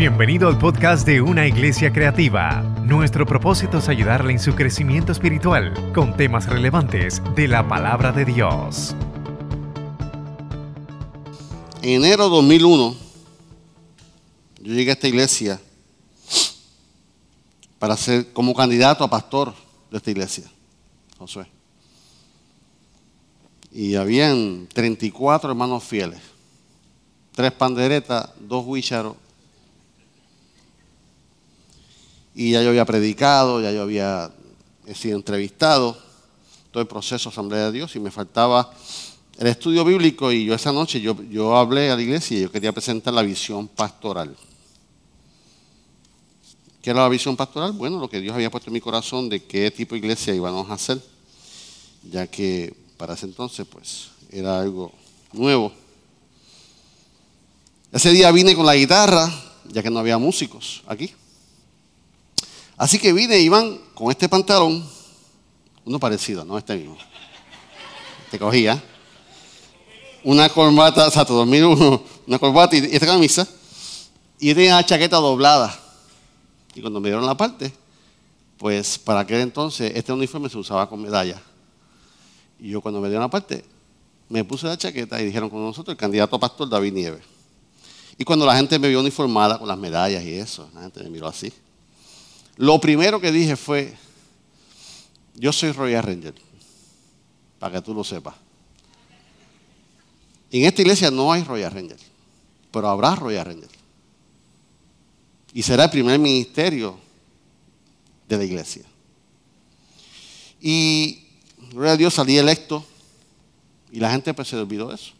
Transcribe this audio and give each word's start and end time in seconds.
Bienvenido 0.00 0.48
al 0.48 0.56
podcast 0.56 1.06
de 1.06 1.20
Una 1.20 1.46
Iglesia 1.46 1.92
Creativa. 1.92 2.62
Nuestro 2.86 3.26
propósito 3.26 3.76
es 3.76 3.88
ayudarle 3.90 4.32
en 4.32 4.38
su 4.38 4.54
crecimiento 4.54 5.12
espiritual 5.12 5.92
con 5.92 6.16
temas 6.16 6.46
relevantes 6.46 7.20
de 7.36 7.46
la 7.46 7.68
palabra 7.68 8.10
de 8.10 8.24
Dios. 8.24 8.96
En 11.82 12.02
enero 12.02 12.24
de 12.24 12.30
2001, 12.30 12.96
yo 14.62 14.72
llegué 14.72 14.88
a 14.88 14.94
esta 14.94 15.06
iglesia 15.06 15.60
para 17.78 17.94
ser 17.94 18.32
como 18.32 18.54
candidato 18.54 19.04
a 19.04 19.10
pastor 19.10 19.52
de 19.90 19.98
esta 19.98 20.10
iglesia, 20.10 20.50
Josué. 21.18 21.46
Y 23.70 23.96
habían 23.96 24.66
34 24.72 25.50
hermanos 25.50 25.84
fieles, 25.84 26.22
tres 27.34 27.52
panderetas, 27.52 28.30
dos 28.40 28.64
huícharos 28.66 29.14
y 32.40 32.52
ya 32.52 32.62
yo 32.62 32.70
había 32.70 32.86
predicado, 32.86 33.60
ya 33.60 33.70
yo 33.70 33.82
había 33.82 34.30
sido 34.94 35.14
entrevistado, 35.14 35.94
todo 36.70 36.80
el 36.80 36.88
proceso 36.88 37.28
Asamblea 37.28 37.66
de 37.66 37.72
Dios 37.72 37.94
y 37.96 38.00
me 38.00 38.10
faltaba 38.10 38.72
el 39.36 39.46
estudio 39.46 39.84
bíblico 39.84 40.32
y 40.32 40.46
yo 40.46 40.54
esa 40.54 40.72
noche 40.72 41.02
yo, 41.02 41.22
yo 41.24 41.54
hablé 41.54 41.90
a 41.90 41.96
la 41.96 42.00
iglesia 42.00 42.38
y 42.38 42.40
yo 42.40 42.50
quería 42.50 42.72
presentar 42.72 43.12
la 43.12 43.20
visión 43.20 43.68
pastoral. 43.68 44.34
¿Qué 46.80 46.88
era 46.88 47.02
la 47.02 47.10
visión 47.10 47.36
pastoral? 47.36 47.72
Bueno, 47.72 48.00
lo 48.00 48.08
que 48.08 48.22
Dios 48.22 48.34
había 48.34 48.50
puesto 48.50 48.70
en 48.70 48.72
mi 48.74 48.80
corazón 48.80 49.28
de 49.28 49.44
qué 49.44 49.70
tipo 49.70 49.94
de 49.94 49.98
iglesia 49.98 50.34
íbamos 50.34 50.70
a 50.70 50.72
hacer, 50.72 50.98
ya 52.10 52.26
que 52.26 52.74
para 52.96 53.12
ese 53.12 53.26
entonces 53.26 53.66
pues 53.70 54.12
era 54.30 54.58
algo 54.60 54.92
nuevo. 55.34 55.72
Ese 57.92 58.10
día 58.12 58.32
vine 58.32 58.56
con 58.56 58.64
la 58.64 58.76
guitarra, 58.76 59.30
ya 59.68 59.82
que 59.82 59.90
no 59.90 59.98
había 59.98 60.16
músicos 60.16 60.82
aquí. 60.86 61.12
Así 62.80 62.98
que 62.98 63.12
vine, 63.12 63.38
Iván, 63.38 63.78
con 63.92 64.10
este 64.10 64.26
pantalón, 64.26 64.82
uno 65.84 66.00
parecido, 66.00 66.46
no 66.46 66.56
este 66.56 66.74
mismo. 66.78 66.96
Te 68.30 68.38
cogía. 68.38 68.82
Una 70.24 70.48
corbata, 70.48 71.06
exacto, 71.06 71.34
2001, 71.34 72.02
una 72.26 72.38
corbata 72.38 72.74
y 72.74 72.88
esta 72.90 73.04
camisa. 73.04 73.46
Y 74.38 74.54
tenía 74.54 74.76
la 74.76 74.86
chaqueta 74.86 75.18
doblada. 75.18 75.78
Y 76.74 76.80
cuando 76.80 77.00
me 77.00 77.10
dieron 77.10 77.26
la 77.26 77.36
parte, 77.36 77.70
pues 78.56 78.98
para 78.98 79.20
aquel 79.20 79.40
entonces 79.40 79.92
este 79.94 80.14
uniforme 80.14 80.48
se 80.48 80.56
usaba 80.56 80.88
con 80.88 81.02
medalla. 81.02 81.38
Y 82.58 82.70
yo 82.70 82.80
cuando 82.80 82.98
me 83.02 83.08
dieron 83.08 83.24
la 83.24 83.30
parte, 83.30 83.62
me 84.30 84.42
puse 84.42 84.66
la 84.66 84.78
chaqueta 84.78 85.20
y 85.20 85.26
dijeron 85.26 85.50
con 85.50 85.62
nosotros 85.62 85.92
el 85.92 85.98
candidato 85.98 86.34
a 86.36 86.40
pastor 86.40 86.66
David 86.66 86.94
Nieves. 86.94 87.24
Y 88.16 88.24
cuando 88.24 88.46
la 88.46 88.56
gente 88.56 88.78
me 88.78 88.88
vio 88.88 89.00
uniformada 89.00 89.58
con 89.58 89.68
las 89.68 89.76
medallas 89.76 90.24
y 90.24 90.32
eso, 90.32 90.70
la 90.72 90.80
gente 90.80 91.02
me 91.02 91.10
miró 91.10 91.28
así. 91.28 91.52
Lo 92.60 92.78
primero 92.78 93.18
que 93.22 93.32
dije 93.32 93.56
fue, 93.56 93.96
yo 95.34 95.50
soy 95.50 95.72
Royal 95.72 96.02
Ranger, 96.02 96.34
para 97.58 97.76
que 97.76 97.80
tú 97.80 97.94
lo 97.94 98.04
sepas. 98.04 98.34
En 100.50 100.66
esta 100.66 100.82
iglesia 100.82 101.10
no 101.10 101.32
hay 101.32 101.42
Royal 101.42 101.72
Ranger, 101.72 101.96
pero 102.70 102.88
habrá 102.90 103.16
Royal 103.16 103.46
Ranger. 103.46 103.70
Y 105.54 105.62
será 105.62 105.84
el 105.84 105.90
primer 105.90 106.18
ministerio 106.18 106.98
de 108.28 108.36
la 108.36 108.44
iglesia. 108.44 108.84
Y, 110.60 111.28
gloria 111.70 111.92
a 111.92 111.96
Dios, 111.96 112.12
salí 112.12 112.36
electo 112.36 112.84
y 113.90 114.00
la 114.00 114.10
gente 114.10 114.34
pues 114.34 114.48
se 114.48 114.56
olvidó 114.56 114.88
de 114.88 114.96
eso. 114.96 115.12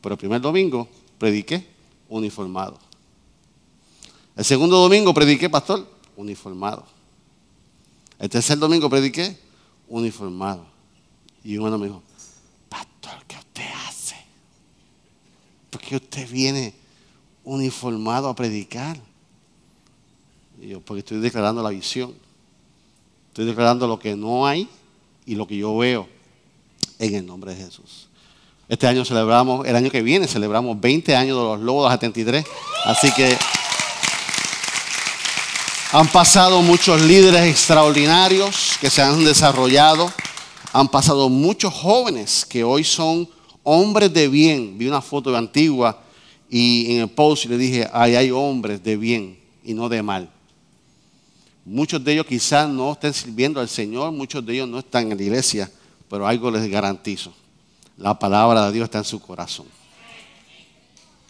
Pero 0.00 0.14
el 0.14 0.18
primer 0.18 0.40
domingo 0.40 0.88
prediqué 1.18 1.68
uniformado. 2.08 2.80
El 4.34 4.44
segundo 4.44 4.78
domingo 4.78 5.14
prediqué, 5.14 5.48
pastor, 5.48 5.97
uniformado. 6.18 6.84
El 8.18 8.28
tercer 8.28 8.58
domingo 8.58 8.90
prediqué 8.90 9.38
uniformado. 9.88 10.66
Y 11.44 11.56
un 11.56 11.64
hermano 11.64 11.78
me 11.78 11.86
dijo, 11.86 12.02
pastor, 12.68 13.22
¿qué 13.28 13.36
usted 13.36 13.68
hace? 13.86 14.16
¿Por 15.70 15.80
qué 15.80 15.96
usted 15.96 16.28
viene 16.28 16.74
uniformado 17.44 18.28
a 18.28 18.34
predicar? 18.34 18.98
Y 20.60 20.68
yo, 20.68 20.80
porque 20.80 20.98
estoy 20.98 21.20
declarando 21.20 21.62
la 21.62 21.70
visión. 21.70 22.12
Estoy 23.28 23.46
declarando 23.46 23.86
lo 23.86 24.00
que 24.00 24.16
no 24.16 24.44
hay 24.44 24.68
y 25.24 25.36
lo 25.36 25.46
que 25.46 25.56
yo 25.56 25.76
veo 25.76 26.08
en 26.98 27.14
el 27.14 27.24
nombre 27.24 27.54
de 27.54 27.64
Jesús. 27.64 28.08
Este 28.68 28.88
año 28.88 29.04
celebramos, 29.04 29.64
el 29.68 29.76
año 29.76 29.88
que 29.88 30.02
viene 30.02 30.26
celebramos 30.26 30.80
20 30.80 31.14
años 31.14 31.38
de 31.38 31.44
los 31.44 31.60
Lobos 31.60 31.92
73. 31.92 32.44
Así 32.86 33.12
que 33.12 33.38
han 35.90 36.06
pasado 36.08 36.60
muchos 36.60 37.00
líderes 37.00 37.46
extraordinarios 37.50 38.76
que 38.78 38.90
se 38.90 39.00
han 39.00 39.24
desarrollado. 39.24 40.12
Han 40.72 40.88
pasado 40.88 41.30
muchos 41.30 41.72
jóvenes 41.72 42.44
que 42.44 42.62
hoy 42.62 42.84
son 42.84 43.28
hombres 43.62 44.12
de 44.12 44.28
bien. 44.28 44.76
Vi 44.76 44.86
una 44.86 45.00
foto 45.00 45.34
antigua 45.34 46.02
y 46.50 46.92
en 46.92 47.00
el 47.00 47.08
post 47.08 47.46
le 47.46 47.56
dije, 47.56 47.88
ahí 47.90 48.16
hay 48.16 48.30
hombres 48.30 48.82
de 48.82 48.98
bien 48.98 49.38
y 49.64 49.72
no 49.72 49.88
de 49.88 50.02
mal. 50.02 50.30
Muchos 51.64 52.04
de 52.04 52.12
ellos 52.12 52.26
quizás 52.26 52.68
no 52.68 52.92
estén 52.92 53.14
sirviendo 53.14 53.58
al 53.58 53.68
Señor, 53.68 54.12
muchos 54.12 54.44
de 54.44 54.54
ellos 54.54 54.68
no 54.68 54.78
están 54.80 55.10
en 55.10 55.16
la 55.16 55.22
iglesia, 55.22 55.70
pero 56.08 56.26
algo 56.26 56.50
les 56.50 56.68
garantizo. 56.70 57.32
La 57.96 58.18
palabra 58.18 58.66
de 58.66 58.72
Dios 58.72 58.84
está 58.84 58.98
en 58.98 59.04
su 59.04 59.20
corazón. 59.20 59.66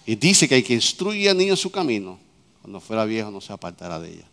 Y 0.05 0.17
dice 0.17 0.49
que 0.49 0.57
hay 0.57 0.63
que 0.65 0.75
instruir 0.75 1.31
al 1.31 1.37
niño 1.37 1.53
en 1.53 1.57
su 1.57 1.71
camino. 1.71 2.19
Cuando 2.61 2.81
fuera 2.81 3.05
viejo 3.05 3.31
no 3.31 3.41
se 3.41 3.53
apartará 3.53 4.01
de 4.01 4.15
ella. 4.15 4.25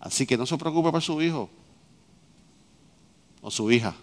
Así 0.00 0.26
que 0.26 0.36
no 0.36 0.46
se 0.46 0.56
preocupe 0.56 0.90
por 0.90 1.02
su 1.02 1.20
hijo 1.20 1.50
o 3.42 3.50
su 3.50 3.70
hija. 3.70 3.94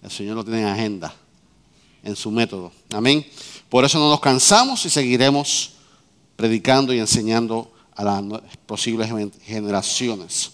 El 0.00 0.10
Señor 0.10 0.36
lo 0.36 0.44
tiene 0.44 0.62
en 0.62 0.68
agenda, 0.68 1.14
en 2.02 2.16
su 2.16 2.30
método. 2.30 2.72
Amén. 2.92 3.26
Por 3.68 3.84
eso 3.84 3.98
no 3.98 4.08
nos 4.08 4.20
cansamos 4.20 4.84
y 4.86 4.90
seguiremos 4.90 5.72
predicando 6.36 6.92
y 6.92 6.98
enseñando 6.98 7.72
a 7.94 8.04
las 8.04 8.22
posibles 8.66 9.10
generaciones. 9.42 10.52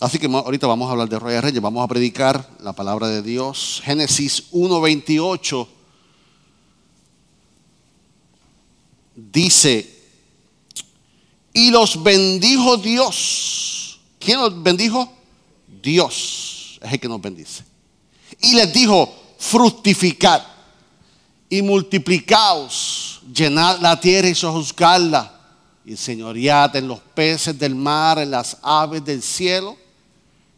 Así 0.00 0.18
que 0.18 0.26
ahorita 0.26 0.66
vamos 0.66 0.88
a 0.88 0.92
hablar 0.92 1.08
de 1.08 1.18
Reyes 1.18 1.42
Reyes, 1.42 1.60
vamos 1.60 1.84
a 1.84 1.88
predicar 1.88 2.48
la 2.60 2.72
palabra 2.72 3.08
de 3.08 3.20
Dios. 3.20 3.80
Génesis 3.84 4.52
1.28 4.52 5.66
dice, 9.16 9.97
y 11.58 11.72
los 11.72 12.00
bendijo 12.00 12.76
Dios. 12.76 13.98
¿Quién 14.20 14.38
los 14.38 14.62
bendijo? 14.62 15.12
Dios 15.82 16.78
es 16.80 16.92
el 16.92 17.00
que 17.00 17.08
nos 17.08 17.20
bendice. 17.20 17.64
Y 18.40 18.54
les 18.54 18.72
dijo, 18.72 19.12
fructificad 19.38 20.40
y 21.48 21.60
multiplicaos, 21.62 23.22
llenad 23.34 23.80
la 23.80 23.98
tierra 23.98 24.28
y 24.28 24.36
sojuzgarla, 24.36 25.34
y 25.84 25.96
señoread 25.96 26.76
en 26.76 26.86
los 26.86 27.00
peces 27.00 27.58
del 27.58 27.74
mar, 27.74 28.20
en 28.20 28.30
las 28.30 28.56
aves 28.62 29.04
del 29.04 29.20
cielo 29.20 29.76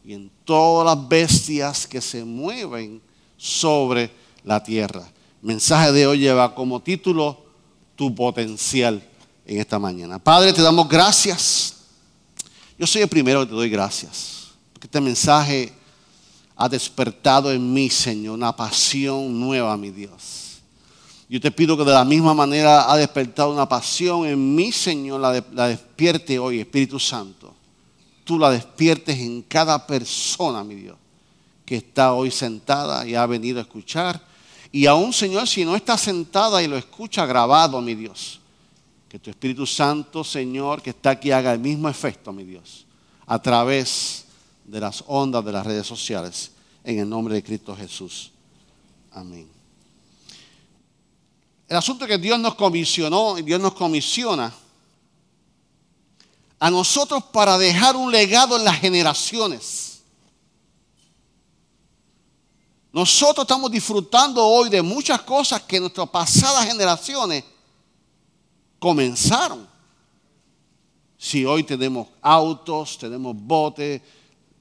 y 0.05 0.13
en 0.13 0.31
todas 0.45 0.95
las 0.95 1.09
bestias 1.09 1.87
que 1.87 2.03
se 2.03 2.25
mueven 2.25 3.01
sobre 3.39 4.11
la 4.45 4.63
tierra. 4.63 5.11
Mensaje 5.41 5.93
de 5.93 6.07
hoy 6.07 6.19
lleva 6.19 6.55
como 6.55 6.81
título 6.81 7.43
Tu 7.97 8.15
potencial 8.15 9.03
en 9.51 9.59
esta 9.59 9.81
mañana. 9.81 10.21
Padre, 10.21 10.53
te 10.53 10.63
damos 10.63 10.89
gracias. 10.89 11.75
Yo 12.79 12.87
soy 12.87 13.03
el 13.03 13.09
primero 13.09 13.41
que 13.41 13.47
te 13.47 13.53
doy 13.53 13.69
gracias. 13.69 14.53
Porque 14.73 14.87
este 14.87 15.01
mensaje 15.01 15.73
ha 16.55 16.69
despertado 16.69 17.51
en 17.51 17.73
mí, 17.73 17.91
Señor, 17.91 18.35
una 18.35 18.55
pasión 18.55 19.41
nueva, 19.41 19.77
mi 19.77 19.91
Dios. 19.91 20.61
Yo 21.29 21.41
te 21.41 21.51
pido 21.51 21.77
que 21.77 21.83
de 21.83 21.91
la 21.91 22.05
misma 22.05 22.33
manera 22.33 22.93
ha 22.93 22.97
despertado 22.97 23.53
una 23.53 23.69
pasión 23.69 24.25
en 24.25 24.55
mí, 24.55 24.71
Señor, 24.71 25.21
la, 25.21 25.67
despierte 25.67 26.39
hoy, 26.39 26.61
Espíritu 26.61 27.01
Santo. 27.01 27.53
Tú 28.23 28.39
la 28.39 28.51
despiertes 28.51 29.19
en 29.19 29.43
cada 29.43 29.85
persona, 29.85 30.63
mi 30.63 30.77
Dios, 30.77 30.97
que 31.65 31.75
está 31.75 32.13
hoy 32.13 32.31
sentada 32.31 33.05
y 33.05 33.17
ha 33.17 33.27
venido 33.27 33.59
a 33.59 33.63
escuchar. 33.63 34.25
Y 34.71 34.87
aún, 34.87 35.13
Señor, 35.13 35.49
si 35.49 35.65
no 35.65 35.75
está 35.75 35.99
sentada 35.99 36.63
y 36.63 36.69
lo 36.69 36.77
escucha 36.77 37.27
grabado, 37.27 37.81
mi 37.81 37.97
Dios 37.97 38.40
que 39.11 39.19
tu 39.19 39.29
Espíritu 39.29 39.67
Santo, 39.67 40.23
Señor, 40.23 40.81
que 40.81 40.91
está 40.91 41.11
aquí, 41.11 41.33
haga 41.33 41.53
el 41.53 41.59
mismo 41.59 41.89
efecto, 41.89 42.33
mi 42.33 42.45
Dios, 42.45 42.87
a 43.27 43.43
través 43.43 44.25
de 44.65 44.79
las 44.79 45.03
ondas 45.09 45.45
de 45.45 45.51
las 45.51 45.67
redes 45.67 45.85
sociales, 45.85 46.53
en 46.85 47.01
el 47.01 47.09
nombre 47.09 47.35
de 47.35 47.43
Cristo 47.43 47.75
Jesús. 47.75 48.31
Amén. 49.11 49.51
El 51.67 51.77
asunto 51.77 52.07
que 52.07 52.19
Dios 52.19 52.39
nos 52.39 52.55
comisionó, 52.55 53.37
y 53.37 53.43
Dios 53.43 53.61
nos 53.61 53.75
comisiona 53.75 54.55
a 56.61 56.71
nosotros 56.71 57.25
para 57.33 57.59
dejar 57.59 57.97
un 57.97 58.13
legado 58.13 58.57
en 58.57 58.65
las 58.65 58.79
generaciones. 58.79 60.03
Nosotros 62.93 63.43
estamos 63.43 63.73
disfrutando 63.73 64.47
hoy 64.47 64.69
de 64.69 64.83
muchas 64.83 65.21
cosas 65.23 65.63
que 65.63 65.81
nuestras 65.81 66.09
pasadas 66.11 66.67
generaciones 66.67 67.43
comenzaron. 68.81 69.69
Si 71.17 71.45
hoy 71.45 71.63
tenemos 71.63 72.09
autos, 72.21 72.99
tenemos 72.99 73.37
botes, 73.37 74.01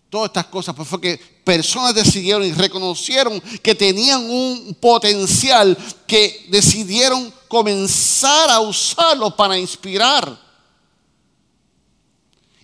todas 0.10 0.28
estas 0.28 0.46
cosas, 0.46 0.76
pues 0.76 0.88
fue 0.88 1.00
que 1.02 1.18
personas 1.18 1.96
decidieron 1.96 2.44
y 2.44 2.52
reconocieron 2.52 3.42
que 3.64 3.74
tenían 3.74 4.30
un 4.30 4.76
potencial 4.80 5.76
que 6.06 6.46
decidieron 6.50 7.34
comenzar 7.48 8.50
a 8.50 8.60
usarlo 8.60 9.36
para 9.36 9.58
inspirar. 9.58 10.50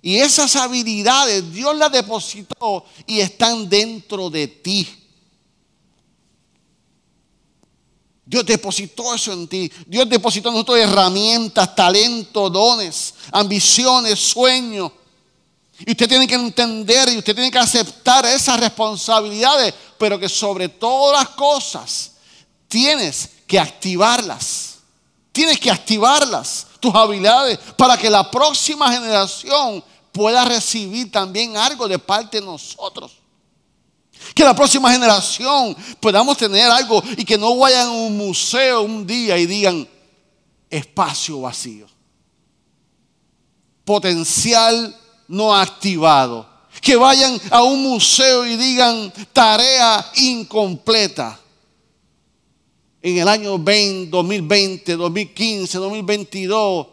Y 0.01 0.17
esas 0.17 0.55
habilidades 0.55 1.51
Dios 1.51 1.75
las 1.75 1.91
depositó 1.91 2.85
y 3.07 3.21
están 3.21 3.67
dentro 3.67 4.29
de 4.29 4.47
ti. 4.47 4.87
Dios 8.25 8.45
depositó 8.45 9.13
eso 9.13 9.31
en 9.31 9.47
ti. 9.47 9.71
Dios 9.85 10.09
depositó 10.09 10.49
en 10.49 10.55
nosotros 10.55 10.79
herramientas, 10.79 11.75
talentos, 11.75 12.51
dones, 12.51 13.13
ambiciones, 13.31 14.19
sueños. 14.19 14.91
Y 15.79 15.91
usted 15.91 16.07
tiene 16.07 16.27
que 16.27 16.35
entender 16.35 17.09
y 17.09 17.17
usted 17.17 17.35
tiene 17.35 17.51
que 17.51 17.59
aceptar 17.59 18.25
esas 18.25 18.59
responsabilidades, 18.59 19.73
pero 19.97 20.17
que 20.17 20.29
sobre 20.29 20.69
todas 20.69 21.19
las 21.21 21.35
cosas 21.35 22.11
tienes 22.67 23.29
que 23.45 23.59
activarlas. 23.59 24.75
Tienes 25.31 25.59
que 25.59 25.69
activarlas, 25.69 26.65
tus 26.79 26.95
habilidades, 26.95 27.59
para 27.77 27.97
que 27.97 28.09
la 28.09 28.31
próxima 28.31 28.91
generación 28.91 29.83
pueda 30.11 30.45
recibir 30.45 31.11
también 31.11 31.57
algo 31.57 31.87
de 31.87 31.99
parte 31.99 32.39
de 32.39 32.45
nosotros. 32.45 33.11
Que 34.33 34.43
la 34.43 34.55
próxima 34.55 34.91
generación 34.91 35.75
podamos 35.99 36.37
tener 36.37 36.69
algo 36.69 37.03
y 37.17 37.23
que 37.23 37.37
no 37.37 37.57
vayan 37.57 37.87
a 37.87 37.91
un 37.91 38.17
museo 38.17 38.81
un 38.81 39.05
día 39.05 39.37
y 39.37 39.45
digan 39.45 39.87
espacio 40.69 41.41
vacío. 41.41 41.87
Potencial 43.83 44.95
no 45.27 45.55
activado. 45.55 46.49
Que 46.81 46.95
vayan 46.95 47.39
a 47.51 47.63
un 47.63 47.81
museo 47.81 48.45
y 48.45 48.57
digan 48.57 49.11
tarea 49.31 50.11
incompleta. 50.15 51.39
En 53.01 53.17
el 53.19 53.27
año 53.27 53.59
20, 53.59 54.09
2020, 54.09 54.95
2015, 54.95 55.77
2022 55.77 56.87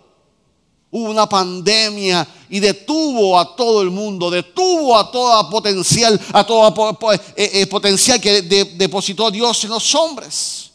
hubo 0.92 1.10
una 1.10 1.26
pandemia 1.26 2.26
y 2.52 2.60
detuvo 2.60 3.38
a 3.38 3.56
todo 3.56 3.80
el 3.80 3.90
mundo, 3.90 4.30
detuvo 4.30 4.94
a 4.98 5.10
toda 5.10 5.48
potencial, 5.48 6.20
a 6.34 6.44
todo 6.44 6.98
eh, 7.14 7.50
eh, 7.54 7.66
potencial 7.66 8.20
que 8.20 8.42
depositó 8.42 9.30
Dios 9.30 9.64
en 9.64 9.70
los 9.70 9.94
hombres. 9.94 10.70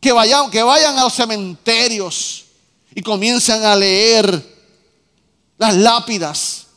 Que 0.00 0.12
vayan, 0.12 0.50
que 0.50 0.62
vayan 0.62 0.96
a 0.96 1.04
los 1.04 1.12
cementerios 1.12 2.46
y 2.94 3.02
comiencen 3.02 3.62
a 3.64 3.76
leer 3.76 4.42
las 5.58 5.76
lápidas 5.76 6.68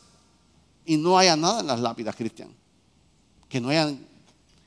y 0.85 0.97
no 0.97 1.17
haya 1.17 1.37
nada 1.37 1.61
en 1.61 1.67
las 1.67 1.79
lápidas, 1.79 2.17
Cristian. 2.17 2.53
Que 3.47 3.61
no 3.61 3.69
hayan, 3.69 4.05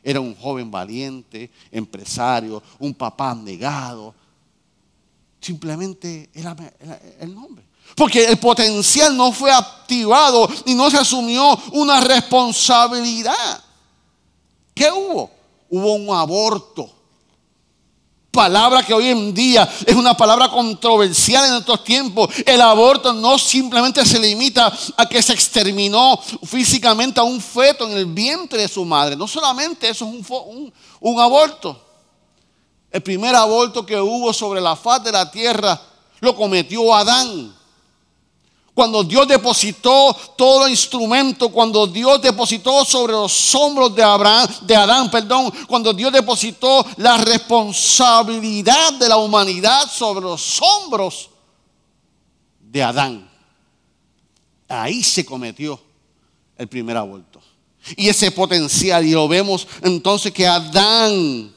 era 0.02 0.20
un 0.20 0.34
joven 0.34 0.70
valiente, 0.70 1.50
empresario, 1.70 2.62
un 2.78 2.94
papá 2.94 3.34
negado, 3.34 4.14
Simplemente 5.38 6.30
era, 6.34 6.56
el 7.20 7.34
nombre. 7.34 7.65
Porque 7.94 8.24
el 8.24 8.38
potencial 8.38 9.16
no 9.16 9.32
fue 9.32 9.50
activado 9.50 10.48
y 10.64 10.74
no 10.74 10.90
se 10.90 10.98
asumió 10.98 11.58
una 11.72 12.00
responsabilidad. 12.00 13.62
¿Qué 14.74 14.90
hubo? 14.90 15.30
Hubo 15.70 15.94
un 15.94 16.14
aborto. 16.14 16.90
Palabra 18.30 18.82
que 18.82 18.92
hoy 18.92 19.08
en 19.08 19.32
día 19.32 19.66
es 19.86 19.96
una 19.96 20.14
palabra 20.14 20.50
controversial 20.50 21.46
en 21.46 21.54
estos 21.54 21.82
tiempos. 21.82 22.28
El 22.44 22.60
aborto 22.60 23.14
no 23.14 23.38
simplemente 23.38 24.04
se 24.04 24.18
limita 24.18 24.70
a 24.94 25.06
que 25.08 25.22
se 25.22 25.32
exterminó 25.32 26.20
físicamente 26.44 27.18
a 27.18 27.22
un 27.22 27.40
feto 27.40 27.88
en 27.88 27.96
el 27.96 28.04
vientre 28.04 28.60
de 28.60 28.68
su 28.68 28.84
madre. 28.84 29.16
No 29.16 29.26
solamente 29.26 29.88
eso 29.88 30.04
es 30.04 30.30
un, 30.30 30.72
un 31.00 31.20
aborto. 31.20 31.82
El 32.90 33.02
primer 33.02 33.34
aborto 33.34 33.86
que 33.86 33.98
hubo 33.98 34.30
sobre 34.34 34.60
la 34.60 34.76
faz 34.76 35.02
de 35.02 35.12
la 35.12 35.30
tierra 35.30 35.80
lo 36.20 36.36
cometió 36.36 36.94
Adán. 36.94 37.55
Cuando 38.76 39.02
Dios 39.02 39.26
depositó 39.26 40.14
todo 40.36 40.66
el 40.66 40.72
instrumento, 40.72 41.48
cuando 41.48 41.86
Dios 41.86 42.20
depositó 42.20 42.84
sobre 42.84 43.14
los 43.14 43.54
hombros 43.54 43.94
de 43.94 44.02
Abraham, 44.02 44.46
de 44.66 44.76
Adán, 44.76 45.10
perdón, 45.10 45.50
cuando 45.66 45.94
Dios 45.94 46.12
depositó 46.12 46.84
la 46.98 47.16
responsabilidad 47.16 48.92
de 48.92 49.08
la 49.08 49.16
humanidad 49.16 49.90
sobre 49.90 50.20
los 50.20 50.60
hombros 50.60 51.30
de 52.60 52.82
Adán. 52.82 53.30
Ahí 54.68 55.02
se 55.02 55.24
cometió 55.24 55.80
el 56.58 56.68
primer 56.68 56.98
aborto. 56.98 57.40
Y 57.96 58.10
ese 58.10 58.30
potencial, 58.30 59.06
y 59.06 59.12
lo 59.12 59.26
vemos 59.26 59.66
entonces 59.80 60.34
que 60.34 60.46
Adán 60.46 61.50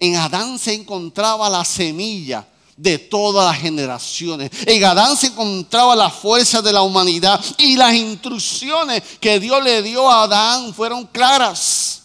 en 0.00 0.16
Adán 0.16 0.58
se 0.58 0.74
encontraba 0.74 1.48
la 1.48 1.64
semilla 1.64 2.44
de 2.80 2.98
todas 2.98 3.52
las 3.52 3.60
generaciones. 3.60 4.50
En 4.64 4.82
Adán 4.84 5.14
se 5.14 5.26
encontraba 5.26 5.94
la 5.94 6.08
fuerza 6.08 6.62
de 6.62 6.72
la 6.72 6.80
humanidad 6.80 7.38
y 7.58 7.76
las 7.76 7.94
instrucciones 7.94 9.02
que 9.20 9.38
Dios 9.38 9.62
le 9.62 9.82
dio 9.82 10.10
a 10.10 10.22
Adán 10.22 10.72
fueron 10.72 11.06
claras. 11.06 12.02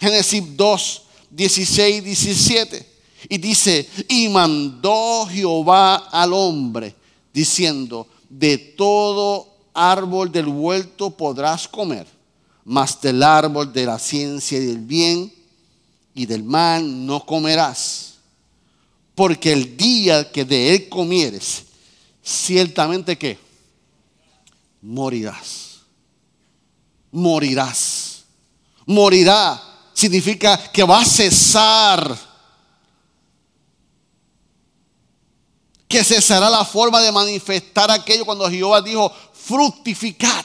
Génesis 0.00 0.42
2, 0.56 1.02
16, 1.30 2.04
17. 2.04 2.94
Y 3.28 3.38
dice, 3.38 3.88
y 4.08 4.28
mandó 4.28 5.26
Jehová 5.30 6.08
al 6.10 6.32
hombre, 6.32 6.94
diciendo, 7.32 8.08
de 8.28 8.58
todo 8.58 9.48
árbol 9.72 10.30
del 10.32 10.48
huerto 10.48 11.10
podrás 11.10 11.68
comer, 11.68 12.06
mas 12.64 13.00
del 13.00 13.22
árbol 13.22 13.72
de 13.72 13.86
la 13.86 14.00
ciencia 14.00 14.58
y 14.58 14.66
del 14.66 14.78
bien 14.78 15.32
y 16.14 16.26
del 16.26 16.42
mal 16.42 17.06
no 17.06 17.24
comerás, 17.24 18.13
porque 19.14 19.52
el 19.52 19.76
día 19.76 20.30
que 20.30 20.44
de 20.44 20.74
él 20.74 20.88
comieres, 20.88 21.64
ciertamente 22.22 23.16
que 23.16 23.38
morirás. 24.80 25.80
Morirás. 27.12 28.24
Morirá 28.86 29.62
significa 29.92 30.70
que 30.70 30.82
va 30.82 31.00
a 31.00 31.04
cesar. 31.04 32.18
Que 35.86 36.02
cesará 36.02 36.50
la 36.50 36.64
forma 36.64 37.00
de 37.00 37.12
manifestar 37.12 37.90
aquello 37.90 38.24
cuando 38.24 38.50
Jehová 38.50 38.82
dijo, 38.82 39.12
fructificad. 39.32 40.44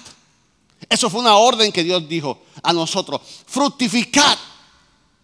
Eso 0.88 1.10
fue 1.10 1.22
una 1.22 1.36
orden 1.36 1.72
que 1.72 1.84
Dios 1.84 2.08
dijo 2.08 2.42
a 2.62 2.72
nosotros. 2.72 3.22
Fructificad 3.48 4.38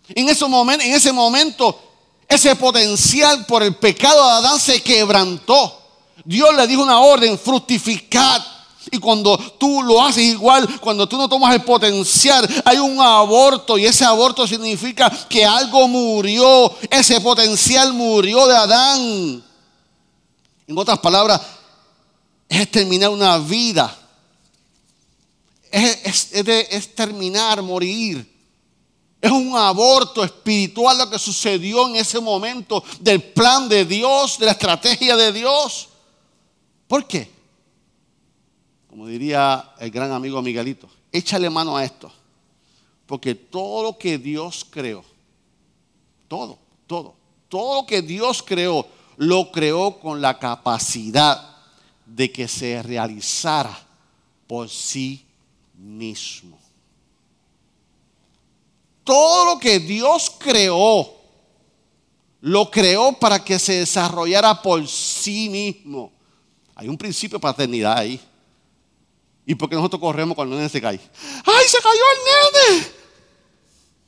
en 0.10 0.29
ese 0.29 0.46
momento, 0.46 0.86
en 0.86 0.93
ese, 0.93 1.12
momento 1.12 1.79
ese 2.27 2.55
potencial 2.55 3.46
por 3.46 3.63
el 3.63 3.75
pecado 3.75 4.25
de 4.25 4.32
Adán 4.34 4.60
se 4.60 4.82
quebrantó. 4.82 5.82
Dios 6.24 6.55
le 6.55 6.67
dijo 6.67 6.82
una 6.82 7.00
orden, 7.00 7.38
fructificad. 7.38 8.41
Y 8.91 9.00
cuando 9.00 9.38
tú 9.38 9.82
lo 9.84 10.03
haces 10.03 10.24
igual, 10.24 10.79
cuando 10.79 11.08
tú 11.08 11.17
no 11.17 11.27
tomas 11.27 11.53
el 11.55 11.63
potencial, 11.63 12.48
hay 12.63 12.77
un 12.77 13.00
aborto 13.00 13.77
y 13.77 13.86
ese 13.86 14.05
aborto 14.05 14.48
significa 14.48 15.10
que 15.27 15.44
algo 15.44 15.88
murió, 15.88 16.74
ese 16.89 17.20
potencial 17.20 17.94
murió 17.94 18.48
de 18.48 18.55
Adán. 18.55 19.44
En 20.67 20.77
otras 20.77 21.00
palabras, 21.00 21.41
es 22.48 22.70
terminar 22.70 23.10
una 23.10 23.39
vida, 23.39 23.96
es, 25.72 26.29
es 26.32 26.96
terminar, 26.96 27.62
morir. 27.63 28.35
Es 29.25 29.32
un 29.32 29.58
aborto 29.58 30.24
espiritual 30.24 31.00
lo 31.00 31.10
que 31.10 31.17
sucedió 31.17 31.88
en 31.88 31.96
ese 31.96 32.20
momento 32.20 32.84
del 33.00 33.24
plan 33.24 33.67
de 33.67 33.84
Dios, 33.84 34.38
de 34.38 34.46
la 34.46 34.51
estrategia 34.51 35.15
de 35.15 35.32
Dios. 35.32 35.89
¿Por 36.88 37.08
qué? 37.08 37.32
Como 38.88 39.08
diría 39.08 39.74
el 39.79 39.89
gran 39.89 40.12
amigo 40.12 40.39
Miguelito, 40.44 40.88
échale 41.12 41.50
mano 41.50 41.75
a 41.75 41.84
esto. 41.84 42.13
Porque 43.08 43.34
todo 43.34 43.82
lo 43.82 43.98
que 43.98 44.20
Dios 44.20 44.63
creó, 44.70 45.03
todo, 46.27 46.60
todo, 46.86 47.15
todo 47.50 47.82
lo 47.82 47.88
que 47.88 48.03
Dios 48.03 48.44
creó, 48.44 48.86
lo 49.17 49.51
creó 49.51 50.00
con 50.00 50.22
la 50.22 50.38
capacidad 50.38 51.63
de 52.05 52.32
que 52.32 52.48
se 52.48 52.84
realizara 52.84 53.75
por 54.46 54.70
sí 54.70 55.25
mismo 55.79 56.60
todo 59.05 59.45
lo 59.45 59.59
que 59.59 59.79
Dios 59.79 60.33
creó, 60.38 61.13
lo 62.41 62.69
creó 62.69 63.13
para 63.13 63.43
que 63.43 63.57
se 63.57 63.79
desarrollara 63.79 64.62
por 64.62 64.85
sí 64.88 65.47
mismo. 65.47 66.12
Hay 66.75 66.89
un 66.89 66.97
principio 66.97 67.38
de 67.38 67.41
paternidad 67.41 67.97
ahí. 67.97 68.19
¿Y 69.45 69.55
por 69.55 69.69
qué 69.69 69.75
nosotros 69.75 70.01
corremos 70.01 70.35
cuando 70.35 70.55
el 70.55 70.59
nene 70.59 70.69
se 70.69 70.81
cae? 70.81 71.00
¡Ay, 71.45 71.67
se 71.67 71.77
cayó 71.77 71.93
el 71.93 72.74
nene! 72.74 72.88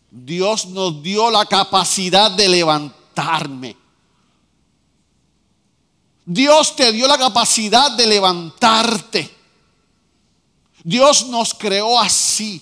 Dios 0.09 0.65
nos 0.67 1.01
dio 1.03 1.29
la 1.29 1.45
capacidad 1.45 2.31
de 2.31 2.49
levantarme. 2.49 3.77
Dios 6.25 6.75
te 6.75 6.91
dio 6.91 7.07
la 7.07 7.17
capacidad 7.17 7.91
de 7.91 8.07
levantarte. 8.07 9.33
Dios 10.83 11.27
nos 11.27 11.53
creó 11.53 11.99
así. 11.99 12.61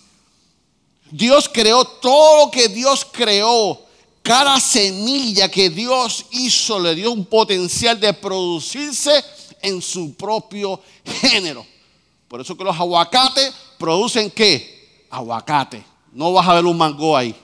Dios 1.12 1.50
creó 1.52 1.86
todo 1.86 2.46
lo 2.46 2.52
que 2.52 2.68
Dios 2.68 3.06
creó. 3.12 3.82
Cada 4.22 4.60
semilla 4.60 5.50
que 5.50 5.70
Dios 5.70 6.26
hizo 6.32 6.80
le 6.80 6.96
dio 6.96 7.12
un 7.12 7.26
potencial 7.26 8.00
de 8.00 8.12
producirse 8.14 9.24
en 9.62 9.82
su 9.82 10.16
propio 10.16 10.82
género. 11.22 11.66
Por 12.28 12.42
eso 12.42 12.58
que 12.58 12.64
los 12.64 12.76
aguacates 12.76 13.54
producen 13.78 14.32
qué? 14.32 15.06
Aguacate. 15.12 15.84
No 16.12 16.34
vas 16.34 16.48
a 16.48 16.56
ver 16.56 16.66
un 16.66 16.78
mango 16.78 17.16
ahí. 17.16 17.36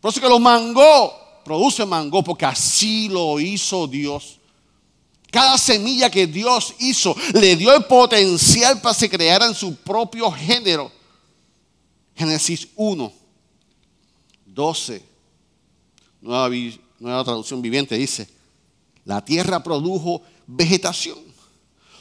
Por 0.00 0.10
eso 0.10 0.20
que 0.20 0.28
los 0.28 0.40
mango 0.40 1.14
producen 1.44 1.88
mango 1.88 2.22
porque 2.22 2.46
así 2.46 3.08
lo 3.08 3.38
hizo 3.40 3.86
Dios. 3.86 4.38
Cada 5.30 5.58
semilla 5.58 6.10
que 6.10 6.26
Dios 6.26 6.74
hizo 6.78 7.14
le 7.34 7.56
dio 7.56 7.74
el 7.74 7.84
potencial 7.84 8.80
para 8.80 8.94
que 8.94 9.00
se 9.00 9.10
creara 9.10 9.46
en 9.46 9.54
su 9.54 9.76
propio 9.76 10.30
género. 10.30 10.90
Génesis 12.18 12.66
1, 12.74 13.12
12, 14.44 15.02
nueva, 16.20 16.50
nueva 16.98 17.22
traducción 17.22 17.62
viviente 17.62 17.96
dice, 17.96 18.28
la 19.04 19.24
tierra 19.24 19.62
produjo 19.62 20.22
vegetación, 20.44 21.16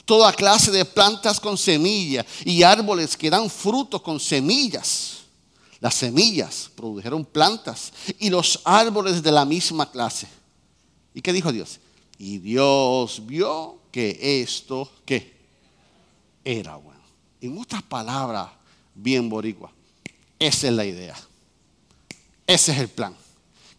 toda 0.06 0.34
clase 0.34 0.72
de 0.72 0.86
plantas 0.86 1.40
con 1.40 1.56
semillas 1.56 2.26
y 2.44 2.64
árboles 2.64 3.16
que 3.16 3.30
dan 3.30 3.48
frutos 3.48 4.02
con 4.02 4.20
semillas. 4.20 5.18
Las 5.80 5.94
semillas 5.94 6.72
produjeron 6.76 7.24
plantas 7.24 7.94
y 8.18 8.32
los 8.32 8.60
árboles 8.66 9.22
de 9.22 9.32
la 9.32 9.46
misma 9.46 9.92
clase. 9.92 10.28
¿Y 11.14 11.22
qué 11.22 11.32
dijo 11.32 11.52
Dios? 11.52 11.80
Y 12.18 12.40
Dios 12.40 13.22
vio 13.28 13.78
que 13.92 14.42
esto, 14.42 14.92
¿qué? 15.06 15.38
Era 16.44 16.76
bueno. 16.78 17.04
En 17.40 17.56
otras 17.60 17.84
palabras, 17.84 18.50
bien 18.96 19.30
boricua, 19.30 19.72
esa 20.40 20.68
es 20.68 20.74
la 20.74 20.86
idea. 20.86 21.16
Ese 22.46 22.72
es 22.72 22.80
el 22.80 22.88
plan. 22.88 23.16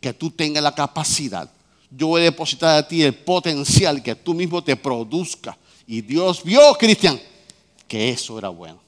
Que 0.00 0.12
tú 0.12 0.30
tengas 0.30 0.62
la 0.62 0.74
capacidad. 0.74 1.50
Yo 1.90 2.08
voy 2.08 2.20
a 2.20 2.24
depositar 2.24 2.76
a 2.76 2.86
ti 2.86 3.02
el 3.02 3.14
potencial 3.14 4.02
que 4.02 4.14
tú 4.14 4.34
mismo 4.34 4.62
te 4.62 4.76
produzca. 4.76 5.56
Y 5.86 6.02
Dios 6.02 6.42
vio, 6.44 6.74
Cristian, 6.74 7.18
que 7.86 8.10
eso 8.10 8.38
era 8.38 8.50
bueno. 8.50 8.80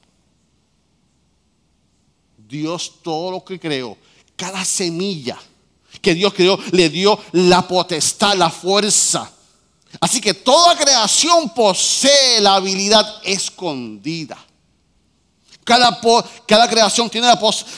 Dios 2.37 2.95
todo 3.03 3.31
lo 3.31 3.45
que 3.45 3.59
creó, 3.59 3.97
cada 4.37 4.65
semilla 4.65 5.39
que 6.03 6.15
Dios 6.15 6.35
creó, 6.35 6.59
le 6.73 6.89
dio 6.89 7.19
la 7.33 7.67
potestad, 7.67 8.35
la 8.37 8.51
fuerza. 8.51 9.31
Así 10.01 10.21
que 10.21 10.35
toda 10.35 10.77
creación 10.77 11.53
posee 11.55 12.41
la 12.41 12.57
habilidad 12.57 13.21
escondida. 13.25 14.39
Cada, 15.71 16.01
cada 16.49 16.69
creación 16.69 17.09
tiene 17.09 17.29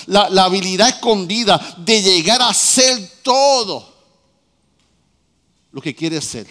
la, 0.06 0.30
la, 0.30 0.44
habilidad 0.44 0.88
escondida 0.88 1.60
de 1.76 2.00
llegar 2.00 2.40
a 2.40 2.54
ser 2.54 3.20
todo 3.22 3.86
lo 5.70 5.78
que 5.82 5.94
quiere 5.94 6.18
ser. 6.22 6.46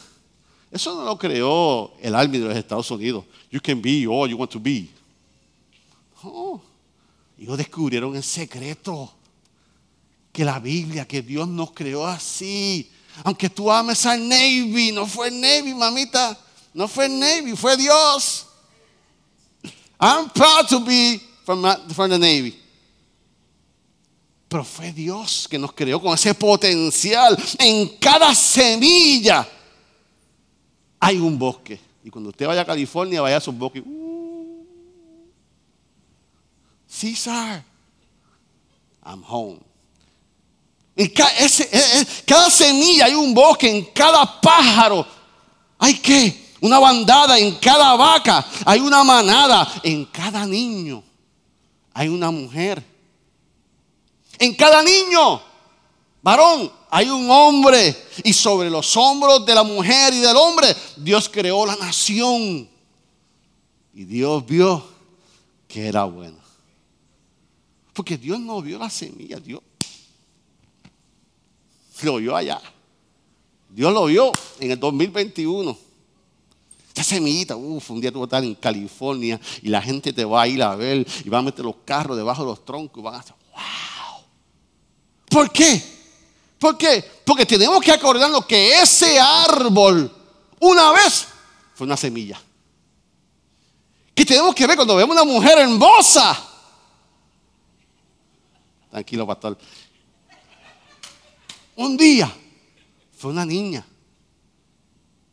Eso 0.70 0.94
no 0.94 1.04
lo 1.04 1.18
creó 1.18 1.94
el 2.00 2.14
Army 2.14 2.38
de 2.38 2.46
los 2.46 2.56
Estados 2.56 2.92
Unidos. 2.92 3.26
You 3.50 3.60
can 3.60 3.82
be 3.82 4.06
all 4.06 4.30
you 4.30 4.38
want 4.38 4.52
to 4.52 4.60
be. 4.60 4.88
Oh. 6.22 6.62
Ellos 7.40 7.58
descubrieron 7.58 8.16
el 8.16 8.22
secreto. 8.22 9.12
Que 10.32 10.46
la 10.46 10.60
Biblia, 10.60 11.08
que 11.08 11.24
Dios 11.24 11.48
nos 11.48 11.72
creó 11.72 12.06
así. 12.06 12.88
Aunque 13.24 13.50
tú 13.50 13.72
ames 13.72 14.06
al 14.06 14.30
Navy, 14.30 14.92
no 14.92 15.08
fue 15.08 15.30
el 15.30 15.42
Navy, 15.42 15.74
mamita. 15.74 16.38
No 16.76 16.88
fue 16.88 17.08
el 17.08 17.18
Navy, 17.18 17.56
fue 17.56 17.76
Dios. 17.78 18.46
I'm 20.00 20.30
proud 20.30 20.68
to 20.70 20.82
be 20.82 21.31
from, 21.56 21.94
from 21.94 22.10
Navy. 22.20 22.58
Pero 24.48 24.64
fue 24.64 24.92
Dios 24.92 25.48
que 25.50 25.58
nos 25.58 25.74
creó 25.74 26.02
con 26.02 26.14
ese 26.14 26.34
potencial. 26.34 27.38
En 27.58 27.98
cada 27.98 28.34
semilla 28.36 29.48
hay 31.00 31.18
un 31.18 31.38
bosque. 31.38 31.80
Y 32.04 32.10
cuando 32.10 32.30
usted 32.30 32.48
vaya 32.48 32.62
a 32.62 32.66
California, 32.66 33.22
vaya 33.22 33.36
a 33.36 33.40
esos 33.40 33.58
bosques. 33.58 33.84
César, 36.88 37.64
I'm 39.06 39.24
home. 39.28 39.60
En 40.96 41.08
cada, 41.08 42.50
semilla 42.50 43.06
hay 43.06 43.14
un 43.14 43.34
bosque, 43.34 43.70
en 43.70 43.86
cada 43.86 44.42
pájaro 44.42 45.08
hay 45.80 45.96
que 45.96 46.52
una 46.60 46.78
bandada, 46.78 47.40
en 47.40 47.56
cada 47.56 47.96
vaca 47.96 48.46
hay 48.66 48.82
una 48.82 49.04
manada, 49.04 49.68
en 49.84 50.06
cada 50.06 50.46
niño 50.46 51.02
hay 51.94 52.08
una 52.08 52.32
mujer. 52.32 52.84
En 54.40 54.56
cada 54.56 54.82
niño, 54.84 55.42
varón, 56.22 56.72
hay 56.90 57.10
un 57.10 57.30
hombre. 57.30 57.96
Y 58.24 58.34
sobre 58.34 58.70
los 58.70 58.96
hombros 58.98 59.46
de 59.46 59.56
la 59.56 59.64
mujer 59.64 60.14
y 60.14 60.20
del 60.20 60.36
hombre, 60.36 60.76
Dios 60.98 61.30
creó 61.30 61.66
la 61.66 61.76
nación. 61.76 62.70
Y 63.94 64.06
Dios 64.06 64.46
vio 64.46 64.86
que 65.68 65.88
era 65.88 66.04
bueno. 66.06 66.38
Porque 67.94 68.18
Dios 68.18 68.40
no 68.40 68.62
vio 68.62 68.80
la 68.80 68.90
semilla, 68.90 69.38
Dios 69.40 69.62
lo 72.04 72.18
vio 72.18 72.36
allá. 72.36 72.62
Dios 73.70 73.94
lo 73.94 74.06
vio 74.06 74.32
en 74.60 74.72
el 74.72 74.80
2021. 74.80 75.78
Esta 76.92 77.04
semillita, 77.04 77.56
uff, 77.56 77.92
un 77.92 78.02
día 78.02 78.12
tú 78.12 78.20
vas 78.20 78.26
a 78.26 78.38
estar 78.38 78.44
en 78.44 78.56
California 78.56 79.40
y 79.62 79.70
la 79.70 79.82
gente 79.82 80.12
te 80.12 80.26
va 80.26 80.42
a 80.42 80.48
ir 80.48 80.62
a 80.62 80.76
ver 80.76 81.08
y 81.24 81.30
va 81.30 81.40
a 81.40 81.42
meter 81.42 81.64
los 81.64 81.78
carros 81.86 82.18
debajo 82.18 82.44
de 82.44 82.50
los 82.50 82.66
troncos 82.66 83.00
y 83.00 83.04
van 83.04 83.16
a 83.16 83.18
decir, 83.20 83.34
wow. 83.54 84.24
¿Por 85.30 85.52
qué? 85.52 85.82
¿Por 86.60 86.78
qué? 86.78 87.04
Porque 87.26 87.46
tenemos 87.46 87.82
que 87.82 87.92
acordarnos 87.92 88.46
que 88.46 88.80
ese 88.82 89.20
árbol, 89.20 90.12
una 90.60 90.92
vez, 90.92 91.28
fue 91.74 91.86
una 91.86 91.96
semilla. 91.96 92.40
Que 94.14 94.26
tenemos 94.26 94.54
que 94.54 94.68
ver 94.68 94.76
cuando 94.76 94.96
vemos 94.96 95.16
una 95.16 95.24
mujer 95.24 95.58
hermosa 95.60 96.50
Tranquilo, 98.92 99.26
pastor. 99.26 99.58
Un 101.78 101.96
día 101.96 102.32
fue 103.18 103.32
una 103.32 103.46
niña. 103.46 103.86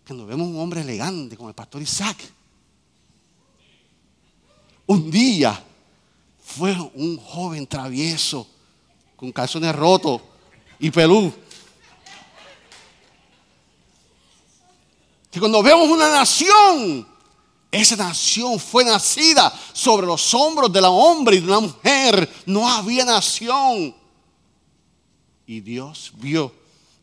Cuando 0.09 0.25
vemos 0.25 0.49
un 0.49 0.59
hombre 0.59 0.81
elegante 0.81 1.37
como 1.37 1.51
el 1.51 1.55
pastor 1.55 1.83
Isaac. 1.83 2.17
Un 4.87 5.11
día 5.11 5.63
fue 6.43 6.75
un 6.95 7.19
joven 7.19 7.67
travieso 7.67 8.49
con 9.17 9.31
calzones 9.31 9.77
rotos 9.77 10.23
y 10.79 10.91
pelú. 10.91 11.31
Que 15.31 15.39
cuando 15.39 15.63
vemos 15.63 15.87
una 15.91 16.11
nación 16.11 17.07
esa 17.71 17.97
nación 17.97 18.59
fue 18.59 18.87
nacida 18.87 19.53
sobre 19.75 20.07
los 20.07 20.33
hombros 20.33 20.73
de 20.73 20.81
la 20.81 20.89
hombre 20.89 21.37
y 21.37 21.41
de 21.41 21.49
una 21.49 21.61
mujer. 21.61 22.33
No 22.47 22.67
había 22.67 23.05
nación. 23.05 23.95
Y 25.47 25.61
Dios 25.61 26.13
vio 26.17 26.51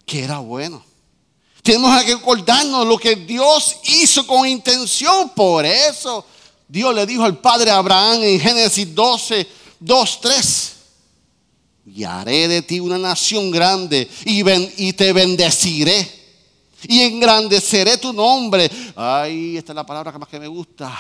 que 0.08 0.24
era 0.24 0.40
bueno. 0.40 0.95
Tenemos 1.66 2.04
que 2.04 2.12
acordarnos 2.12 2.86
lo 2.86 2.96
que 2.96 3.16
Dios 3.16 3.78
hizo 3.86 4.28
con 4.28 4.48
intención. 4.48 5.30
Por 5.30 5.66
eso 5.66 6.24
Dios 6.68 6.94
le 6.94 7.08
dijo 7.08 7.24
al 7.24 7.40
padre 7.40 7.72
Abraham 7.72 8.22
en 8.22 8.40
Génesis 8.40 8.94
12, 8.94 9.48
2, 9.80 10.22
3. 10.22 10.76
Y 11.88 12.04
haré 12.04 12.48
de 12.48 12.62
ti 12.62 12.80
una 12.80 13.00
nación 13.00 13.50
grande 13.50 14.08
y, 14.26 14.94
te 14.94 15.12
bendeciré 15.12 16.08
y 16.84 17.02
engrandeceré 17.02 17.98
tu 17.98 18.14
nombre. 18.14 18.70
Ay, 18.96 19.58
esta 19.58 19.72
es 19.72 19.76
la 19.76 19.86
palabra 19.88 20.12
que 20.12 20.20
más 20.20 20.30
que 20.30 20.40
me 20.40 20.48
gusta. 20.48 20.96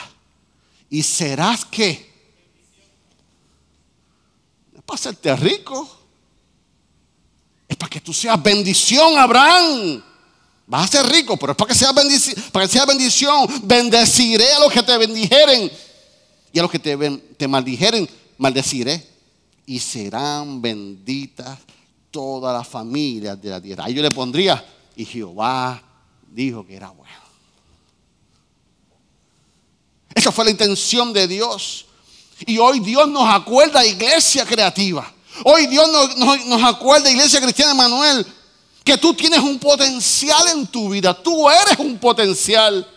Y 0.89 1.03
serás 1.03 1.63
que. 1.65 1.91
es 4.75 4.81
para 4.83 4.95
hacerte 4.95 5.35
rico. 5.35 5.87
Es 7.67 7.77
para 7.77 7.89
que 7.91 8.01
tú 8.01 8.11
seas 8.11 8.41
bendición, 8.41 9.15
Abraham. 9.15 10.14
Vas 10.67 10.85
a 10.85 10.97
ser 10.97 11.11
rico, 11.11 11.37
pero 11.37 11.51
es 11.51 11.57
para 11.57 11.69
que 11.69 11.75
sea 11.75 11.91
bendición. 11.91 12.43
Para 12.51 12.65
que 12.65 12.71
sea 12.71 12.85
bendición. 12.85 13.47
Bendeciré 13.63 14.51
a 14.53 14.59
los 14.59 14.71
que 14.71 14.83
te 14.83 14.97
bendijeren. 14.97 15.71
Y 16.51 16.59
a 16.59 16.61
los 16.61 16.71
que 16.71 16.79
te, 16.79 16.97
te 17.37 17.47
maldijeren, 17.47 18.09
maldeciré. 18.37 19.05
Y 19.65 19.79
serán 19.79 20.61
benditas 20.61 21.59
todas 22.11 22.57
las 22.57 22.67
familias 22.67 23.41
de 23.41 23.49
la 23.49 23.61
tierra. 23.61 23.85
Ahí 23.85 23.93
yo 23.93 24.01
le 24.01 24.11
pondría 24.11 24.63
y 24.95 25.05
Jehová 25.05 25.81
dijo 26.31 26.65
que 26.65 26.75
era 26.75 26.89
bueno. 26.89 27.13
Esa 30.13 30.31
fue 30.31 30.45
la 30.45 30.51
intención 30.51 31.11
de 31.11 31.27
Dios. 31.27 31.85
Y 32.45 32.57
hoy 32.57 32.79
Dios 32.79 33.07
nos 33.09 33.27
acuerda, 33.27 33.85
iglesia 33.85 34.45
creativa. 34.45 35.11
Hoy 35.43 35.67
Dios 35.67 35.91
nos, 35.91 36.45
nos, 36.45 36.63
acuerda, 36.63 37.11
iglesia 37.11 37.41
cristiana 37.41 37.73
Manuel, 37.73 38.25
que 38.85 38.97
tú 38.99 39.13
tienes 39.15 39.39
un 39.39 39.57
potencial 39.57 40.47
en 40.49 40.67
tu 40.67 40.89
vida. 40.89 41.11
Tú 41.21 41.49
eres 41.49 41.79
un 41.79 41.97
potencial. 41.97 42.87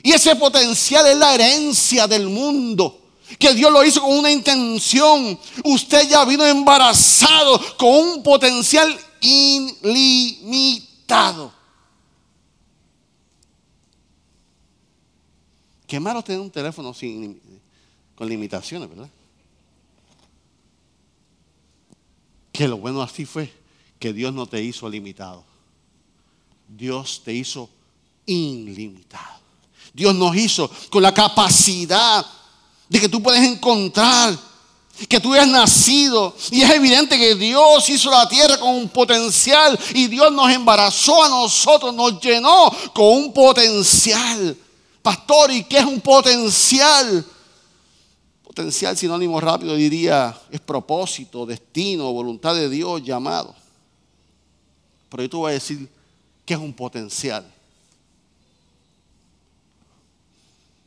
Y 0.00 0.12
ese 0.12 0.36
potencial 0.36 1.04
es 1.08 1.16
la 1.16 1.34
herencia 1.34 2.06
del 2.06 2.28
mundo. 2.28 3.00
Que 3.36 3.52
Dios 3.52 3.72
lo 3.72 3.84
hizo 3.84 4.00
con 4.00 4.16
una 4.16 4.30
intención. 4.30 5.36
Usted 5.64 6.08
ya 6.08 6.24
vino 6.24 6.46
embarazado 6.46 7.60
con 7.76 7.88
un 7.92 8.22
potencial 8.22 8.96
ilimitado. 9.82 10.72
Qué 15.84 15.98
malo 15.98 16.22
tener 16.22 16.40
un 16.40 16.52
teléfono 16.52 16.94
con 18.14 18.28
limitaciones, 18.28 18.88
¿verdad? 18.88 19.10
Que 22.52 22.68
lo 22.68 22.76
bueno 22.76 23.02
así 23.02 23.24
fue 23.24 23.61
que 24.02 24.12
Dios 24.12 24.34
no 24.34 24.46
te 24.46 24.60
hizo 24.60 24.88
limitado. 24.88 25.44
Dios 26.66 27.22
te 27.24 27.32
hizo 27.32 27.70
ilimitado. 28.26 29.38
Dios 29.94 30.12
nos 30.12 30.34
hizo 30.34 30.68
con 30.90 31.04
la 31.04 31.14
capacidad 31.14 32.26
de 32.88 33.00
que 33.00 33.08
tú 33.08 33.22
puedes 33.22 33.48
encontrar 33.48 34.36
que 35.08 35.20
tú 35.20 35.34
has 35.34 35.46
nacido 35.46 36.34
y 36.50 36.62
es 36.62 36.70
evidente 36.70 37.16
que 37.16 37.36
Dios 37.36 37.88
hizo 37.88 38.10
la 38.10 38.28
tierra 38.28 38.58
con 38.58 38.70
un 38.70 38.88
potencial 38.88 39.78
y 39.94 40.08
Dios 40.08 40.32
nos 40.32 40.50
embarazó 40.50 41.22
a 41.22 41.28
nosotros, 41.28 41.94
nos 41.94 42.20
llenó 42.20 42.72
con 42.92 43.06
un 43.06 43.32
potencial. 43.32 44.56
Pastor, 45.00 45.52
¿y 45.52 45.62
qué 45.62 45.78
es 45.78 45.84
un 45.84 46.00
potencial? 46.00 47.24
Potencial 48.42 48.96
sinónimo 48.96 49.40
rápido 49.40 49.76
diría 49.76 50.36
es 50.50 50.60
propósito, 50.60 51.46
destino, 51.46 52.12
voluntad 52.12 52.56
de 52.56 52.68
Dios, 52.68 53.00
llamado. 53.04 53.61
Pero 55.12 55.24
yo 55.24 55.28
te 55.28 55.36
voy 55.36 55.50
a 55.50 55.54
decir 55.54 55.90
qué 56.46 56.54
es 56.54 56.60
un 56.60 56.72
potencial. 56.72 57.44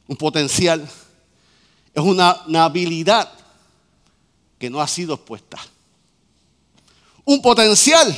Un 0.07 0.17
potencial 0.17 0.81
es 1.93 2.03
una, 2.03 2.41
una 2.47 2.65
habilidad 2.65 3.31
que 4.57 4.67
no 4.67 4.81
ha 4.81 4.87
sido 4.87 5.13
expuesta. 5.13 5.59
Un 7.23 7.39
potencial 7.39 8.17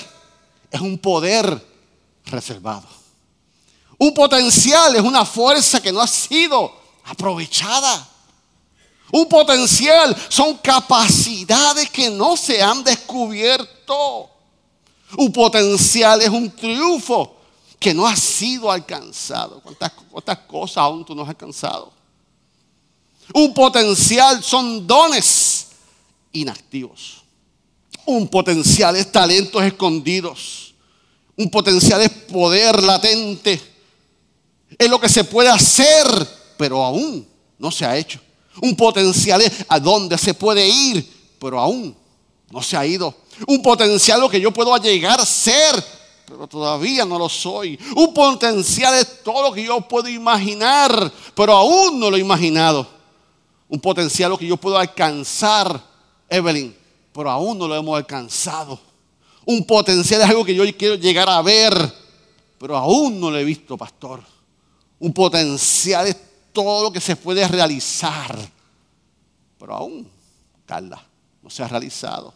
es 0.71 0.79
un 0.79 0.97
poder 0.97 1.61
reservado. 2.27 2.87
Un 3.97 4.13
potencial 4.13 4.95
es 4.95 5.01
una 5.01 5.25
fuerza 5.25 5.81
que 5.81 5.91
no 5.91 5.99
ha 5.99 6.07
sido 6.07 6.73
aprovechada. 7.03 8.07
Un 9.11 9.27
potencial 9.27 10.15
son 10.29 10.55
capacidades 10.59 11.89
que 11.89 12.09
no 12.09 12.37
se 12.37 12.63
han 12.63 12.81
descubierto. 12.81 14.36
Un 15.15 15.31
potencial 15.31 16.21
es 16.21 16.29
un 16.29 16.49
triunfo 16.51 17.35
que 17.79 17.93
no 17.93 18.05
ha 18.05 18.15
sido 18.15 18.71
alcanzado. 18.71 19.61
¿Cuántas, 19.61 20.39
cosas 20.39 20.77
aún 20.77 21.05
tú 21.05 21.15
no 21.15 21.21
has 21.21 21.29
alcanzado? 21.29 21.93
Un 23.33 23.53
potencial 23.53 24.43
son 24.43 24.85
dones 24.85 25.67
inactivos. 26.31 27.23
Un 28.05 28.27
potencial 28.27 28.95
es 28.95 29.11
talentos 29.11 29.63
escondidos. 29.63 30.73
Un 31.35 31.49
potencial 31.49 32.01
es 32.01 32.09
poder 32.09 32.81
latente 32.81 33.77
es 34.77 34.89
lo 34.89 34.99
que 34.99 35.09
se 35.09 35.23
puede 35.23 35.49
hacer, 35.49 36.05
pero 36.57 36.83
aún 36.83 37.27
no 37.57 37.71
se 37.71 37.85
ha 37.85 37.97
hecho. 37.97 38.19
Un 38.61 38.75
potencial 38.75 39.41
es 39.41 39.51
a 39.67 39.79
dónde 39.79 40.17
se 40.17 40.33
puede 40.33 40.67
ir, 40.67 41.07
pero 41.39 41.59
aún 41.59 41.95
no 42.51 42.61
se 42.61 42.75
ha 42.75 42.85
ido. 42.85 43.15
Un 43.45 43.61
potencial 43.61 44.29
que 44.29 44.41
yo 44.41 44.51
puedo 44.51 44.75
llegar 44.77 45.19
a 45.19 45.25
ser, 45.25 45.83
pero 46.25 46.47
todavía 46.47 47.05
no 47.05 47.19
lo 47.19 47.29
soy. 47.29 47.79
Un 47.95 48.13
potencial 48.13 48.93
es 48.95 49.23
todo 49.23 49.43
lo 49.43 49.53
que 49.53 49.63
yo 49.63 49.79
puedo 49.81 50.09
imaginar, 50.09 51.11
pero 51.35 51.53
aún 51.53 51.99
no 51.99 52.09
lo 52.09 52.17
he 52.17 52.21
imaginado. 52.21 52.87
Un 53.69 53.79
potencial 53.79 54.37
que 54.37 54.47
yo 54.47 54.57
puedo 54.57 54.77
alcanzar, 54.77 55.81
Evelyn, 56.29 56.75
pero 57.13 57.29
aún 57.29 57.57
no 57.57 57.67
lo 57.67 57.75
hemos 57.75 57.97
alcanzado. 57.97 58.79
Un 59.45 59.65
potencial 59.65 60.21
es 60.21 60.29
algo 60.29 60.43
que 60.43 60.55
yo 60.55 60.63
quiero 60.77 60.95
llegar 60.95 61.29
a 61.29 61.41
ver, 61.41 61.73
pero 62.57 62.75
aún 62.75 63.19
no 63.19 63.29
lo 63.29 63.37
he 63.37 63.43
visto, 63.43 63.77
pastor. 63.77 64.21
Un 64.99 65.13
potencial 65.13 66.07
es 66.07 66.17
todo 66.51 66.83
lo 66.83 66.91
que 66.91 66.99
se 66.99 67.15
puede 67.15 67.47
realizar. 67.47 68.37
Pero 69.59 69.73
aún, 69.73 70.09
Carla, 70.65 71.01
no 71.41 71.49
se 71.49 71.63
ha 71.63 71.67
realizado. 71.67 72.33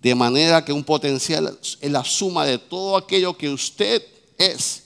De 0.00 0.14
manera 0.14 0.64
que 0.64 0.72
un 0.72 0.82
potencial 0.82 1.58
es 1.62 1.90
la 1.90 2.02
suma 2.02 2.46
de 2.46 2.58
todo 2.58 2.96
aquello 2.96 3.36
que 3.36 3.50
usted 3.50 4.02
es, 4.38 4.84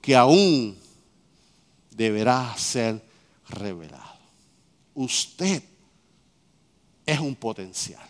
que 0.00 0.16
aún 0.16 0.78
deberá 1.90 2.56
ser 2.56 3.02
revelado. 3.48 4.18
Usted 4.94 5.62
es 7.04 7.20
un 7.20 7.34
potencial. 7.34 8.08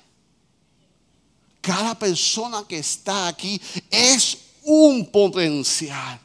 Cada 1.61 1.99
persona 1.99 2.65
que 2.69 2.79
está 2.79 3.27
aquí 3.27 3.61
es 3.91 4.39
un 4.63 5.11
potencial. 5.11 6.21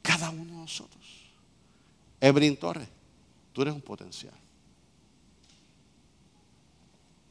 Cada 0.00 0.30
uno 0.30 0.44
de 0.44 0.52
nosotros. 0.52 1.04
Ebrin 2.20 2.56
Torres, 2.56 2.88
tú 3.52 3.62
eres 3.62 3.74
un 3.74 3.82
potencial. 3.82 4.47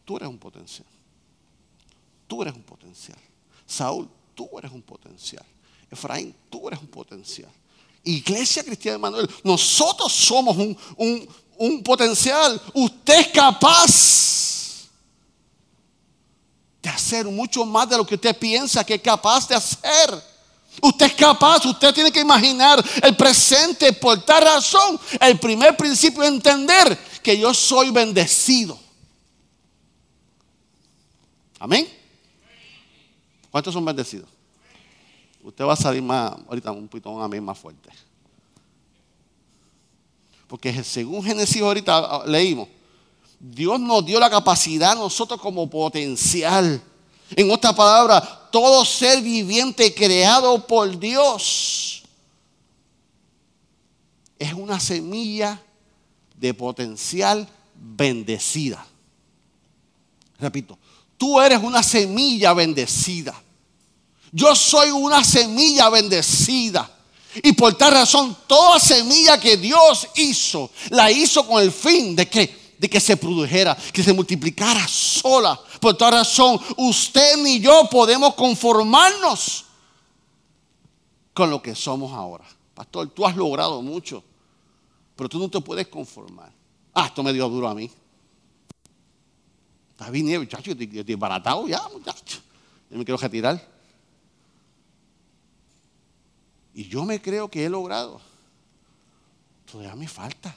Tú 0.08 0.16
eres 0.16 0.30
un 0.30 0.38
potencial. 0.38 0.88
Tú 2.30 2.42
eres 2.42 2.56
un 2.56 2.64
potencial. 2.64 3.18
Saúl, 3.66 4.08
tú 4.34 4.50
eres 4.58 4.72
un 4.72 4.82
potencial. 4.82 5.44
Efraín, 5.92 6.34
tú 6.50 6.66
eres 6.70 6.80
un 6.80 6.88
potencial. 6.88 7.52
Iglesia 8.06 8.64
Cristiana 8.64 8.94
de 8.94 9.00
Manuel, 9.00 9.30
nosotros 9.44 10.14
somos 10.14 10.56
un, 10.56 11.28
un, 11.58 11.84
potencial. 11.84 12.62
Usted 12.74 13.20
es 13.20 13.28
capaz 13.28 14.88
de 16.82 16.88
hacer 16.88 17.26
mucho 17.26 17.66
más 17.66 17.90
de 17.90 17.98
lo 17.98 18.08
que 18.08 18.16
usted 18.16 18.38
piensa 18.38 18.86
que 18.86 18.94
es 18.94 19.02
capaz 19.02 19.46
de 19.50 19.56
hacer. 19.56 20.24
Usted 20.82 21.08
es 21.08 21.16
capaz, 21.16 21.66
usted 21.66 21.94
tiene 21.94 22.14
que 22.14 22.22
imaginar 22.22 22.82
el 23.04 23.18
presente 23.18 23.92
por 23.92 24.24
tal 24.24 24.42
razón. 24.42 24.98
El 25.20 25.38
primer 25.38 25.76
principio 25.76 26.24
es 26.24 26.30
entender 26.30 26.98
que 27.22 27.38
yo 27.38 27.54
soy 27.54 27.92
bendecido. 27.92 28.87
Amén. 31.60 31.88
¿Cuántos 33.52 33.74
son 33.74 33.84
bendecidos? 33.84 34.30
Usted 35.42 35.66
va 35.66 35.74
a 35.74 35.78
salir 35.78 36.02
más, 36.02 36.34
ahorita 36.48 36.72
un 36.72 36.90
un 36.92 37.22
amén 37.22 37.44
más 37.44 37.58
fuerte. 37.58 37.90
Porque 40.48 40.84
según 40.84 41.24
Génesis 41.24 41.62
ahorita 41.62 41.98
ah, 41.98 42.24
leímos, 42.26 42.68
Dios 43.40 43.80
nos 43.80 44.06
dio 44.06 44.20
la 44.20 44.30
capacidad 44.30 44.94
a 44.94 44.96
nosotros 44.96 45.40
como 45.40 45.70
potencial. 45.70 46.82
En 47.36 47.52
otra 47.52 47.74
palabra, 47.74 48.50
todo 48.52 48.86
ser 48.86 49.22
viviente 49.22 49.94
creado 49.94 50.66
por 50.66 50.98
Dios 50.98 52.04
es 54.40 54.54
una 54.54 54.80
semilla 54.80 55.62
de 56.36 56.54
potencial 56.54 57.48
bendecida. 57.76 58.86
Repito, 60.40 60.78
tú 61.18 61.40
eres 61.42 61.62
una 61.62 61.84
semilla 61.84 62.54
bendecida. 62.54 63.34
Yo 64.32 64.56
soy 64.56 64.92
una 64.92 65.24
semilla 65.24 65.90
bendecida. 65.90 66.92
Y 67.44 67.54
por 67.54 67.76
tal 67.76 67.94
razón, 67.94 68.36
toda 68.48 68.80
semilla 68.80 69.40
que 69.40 69.58
Dios 69.58 70.08
hizo, 70.16 70.72
la 70.90 71.12
hizo 71.12 71.46
con 71.46 71.62
el 71.62 71.72
fin 71.72 72.16
de 72.16 72.28
que 72.28 72.68
de 72.78 72.90
que 72.90 73.00
se 73.00 73.18
produjera, 73.18 73.76
que 73.92 74.04
se 74.04 74.14
multiplicara 74.14 74.88
sola. 74.88 75.60
Por 75.80 75.98
toda 75.98 76.12
razón, 76.12 76.60
usted 76.78 77.38
ni 77.38 77.60
yo 77.60 77.88
podemos 77.90 78.36
conformarnos 78.36 79.66
con 81.34 81.50
lo 81.50 81.62
que 81.62 81.76
somos 81.76 82.14
ahora. 82.14 82.46
Pastor, 82.74 83.10
tú 83.10 83.26
has 83.26 83.36
logrado 83.36 83.82
mucho, 83.82 84.24
pero 85.16 85.28
tú 85.28 85.40
no 85.40 85.50
te 85.50 85.60
puedes 85.60 85.88
conformar. 85.88 86.52
Ah, 86.94 87.08
esto 87.08 87.24
me 87.24 87.34
dio 87.34 87.50
duro 87.50 87.68
a 87.68 87.74
mí. 87.74 87.90
Está 89.98 90.12
bien, 90.12 90.40
muchacho, 90.40 90.74
estoy 90.74 91.16
baratado 91.16 91.68
ya, 91.68 91.82
muchacho. 91.92 92.40
Yo 92.92 93.00
me 93.00 93.04
quiero 93.04 93.18
retirar. 93.18 93.60
Y 96.76 96.88
yo 96.88 97.04
me 97.04 97.20
creo 97.20 97.50
que 97.50 97.66
he 97.66 97.70
logrado. 97.70 98.22
Todavía 99.66 99.96
me 99.96 100.08
falta. 100.08 100.56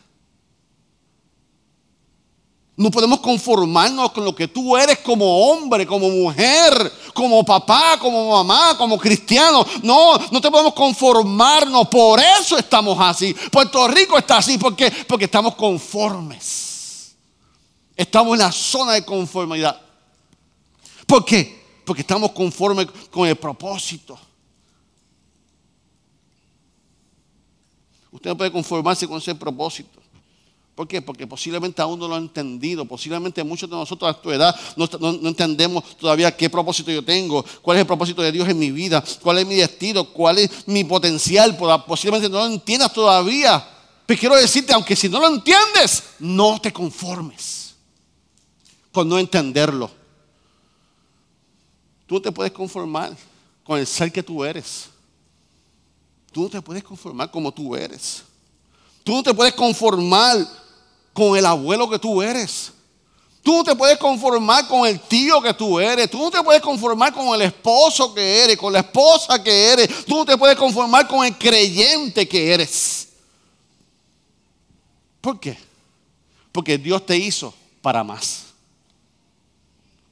No 2.77 2.91
podemos 2.91 3.21
conformarnos 3.21 4.13
con 4.13 4.27
lo 4.27 4.35
que 4.35 4.49
tú 4.49 4.77
eres 4.77 4.99
como 4.99 5.49
hombre, 5.49 5.87
como 5.87 6.11
mujer, 6.11 6.93
como 7.15 7.43
papá, 7.43 7.99
como 7.99 8.33
mamá, 8.33 8.77
como 8.77 8.99
cristiano. 8.99 9.65
No, 9.83 10.19
no 10.31 10.41
te 10.43 10.51
podemos 10.51 10.75
conformarnos. 10.75 11.89
Por 11.89 12.21
eso 12.21 12.59
estamos 12.59 12.99
así. 13.01 13.35
Puerto 13.51 13.89
Rico 13.89 14.19
está 14.19 14.37
así 14.37 14.59
porque, 14.59 14.91
porque 15.09 15.25
estamos 15.25 15.55
conformes. 15.55 16.70
Estamos 18.01 18.33
en 18.33 18.39
la 18.39 18.51
zona 18.51 18.93
de 18.93 19.05
conformidad. 19.05 19.79
¿Por 21.07 21.23
qué? 21.23 21.63
Porque 21.85 22.01
estamos 22.01 22.31
conformes 22.31 22.87
con 23.11 23.29
el 23.29 23.37
propósito. 23.37 24.19
Usted 28.11 28.31
no 28.31 28.39
puede 28.39 28.51
conformarse 28.51 29.07
con 29.07 29.19
ese 29.19 29.35
propósito. 29.35 30.01
¿Por 30.75 30.89
qué? 30.89 31.03
Porque 31.03 31.27
posiblemente 31.27 31.83
aún 31.83 31.99
no 31.99 32.09
lo 32.09 32.15
ha 32.15 32.19
entendido. 32.19 32.87
Posiblemente 32.87 33.45
muchos 33.45 33.69
de 33.69 33.77
nosotros 33.77 34.11
a 34.11 34.19
tu 34.19 34.31
edad 34.31 34.59
no, 34.77 34.89
entendemos 35.29 35.99
todavía 35.99 36.35
qué 36.35 36.49
propósito 36.49 36.91
yo 36.91 37.05
tengo, 37.05 37.45
cuál 37.61 37.77
es 37.77 37.81
el 37.83 37.87
propósito 37.87 38.23
de 38.23 38.33
Dios 38.33 38.49
en 38.49 38.59
mi 38.59 38.71
vida, 38.71 39.05
cuál 39.21 39.41
es 39.41 39.47
mi 39.47 39.57
destino, 39.57 40.07
cuál 40.07 40.39
es 40.39 40.67
mi 40.67 40.85
potencial. 40.85 41.55
Posiblemente 41.87 42.31
no 42.31 42.39
lo 42.39 42.47
entiendas 42.47 42.95
todavía. 42.95 43.63
Pero 44.07 44.19
quiero 44.19 44.37
decirte, 44.37 44.73
aunque 44.73 44.97
si 44.97 45.11
no 45.11 45.21
lo 45.21 45.29
entiendes, 45.29 46.03
no 46.19 46.59
te 46.63 46.73
conformes 46.73 47.60
con 48.93 49.09
no 49.09 49.19
entenderlo. 49.19 49.91
Tú 52.07 52.17
no 52.17 52.23
te 52.23 52.33
puedes 52.33 52.53
conformar 52.53 53.17
con 53.65 53.79
el 53.79 53.87
ser 53.87 54.11
que 54.11 54.23
tú 54.23 54.45
eres. 54.45 54.89
Tú 56.33 56.43
no 56.43 56.49
te 56.49 56.61
puedes 56.61 56.83
conformar 56.83 57.31
como 57.31 57.53
tú 57.53 57.77
eres. 57.77 58.23
Tú 59.05 59.13
no 59.13 59.23
te 59.23 59.35
puedes 59.35 59.55
conformar 59.55 60.37
con 61.13 61.37
el 61.37 61.47
abuelo 61.47 61.89
que 61.89 61.99
tú 61.99 62.21
eres. 62.23 62.73
Tú 63.43 63.57
no 63.57 63.65
te 63.65 63.75
puedes 63.75 63.97
conformar 63.97 64.69
con 64.69 64.87
el 64.87 65.01
tío 65.01 65.41
que 65.41 65.55
tú 65.55 65.81
eres. 65.81 66.11
Tú 66.11 66.19
no 66.19 66.31
te 66.31 66.43
puedes 66.43 66.61
conformar 66.61 67.13
con 67.13 67.35
el 67.35 67.43
esposo 67.43 68.13
que 68.13 68.45
eres, 68.45 68.57
con 68.57 68.73
la 68.73 68.81
esposa 68.81 69.43
que 69.43 69.73
eres. 69.73 70.05
Tú 70.05 70.17
no 70.17 70.25
te 70.25 70.37
puedes 70.37 70.57
conformar 70.57 71.09
con 71.09 71.25
el 71.25 71.37
creyente 71.39 72.29
que 72.29 72.53
eres. 72.53 73.09
¿Por 75.21 75.41
qué? 75.41 75.57
Porque 76.53 76.77
Dios 76.77 77.05
te 77.07 77.17
hizo 77.17 77.55
para 77.81 78.05
más. 78.05 78.50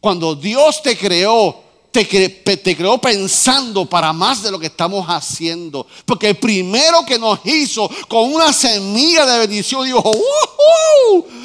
Cuando 0.00 0.34
Dios 0.34 0.82
te 0.82 0.96
creó, 0.96 1.64
te, 1.90 2.06
creó 2.06 2.98
pensando 3.00 3.86
para 3.86 4.12
más 4.12 4.42
de 4.42 4.50
lo 4.50 4.58
que 4.58 4.66
estamos 4.66 5.06
haciendo. 5.06 5.86
Porque 6.04 6.30
el 6.30 6.36
primero 6.36 7.04
que 7.04 7.18
nos 7.18 7.40
hizo 7.44 7.90
con 8.08 8.32
una 8.32 8.52
semilla 8.52 9.26
de 9.26 9.38
bendición 9.40 9.84
dijo, 9.84 10.02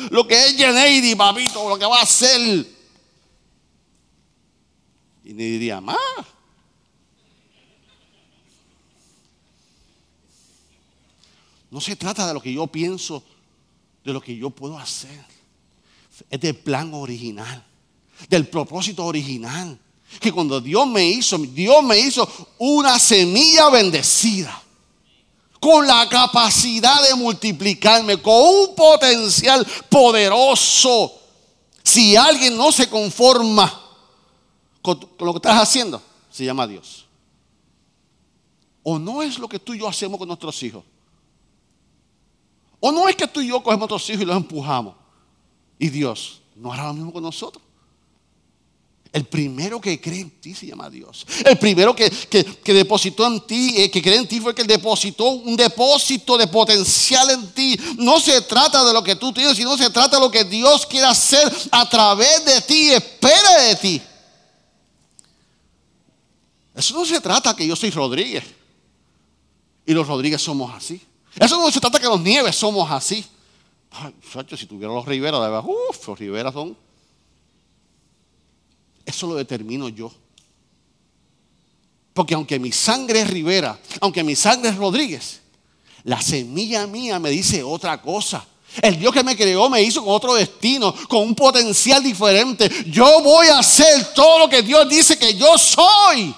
lo 0.10 0.28
que 0.28 0.36
es 0.36 0.56
Geneidi, 0.56 1.16
papito, 1.16 1.68
lo 1.68 1.78
que 1.78 1.86
va 1.86 2.00
a 2.00 2.04
hacer. 2.04 2.68
Y 5.24 5.34
ni 5.34 5.44
diría 5.44 5.82
más. 5.82 5.98
No 11.74 11.82
se 11.82 11.96
trata 11.96 12.28
de 12.28 12.36
lo 12.36 12.40
que 12.40 12.54
yo 12.54 12.68
pienso, 12.68 13.24
de 14.04 14.14
lo 14.14 14.22
que 14.22 14.38
yo 14.38 14.52
puedo 14.52 14.78
hacer. 14.78 15.26
Es 16.30 16.40
del 16.40 16.56
plan 16.56 16.94
original, 16.94 17.66
del 18.30 18.48
propósito 18.48 19.06
original 19.06 19.80
que 20.20 20.32
cuando 20.32 20.62
Dios 20.62 20.88
me 20.88 21.06
hizo, 21.06 21.38
Dios 21.38 21.84
me 21.84 22.00
hizo 22.00 22.28
una 22.58 23.00
semilla 23.00 23.70
bendecida. 23.70 24.62
Con 25.60 25.88
la 25.88 26.10
capacidad 26.10 27.02
de 27.08 27.16
multiplicarme, 27.16 28.22
con 28.22 28.34
un 28.34 28.76
potencial 28.76 29.66
poderoso. 29.90 31.14
Si 31.82 32.18
alguien 32.18 32.58
no 32.58 32.70
se 32.72 32.90
conforma 32.90 33.82
con, 34.82 35.00
lo 35.20 35.32
que 35.32 35.38
estás 35.38 35.62
haciendo, 35.62 36.02
se 36.30 36.44
llama 36.44 36.68
Dios. 36.68 37.06
O 38.84 39.00
no 39.00 39.24
es 39.24 39.40
lo 39.40 39.48
que 39.48 39.58
tú 39.58 39.74
y 39.74 39.80
yo 39.80 39.88
hacemos 39.88 40.18
con 40.18 40.28
nuestros 40.28 40.62
hijos. 40.64 40.84
O 42.82 42.92
no 42.92 43.08
es 43.08 43.16
que 43.16 43.28
tú 43.28 43.40
y 43.40 43.48
yo 43.48 43.64
cogemos 43.64 43.88
a 43.88 43.92
nuestros 43.92 44.10
hijos 44.10 44.24
y 44.24 44.26
los 44.26 44.36
empujamos. 44.36 44.96
Y 45.80 45.88
Dios 45.88 46.42
no 46.58 46.74
hará 46.74 46.88
lo 46.88 46.94
mismo 46.94 47.14
con 47.14 47.24
nosotros. 47.24 47.64
El 49.14 49.26
primero 49.26 49.80
que 49.80 50.02
cree 50.02 50.22
en 50.22 50.32
ti 50.32 50.56
se 50.56 50.66
llama 50.66 50.90
Dios. 50.90 51.28
El 51.46 51.60
primero 51.60 51.96
que, 51.96 52.12
depositó 52.66 53.28
en 53.28 53.42
ti, 53.42 53.76
eh, 53.78 53.92
que 53.92 54.02
cree 54.02 54.18
en 54.18 54.28
ti 54.28 54.40
fue 54.40 54.54
el 54.54 54.56
que 54.56 54.64
depositó 54.64 55.26
un 55.26 55.56
depósito 55.56 56.36
de 56.36 56.48
potencial 56.48 57.30
en 57.30 57.54
ti. 57.54 57.80
No 58.00 58.20
se 58.20 58.42
trata 58.42 58.84
de 58.84 58.92
lo 58.92 59.04
que 59.04 59.16
tú 59.16 59.32
tienes, 59.32 59.56
sino 59.56 59.78
se 59.78 59.92
trata 59.92 60.18
de 60.18 60.20
lo 60.20 60.32
que 60.32 60.44
Dios 60.44 60.88
quiere 60.88 61.06
hacer 61.06 61.48
a 61.70 61.88
través 61.88 62.44
de 62.44 62.60
ti, 62.62 62.90
espera 62.90 63.62
de 63.62 63.76
ti. 63.76 64.02
Eso 66.74 66.96
no 66.96 67.06
se 67.06 67.22
trata 67.22 67.56
que 67.56 67.68
yo 67.68 67.76
soy 67.76 67.92
Rodríguez 67.92 68.44
y 69.86 69.94
los 69.94 70.08
Rodríguez 70.08 70.42
somos 70.42 70.74
así. 70.74 71.00
Eso 71.40 71.60
no 71.60 71.72
se 71.72 71.80
trata 71.80 72.00
que 72.00 72.08
los 72.08 72.20
Nieves 72.20 72.56
somos 72.56 72.90
así. 72.90 73.24
Ay, 73.92 74.12
si 74.58 74.66
tuviera 74.66 74.92
los 74.92 75.06
Rivera, 75.06 75.40
de 75.40 75.52
verdad, 75.52 75.64
uff, 75.64 76.08
los 76.08 76.18
Rivera 76.18 76.52
son 76.52 76.76
eso 79.14 79.28
lo 79.28 79.36
determino 79.36 79.90
yo. 79.90 80.12
Porque 82.14 82.36
aunque 82.36 82.60
mi 82.60 82.72
sangre 82.72 83.22
es 83.22 83.30
Rivera, 83.30 83.80
aunque 84.02 84.24
mi 84.24 84.36
sangre 84.36 84.70
es 84.70 84.76
Rodríguez, 84.76 85.42
la 86.04 86.22
semilla 86.22 86.86
mía 86.86 87.20
me 87.20 87.30
dice 87.30 87.64
otra 87.64 88.02
cosa. 88.02 88.46
El 88.82 89.00
Dios 89.00 89.14
que 89.14 89.24
me 89.24 89.36
creó 89.36 89.70
me 89.70 89.82
hizo 89.82 90.04
con 90.04 90.14
otro 90.14 90.34
destino, 90.34 90.94
con 91.08 91.22
un 91.22 91.36
potencial 91.36 92.04
diferente. 92.04 92.70
Yo 92.88 93.22
voy 93.22 93.48
a 93.48 93.60
hacer 93.60 94.14
todo 94.14 94.40
lo 94.40 94.50
que 94.50 94.62
Dios 94.62 94.88
dice 94.90 95.18
que 95.18 95.36
yo 95.36 95.58
soy. 95.58 96.36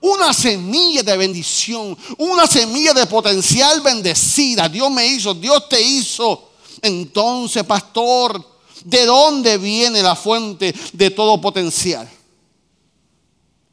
Una 0.00 0.34
semilla 0.34 1.02
de 1.02 1.16
bendición, 1.16 1.96
una 2.18 2.46
semilla 2.46 2.92
de 2.92 3.06
potencial 3.06 3.80
bendecida. 3.80 4.68
Dios 4.68 4.90
me 4.90 5.06
hizo, 5.06 5.32
Dios 5.32 5.68
te 5.68 5.80
hizo. 5.80 6.50
Entonces, 6.82 7.64
pastor, 7.64 8.51
¿De 8.84 9.06
dónde 9.06 9.58
viene 9.58 10.02
la 10.02 10.16
fuente 10.16 10.74
de 10.92 11.10
todo 11.10 11.40
potencial? 11.40 12.08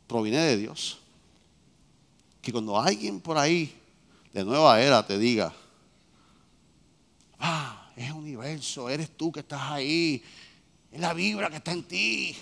Proviene 0.07 0.39
de 0.39 0.57
Dios. 0.57 0.97
Que 2.41 2.51
cuando 2.51 2.79
alguien 2.79 3.19
por 3.19 3.37
ahí 3.37 3.73
de 4.33 4.43
nueva 4.43 4.81
era 4.81 5.05
te 5.05 5.17
diga, 5.17 5.53
ah, 7.39 7.91
es 7.95 8.11
universo, 8.11 8.89
eres 8.89 9.15
tú 9.15 9.31
que 9.31 9.41
estás 9.41 9.61
ahí, 9.61 10.23
es 10.91 10.99
la 10.99 11.13
vibra 11.13 11.49
que 11.49 11.57
está 11.57 11.71
en 11.71 11.83
ti. 11.83 12.35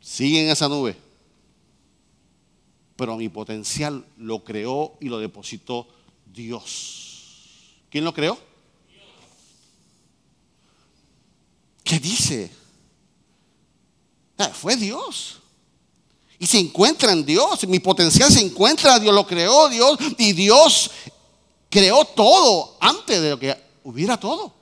Sigue 0.00 0.44
en 0.44 0.50
esa 0.50 0.68
nube 0.68 1.09
pero 3.00 3.16
mi 3.16 3.30
potencial 3.30 4.04
lo 4.18 4.44
creó 4.44 4.98
y 5.00 5.08
lo 5.08 5.18
depositó 5.18 5.88
Dios. 6.26 7.80
¿Quién 7.88 8.04
lo 8.04 8.12
creó? 8.12 8.38
¿Qué 11.82 11.98
dice? 11.98 12.52
Ah, 14.36 14.50
fue 14.50 14.76
Dios. 14.76 15.38
Y 16.38 16.46
se 16.46 16.58
encuentra 16.58 17.12
en 17.12 17.24
Dios. 17.24 17.66
Mi 17.66 17.78
potencial 17.78 18.30
se 18.30 18.42
encuentra, 18.42 18.98
Dios 18.98 19.14
lo 19.14 19.26
creó, 19.26 19.70
Dios. 19.70 19.98
Y 20.18 20.34
Dios 20.34 20.90
creó 21.70 22.04
todo 22.04 22.76
antes 22.80 23.22
de 23.22 23.38
que 23.38 23.56
hubiera 23.82 24.20
todo. 24.20 24.52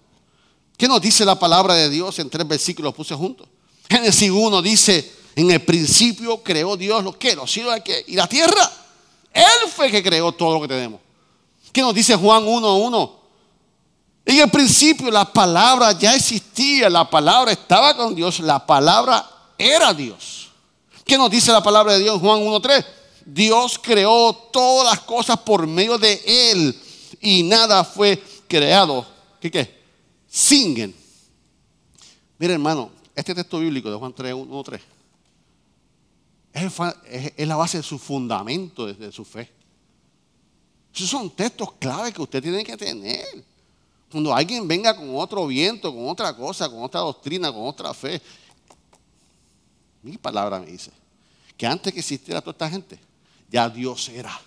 ¿Qué 0.77 0.87
nos 0.87 1.01
dice 1.01 1.25
la 1.25 1.37
palabra 1.37 1.75
de 1.75 1.91
Dios 1.91 2.17
en 2.21 2.31
tres 2.31 2.47
versículos? 2.47 2.95
puse 2.95 3.17
juntos. 3.17 3.49
Génesis 3.91 4.31
1 4.31 4.63
dice, 4.63 5.13
en 5.39 5.53
el 5.53 5.61
principio 5.61 6.43
creó 6.43 6.77
Dios 6.77 7.05
los 7.05 7.17
que, 7.17 7.37
los 7.37 7.49
cielos 7.49 7.81
y 8.09 8.17
la 8.17 8.27
tierra. 8.27 8.73
Él 9.33 9.71
fue 9.73 9.89
que 9.89 10.03
creó 10.03 10.33
todo 10.33 10.55
lo 10.55 10.63
que 10.63 10.67
tenemos. 10.67 11.01
¿Qué 11.71 11.81
nos 11.81 11.95
dice 11.95 12.17
Juan 12.17 12.45
1.1? 12.45 13.13
En 14.25 14.41
el 14.41 14.51
principio 14.51 15.13
la 15.13 15.33
palabra 15.33 15.93
ya 15.93 16.17
existía, 16.17 16.91
la 16.91 17.09
palabra 17.09 17.53
estaba 17.53 17.97
con 17.97 18.17
Dios, 18.17 18.41
la 18.41 18.67
palabra 18.67 19.25
era 19.57 19.95
Dios. 19.95 20.49
¿Qué 21.05 21.17
nos 21.17 21.31
dice 21.31 21.53
la 21.53 21.63
palabra 21.63 21.93
de 21.93 22.01
Dios 22.01 22.17
en 22.17 22.21
Juan 22.21 22.41
1.3? 22.41 22.85
Dios 23.25 23.79
creó 23.81 24.35
todas 24.53 24.93
las 24.93 25.05
cosas 25.05 25.39
por 25.39 25.69
medio 25.69 25.99
de 25.99 26.21
Él 26.51 26.77
y 27.21 27.45
nada 27.45 27.85
fue 27.85 28.21
creado. 28.49 29.07
¿Qué 29.41 29.53
qué? 29.53 29.83
Sin 30.29 30.77
Él. 30.81 30.95
Mira 32.39 32.55
hermano, 32.55 32.91
este 33.15 33.37
texto 33.37 33.61
bíblico 33.61 33.89
de 33.89 33.97
Juan 33.97 34.13
3.1.3 34.13 34.98
es, 36.53 37.47
la 37.47 37.57
base 37.57 37.79
de 37.79 37.83
su 37.83 37.99
fundamento, 37.99 38.87
de, 38.87 39.13
su 39.13 39.25
fe. 39.25 39.51
Esos 40.95 41.09
son 41.09 41.31
textos 41.31 41.73
clave 41.79 42.13
que 42.13 42.23
usted 42.23 42.43
tiene 42.43 42.65
que 42.65 42.77
tener. 42.77 43.45
Cuando 44.11 44.35
alguien 44.35 44.67
venga 44.67 44.97
con 44.97 45.15
otro 45.15 45.47
viento, 45.47 45.95
con 45.95 46.09
otra 46.09 46.35
cosa, 46.35 46.69
con 46.69 46.83
otra 46.83 47.01
doctrina, 47.01 47.53
con 47.53 47.67
otra 47.67 47.93
fe. 47.93 48.21
Mi 50.03 50.17
palabra 50.17 50.61
me 50.61 50.67
dice 50.67 50.91
que 51.57 51.67
antes 51.67 51.93
que 51.93 52.01
existiera 52.01 52.41
toda 52.41 52.53
esta 52.53 52.71
gente, 52.71 52.99
ya 53.51 53.69
Dios 53.69 54.09
era. 54.09 54.41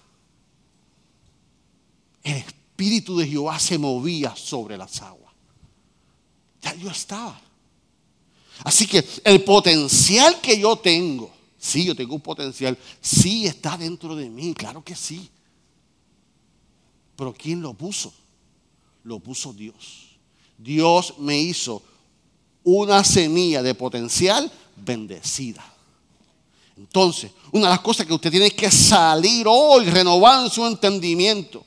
El 2.23 2.37
espíritu 2.37 3.17
de 3.17 3.27
Jehová 3.27 3.59
se 3.59 3.77
movía 3.77 4.35
sobre 4.35 4.77
las 4.77 5.01
aguas. 5.01 5.33
Ya 6.61 6.73
yo 6.75 6.89
estaba. 6.89 7.39
Así 8.63 8.85
que 8.87 9.03
el 9.23 9.43
potencial 9.43 10.39
que 10.39 10.59
yo 10.59 10.75
tengo, 10.75 11.30
sí, 11.61 11.85
yo 11.85 11.95
tengo 11.95 12.15
un 12.15 12.21
potencial, 12.21 12.75
sí 12.99 13.45
está 13.45 13.77
dentro 13.77 14.15
de 14.15 14.29
mí, 14.29 14.53
claro 14.55 14.83
que 14.83 14.95
sí. 14.95 15.29
Pero 17.15 17.33
¿quién 17.33 17.61
lo 17.61 17.75
puso? 17.75 18.11
Lo 19.03 19.19
puso 19.19 19.53
Dios. 19.53 20.17
Dios 20.57 21.15
me 21.19 21.37
hizo 21.37 21.83
una 22.63 23.03
semilla 23.03 23.61
de 23.61 23.75
potencial 23.75 24.51
bendecida. 24.75 25.63
Entonces, 26.75 27.31
una 27.51 27.65
de 27.65 27.73
las 27.73 27.81
cosas 27.81 28.07
que 28.07 28.13
usted 28.13 28.31
tiene 28.31 28.49
que 28.49 28.71
salir 28.71 29.45
hoy, 29.47 29.85
renovar 29.85 30.49
su 30.49 30.65
entendimiento. 30.65 31.63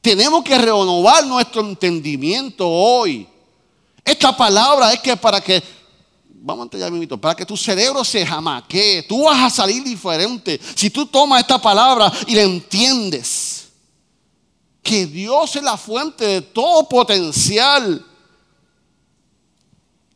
Tenemos 0.00 0.42
que 0.42 0.58
renovar 0.58 1.24
nuestro 1.24 1.60
entendimiento 1.60 2.68
hoy. 2.68 3.28
Esta 4.04 4.36
palabra 4.36 4.92
es 4.92 4.98
que 4.98 5.16
para 5.16 5.40
que, 5.40 5.62
vamos 6.42 6.68
a 6.74 6.90
mi 6.90 7.06
para 7.06 7.34
que 7.34 7.46
tu 7.46 7.56
cerebro 7.56 8.04
se 8.04 8.26
jamaque, 8.26 9.04
tú 9.08 9.24
vas 9.24 9.44
a 9.44 9.50
salir 9.50 9.82
diferente. 9.82 10.60
Si 10.74 10.90
tú 10.90 11.06
tomas 11.06 11.40
esta 11.40 11.60
palabra 11.60 12.12
y 12.26 12.34
la 12.34 12.42
entiendes, 12.42 13.68
que 14.82 15.06
Dios 15.06 15.54
es 15.56 15.62
la 15.62 15.76
fuente 15.76 16.26
de 16.26 16.42
todo 16.42 16.88
potencial 16.88 18.04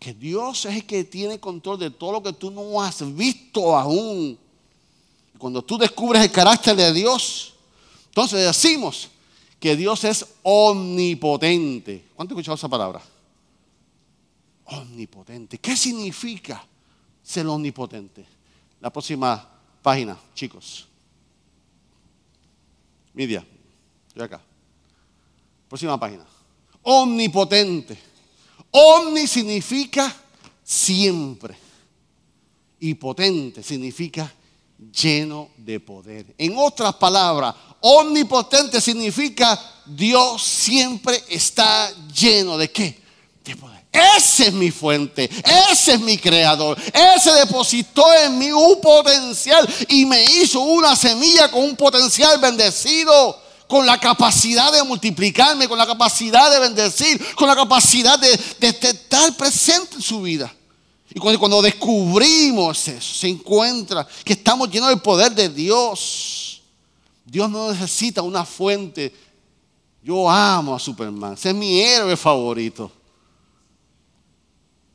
que 0.07 0.15
Dios 0.15 0.65
es 0.67 0.77
el 0.77 0.87
que 0.87 1.03
tiene 1.03 1.41
control 1.41 1.81
de 1.81 1.91
todo 1.91 2.13
lo 2.13 2.23
que 2.23 2.33
tú 2.33 2.49
no 2.53 2.81
has 2.81 3.03
visto 3.17 3.77
aún. 3.77 4.39
Cuando 5.37 5.63
tú 5.63 5.77
descubres 5.77 6.23
el 6.23 6.31
carácter 6.31 6.77
de 6.77 6.93
Dios, 6.93 7.55
entonces 8.11 8.45
decimos 8.45 9.09
que 9.59 9.75
Dios 9.75 10.05
es 10.05 10.25
omnipotente. 10.45 12.05
¿Cuánto 12.15 12.35
he 12.35 12.37
escuchado 12.37 12.55
esa 12.55 12.69
palabra? 12.69 13.03
Omnipotente. 14.67 15.59
¿Qué 15.59 15.77
significa 15.77 16.65
ser 17.23 17.47
omnipotente? 17.47 18.27
La 18.81 18.91
próxima 18.91 19.49
página, 19.83 20.19
chicos. 20.35 20.87
Media, 23.15 23.45
estoy 24.09 24.23
acá. 24.23 24.41
Próxima 25.69 25.99
página. 25.99 26.25
Omnipotente. 26.83 27.99
Omni 28.71 29.27
significa 29.27 30.15
siempre. 30.63 31.57
Y 32.79 32.95
potente 32.95 33.63
significa 33.63 34.33
lleno 34.93 35.51
de 35.57 35.81
poder. 35.81 36.35
En 36.37 36.55
otras 36.57 36.95
palabras, 36.97 37.55
omnipotente 37.81 38.81
significa 38.81 39.59
Dios 39.87 40.43
siempre 40.43 41.23
está 41.29 41.91
lleno 42.09 42.59
de 42.59 42.71
qué? 42.71 43.01
De 43.43 43.57
poder. 43.57 43.76
Ese 44.17 44.49
es 44.49 44.53
mi 44.53 44.71
fuente, 44.71 45.31
ese 45.71 45.95
es 45.95 46.01
mi 46.01 46.19
creador, 46.19 46.79
ese 46.93 47.33
depositó 47.33 48.05
en 48.25 48.39
mí 48.39 48.53
un 48.53 48.81
potencial 48.81 49.67
y 49.89 50.05
me 50.05 50.23
hizo 50.25 50.61
una 50.61 50.95
semilla 50.95 51.51
con 51.51 51.63
un 51.63 51.77
potencial 51.77 52.39
bendecido 52.39 53.47
con 53.67 53.85
la 53.85 53.99
capacidad 53.99 54.73
de 54.73 54.83
multiplicarme, 54.85 55.69
con 55.69 55.79
la 55.79 55.87
capacidad 55.87 56.51
de 56.51 56.61
bendecir, 56.61 57.35
con 57.35 57.49
la 57.49 57.57
capacidad 57.57 58.19
de, 58.19 58.33
estar 58.61 59.37
presente 59.37 59.97
en 59.97 60.03
su 60.03 60.23
vida. 60.23 60.53
Y 61.13 61.19
cuando, 61.19 61.39
cuando, 61.39 61.63
descubrimos 61.63 62.89
eso, 62.89 63.15
se 63.15 63.29
encuentra 63.29 64.07
que 64.25 64.35
estamos 64.35 64.71
llenos 64.71 64.91
del 64.91 65.01
poder 65.01 65.33
de 65.35 65.49
Dios. 65.49 66.63
Dios 67.25 67.51
no 67.51 67.73
necesita 67.73 68.23
una 68.23 68.45
fuente. 68.45 69.13
Yo 70.03 70.31
amo 70.31 70.77
a 70.77 70.79
Superman, 70.79 71.33
ese 71.35 71.49
es 71.49 71.55
mi 71.55 71.81
héroe 71.81 72.17
favorito. 72.17 72.93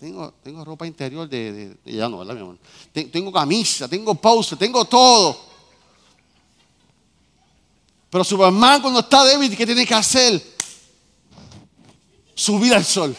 Tengo, 0.02 0.34
tengo 0.42 0.66
ropa 0.66 0.88
interior 0.88 1.30
de, 1.30 1.78
ya 1.86 2.10
no, 2.10 2.18
¿verdad, 2.18 2.34
mi 2.34 2.42
amor? 2.42 2.58
Tengo 2.92 3.32
camisa, 3.32 3.88
tengo 3.88 4.16
pausa, 4.16 4.56
tengo 4.56 4.84
todo. 4.84 5.40
Pero 8.10 8.24
Superman 8.24 8.82
cuando 8.82 9.02
está 9.02 9.24
débil, 9.26 9.56
¿qué 9.56 9.64
tiene 9.64 9.86
que 9.86 9.94
hacer? 9.94 10.42
Subir 12.34 12.74
al 12.74 12.84
sol. 12.84 13.16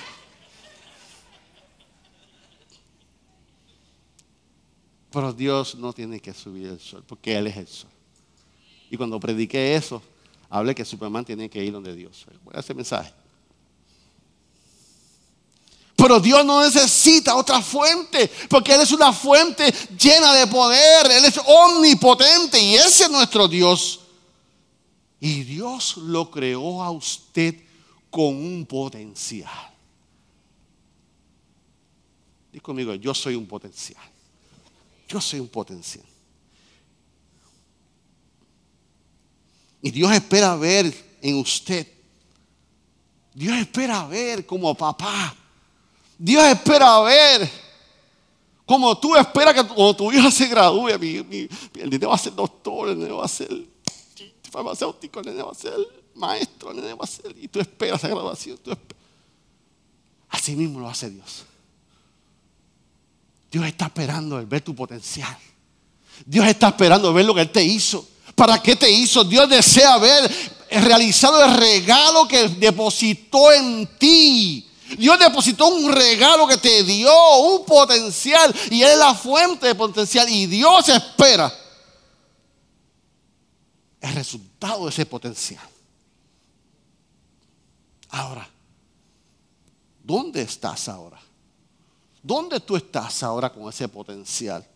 Pero 5.12 5.32
Dios 5.32 5.76
no 5.76 5.92
tiene 5.92 6.18
que 6.18 6.34
subir 6.34 6.68
al 6.68 6.80
sol, 6.80 7.04
porque 7.06 7.38
Él 7.38 7.46
es 7.46 7.56
el 7.58 7.68
sol. 7.68 7.90
Y 8.90 8.96
cuando 8.96 9.20
prediqué 9.20 9.76
eso, 9.76 10.02
hablé 10.50 10.74
que 10.74 10.84
Superman 10.84 11.24
tiene 11.24 11.48
que 11.48 11.62
ir 11.62 11.72
donde 11.72 11.94
Dios. 11.94 12.26
Ese 12.52 12.74
mensaje. 12.74 13.21
Pero 15.96 16.18
Dios 16.20 16.44
no 16.44 16.62
necesita 16.62 17.34
otra 17.36 17.60
fuente, 17.60 18.30
porque 18.48 18.74
Él 18.74 18.80
es 18.80 18.92
una 18.92 19.12
fuente 19.12 19.72
llena 19.98 20.32
de 20.34 20.46
poder, 20.46 21.10
Él 21.10 21.24
es 21.24 21.38
omnipotente 21.44 22.60
y 22.60 22.74
ese 22.74 23.04
es 23.04 23.10
nuestro 23.10 23.46
Dios. 23.46 24.00
Y 25.20 25.44
Dios 25.44 25.96
lo 25.98 26.30
creó 26.30 26.82
a 26.82 26.90
usted 26.90 27.54
con 28.10 28.34
un 28.34 28.66
potencial. 28.66 29.72
Dí 32.52 32.60
conmigo, 32.60 32.94
yo 32.94 33.14
soy 33.14 33.34
un 33.34 33.46
potencial. 33.46 34.02
Yo 35.08 35.20
soy 35.20 35.40
un 35.40 35.48
potencial. 35.48 36.04
Y 39.80 39.90
Dios 39.90 40.12
espera 40.12 40.54
ver 40.56 40.92
en 41.20 41.36
usted. 41.36 41.86
Dios 43.34 43.56
espera 43.58 44.06
ver 44.06 44.44
como 44.44 44.74
papá. 44.74 45.36
Dios 46.24 46.44
espera 46.44 47.00
ver 47.00 47.50
como 48.64 48.96
tú 48.96 49.16
esperas 49.16 49.54
que 49.54 49.64
cuando 49.64 49.96
tu 49.96 50.12
hija 50.12 50.30
se 50.30 50.46
gradúe. 50.46 50.90
el 50.90 51.90
niño 51.90 52.08
va 52.10 52.14
a 52.14 52.18
ser 52.18 52.32
doctor, 52.32 52.90
el 52.90 52.98
niño 53.00 53.16
va 53.16 53.24
a 53.24 53.28
ser 53.28 53.50
farmacéutico, 54.48 55.18
el 55.18 55.26
nene 55.26 55.42
va 55.42 55.50
a 55.50 55.54
ser 55.54 55.74
maestro, 56.14 56.70
el 56.70 56.76
nene 56.76 56.94
va 56.94 57.02
a 57.02 57.08
ser, 57.08 57.34
y 57.36 57.48
tú 57.48 57.58
esperas 57.58 58.00
la 58.04 58.10
graduación. 58.10 58.56
Tú 58.58 58.70
Así 60.28 60.54
mismo 60.54 60.78
lo 60.78 60.88
hace 60.88 61.10
Dios. 61.10 61.44
Dios 63.50 63.66
está 63.66 63.86
esperando 63.86 64.38
el 64.38 64.46
ver 64.46 64.60
tu 64.62 64.76
potencial. 64.76 65.36
Dios 66.24 66.46
está 66.46 66.68
esperando 66.68 67.12
ver 67.12 67.24
lo 67.24 67.34
que 67.34 67.40
Él 67.40 67.50
te 67.50 67.64
hizo. 67.64 68.06
¿Para 68.36 68.62
qué 68.62 68.76
te 68.76 68.88
hizo? 68.88 69.24
Dios 69.24 69.48
desea 69.48 69.98
ver 69.98 70.30
realizado 70.70 71.44
el 71.44 71.56
regalo 71.56 72.28
que 72.28 72.46
depositó 72.48 73.50
en 73.50 73.88
ti. 73.98 74.68
Dios 74.96 75.18
depositó 75.18 75.68
un 75.68 75.92
regalo 75.92 76.46
que 76.46 76.56
te 76.56 76.82
dio, 76.84 77.12
un 77.38 77.64
potencial, 77.64 78.54
y 78.70 78.82
Él 78.82 78.90
es 78.90 78.98
la 78.98 79.14
fuente 79.14 79.66
de 79.66 79.74
potencial. 79.74 80.28
Y 80.28 80.46
Dios 80.46 80.88
espera 80.88 81.52
el 84.00 84.14
resultado 84.14 84.84
de 84.84 84.90
ese 84.90 85.06
potencial. 85.06 85.66
Ahora, 88.10 88.48
¿dónde 90.02 90.42
estás 90.42 90.88
ahora? 90.88 91.20
¿Dónde 92.22 92.60
tú 92.60 92.76
estás 92.76 93.22
ahora 93.22 93.52
con 93.52 93.68
ese 93.68 93.88
potencial? 93.88 94.66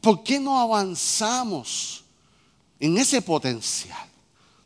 ¿Por 0.00 0.22
qué 0.22 0.38
no 0.38 0.60
avanzamos 0.60 2.04
en 2.78 2.98
ese 2.98 3.22
potencial? 3.22 4.11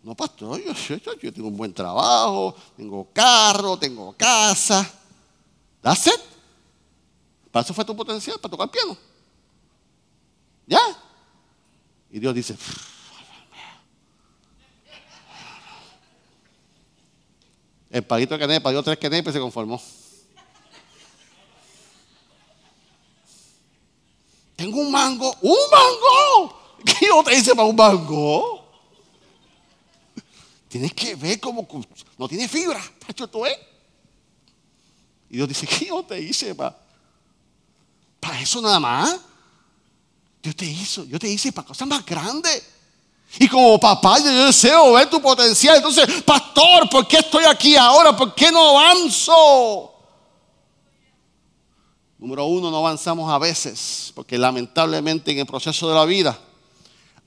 No, 0.06 0.14
pastor, 0.14 0.62
yo, 0.62 1.32
tengo 1.32 1.48
un 1.48 1.56
buen 1.56 1.74
trabajo, 1.74 2.54
tengo 2.76 3.08
carro, 3.12 3.76
tengo 3.76 4.14
casa. 4.16 4.88
¿That's 5.82 6.06
it? 6.06 6.20
¿Para 7.50 7.64
eso 7.64 7.74
fue 7.74 7.84
tu 7.84 7.96
potencial? 7.96 8.38
¿Para 8.38 8.52
tocar 8.52 8.70
piano? 8.70 8.96
¿Ya? 10.64 10.78
Y 12.08 12.20
Dios 12.20 12.32
dice, 12.36 12.56
El 17.90 18.04
palito 18.04 18.38
de 18.38 18.46
nepa 18.46 18.70
dio 18.70 18.84
tres 18.84 18.98
quenepes 18.98 19.32
y 19.32 19.32
se 19.32 19.40
conformó. 19.40 19.82
Tengo 24.54 24.78
un 24.82 24.92
mango. 24.92 25.34
¡Un 25.40 25.56
mango! 25.72 26.60
¿Qué 26.84 27.06
yo 27.06 27.24
te 27.24 27.36
hice 27.36 27.56
para 27.56 27.66
un 27.66 27.74
mango? 27.74 28.65
Tienes 30.68 30.92
que 30.94 31.14
ver 31.14 31.40
cómo 31.40 31.66
no 32.18 32.28
tiene 32.28 32.48
fibra. 32.48 32.82
¿Esto 33.06 33.46
es? 33.46 33.58
Y 35.30 35.36
Dios 35.36 35.48
dice, 35.48 35.66
¿qué 35.78 35.86
yo 35.86 36.02
te 36.02 36.20
hice 36.20 36.54
para, 36.54 36.76
para 38.20 38.40
eso 38.40 38.60
nada 38.60 38.80
más? 38.80 39.16
Dios 40.42 40.56
te 40.56 40.64
hizo, 40.64 41.04
yo 41.04 41.18
te 41.18 41.28
hice 41.28 41.52
para 41.52 41.66
cosas 41.66 41.86
más 41.86 42.04
grandes. 42.04 42.72
Y 43.38 43.48
como 43.48 43.78
papá, 43.78 44.18
yo 44.20 44.46
deseo 44.46 44.92
ver 44.92 45.10
tu 45.10 45.20
potencial. 45.20 45.76
Entonces, 45.76 46.22
pastor, 46.22 46.88
¿por 46.88 47.06
qué 47.08 47.18
estoy 47.18 47.44
aquí 47.44 47.76
ahora? 47.76 48.16
¿Por 48.16 48.34
qué 48.34 48.52
no 48.52 48.78
avanzo? 48.78 49.92
Número 52.18 52.46
uno, 52.46 52.70
no 52.70 52.78
avanzamos 52.78 53.30
a 53.30 53.38
veces, 53.38 54.12
porque 54.14 54.38
lamentablemente 54.38 55.32
en 55.32 55.40
el 55.40 55.46
proceso 55.46 55.88
de 55.88 55.94
la 55.94 56.04
vida 56.04 56.38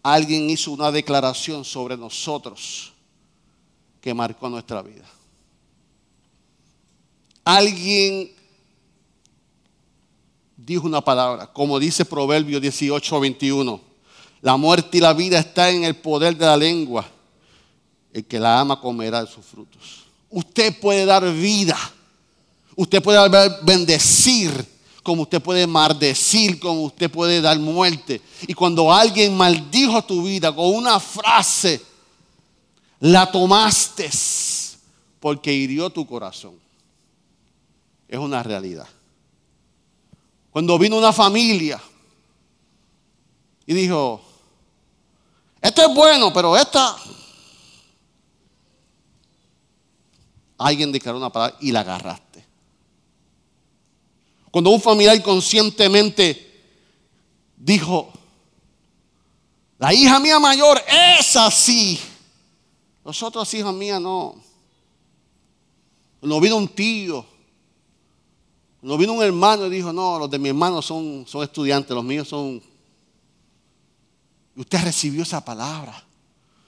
alguien 0.02 0.49
hizo 0.49 0.71
una 0.71 0.91
declaración 0.91 1.63
sobre 1.63 1.95
nosotros 1.95 2.93
que 4.01 4.13
marcó 4.13 4.49
nuestra 4.49 4.81
vida. 4.81 5.05
Alguien 7.43 8.31
dijo 10.55 10.85
una 10.85 11.01
palabra, 11.01 11.47
como 11.47 11.79
dice 11.79 12.05
Proverbio 12.05 12.59
18, 12.59 13.19
21. 13.19 13.81
La 14.41 14.55
muerte 14.55 14.97
y 14.97 15.01
la 15.01 15.13
vida 15.13 15.39
están 15.39 15.75
en 15.75 15.83
el 15.83 15.95
poder 15.95 16.38
de 16.38 16.45
la 16.45 16.57
lengua. 16.57 17.05
El 18.13 18.25
que 18.25 18.39
la 18.39 18.59
ama 18.59 18.79
comerá 18.79 19.23
de 19.23 19.31
sus 19.31 19.45
frutos. 19.45 20.05
Usted 20.29 20.79
puede 20.79 21.05
dar 21.05 21.31
vida. 21.33 21.77
Usted 22.75 23.01
puede 23.01 23.19
bendecir 23.63 24.79
como 25.09 25.23
usted 25.23 25.41
puede 25.41 25.65
maldecir, 25.65 26.59
como 26.59 26.83
usted 26.83 27.09
puede 27.09 27.41
dar 27.41 27.57
muerte. 27.57 28.21
Y 28.47 28.53
cuando 28.53 28.93
alguien 28.93 29.35
maldijo 29.35 30.03
tu 30.03 30.23
vida 30.23 30.53
con 30.53 30.67
una 30.67 30.99
frase, 30.99 31.81
la 32.99 33.31
tomaste 33.31 34.09
porque 35.19 35.53
hirió 35.53 35.89
tu 35.89 36.05
corazón. 36.05 36.59
Es 38.07 38.17
una 38.17 38.41
realidad. 38.43 38.88
Cuando 40.51 40.77
vino 40.79 40.97
una 40.97 41.13
familia 41.13 41.79
y 43.65 43.73
dijo, 43.73 44.21
esto 45.62 45.81
es 45.88 45.95
bueno, 45.95 46.33
pero 46.33 46.57
esta... 46.57 46.95
Alguien 50.57 50.91
declaró 50.91 51.17
una 51.17 51.31
palabra 51.31 51.55
y 51.62 51.71
la 51.71 51.81
agarraste. 51.81 52.43
Cuando 54.51 54.71
un 54.71 54.81
familiar 54.81 55.21
conscientemente 55.21 56.63
dijo, 57.55 58.12
la 59.77 59.93
hija 59.93 60.19
mía 60.19 60.39
mayor 60.39 60.81
es 61.17 61.35
así. 61.38 61.99
Los 63.10 63.24
otros 63.24 63.52
hijos 63.56 63.74
mías 63.74 64.00
no. 64.00 64.36
No 66.22 66.39
vino 66.39 66.58
un 66.58 66.67
tío. 66.67 67.26
No 68.84 69.00
vino 69.00 69.13
un 69.13 69.24
hermano 69.24 69.65
y 69.65 69.72
dijo, 69.72 69.91
no, 69.91 70.19
los 70.19 70.30
de 70.30 70.38
mi 70.38 70.50
hermano 70.50 70.80
son, 70.80 71.26
son 71.28 71.41
estudiantes, 71.41 71.89
los 71.89 72.04
míos 72.04 72.28
son... 72.28 72.62
Usted 74.56 74.84
recibió 74.84 75.24
esa 75.24 75.43
palabra. 75.43 76.04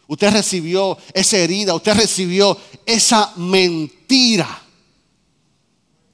Usted 0.08 0.32
recibió 0.32 0.98
esa 1.14 1.38
herida. 1.38 1.76
Usted 1.76 1.94
recibió 1.94 2.58
esa 2.88 3.34
mentira 3.36 4.64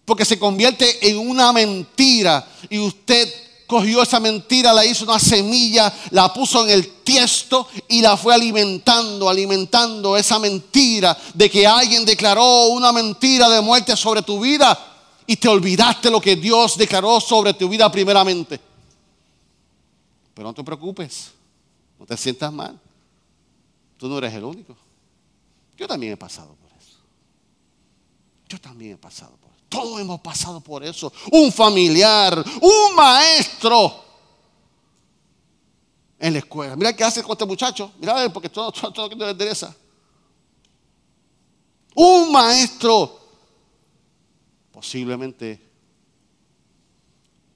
porque 0.04 0.26
se 0.26 0.38
convierte 0.38 1.10
en 1.10 1.20
una 1.20 1.54
mentira 1.54 2.46
y 2.70 2.80
usted 2.80 3.34
cogió 3.68 4.02
esa 4.02 4.20
mentira, 4.20 4.74
la 4.74 4.86
hizo 4.86 5.04
una 5.04 5.20
semilla, 5.20 5.94
la 6.12 6.34
puso 6.34 6.64
en 6.64 6.72
el 6.72 7.04
tiesto 7.04 7.68
y 7.90 8.02
la 8.02 8.16
fue 8.16 8.34
alimentando, 8.34 9.30
alimentando 9.30 10.18
esa 10.18 10.40
mentira 10.40 11.16
de 11.34 11.50
que 11.50 11.68
alguien 11.68 12.06
declaró 12.06 12.68
una 12.68 12.92
mentira 12.94 13.50
de 13.50 13.62
muerte 13.62 13.96
sobre 13.96 14.22
tu 14.22 14.40
vida 14.40 14.96
y 15.28 15.36
te 15.36 15.50
olvidaste 15.50 16.10
lo 16.10 16.22
que 16.22 16.38
Dios 16.38 16.78
declaró 16.78 17.20
sobre 17.20 17.54
tu 17.54 17.68
vida 17.68 17.92
primeramente. 17.92 18.60
Pero 20.34 20.48
no 20.48 20.54
te 20.54 20.64
preocupes, 20.64 21.32
no 22.00 22.06
te 22.06 22.16
sientas 22.16 22.54
mal. 22.54 22.80
Tú 23.98 24.08
no 24.08 24.18
eres 24.20 24.34
el 24.34 24.46
único. 24.46 24.76
Yo 25.76 25.88
también 25.88 26.14
he 26.14 26.18
pasado 26.18 26.56
por 26.56 26.72
eso. 26.80 26.98
Yo 28.48 28.62
también 28.62 28.94
he 28.94 28.98
pasado 28.98 29.32
por 29.32 29.40
eso. 29.42 29.47
Todos 29.70 30.00
hemos 30.00 30.22
pasado 30.22 30.62
por 30.62 30.84
eso. 30.84 31.12
Un 31.32 31.52
familiar, 31.52 32.44
un 32.62 32.96
maestro 32.96 34.04
en 36.20 36.34
la 36.34 36.40
escuela. 36.40 36.76
Mira 36.76 36.96
qué 36.96 37.04
hace 37.04 37.22
con 37.22 37.34
este 37.34 37.46
muchacho. 37.46 37.92
Mira, 38.00 38.32
porque 38.32 38.50
todo, 38.50 38.72
todo, 38.72 38.92
todo 38.92 39.10
le 39.10 39.32
interesa. 39.32 39.76
Un 41.96 42.32
maestro, 42.32 43.20
posiblemente 44.72 45.60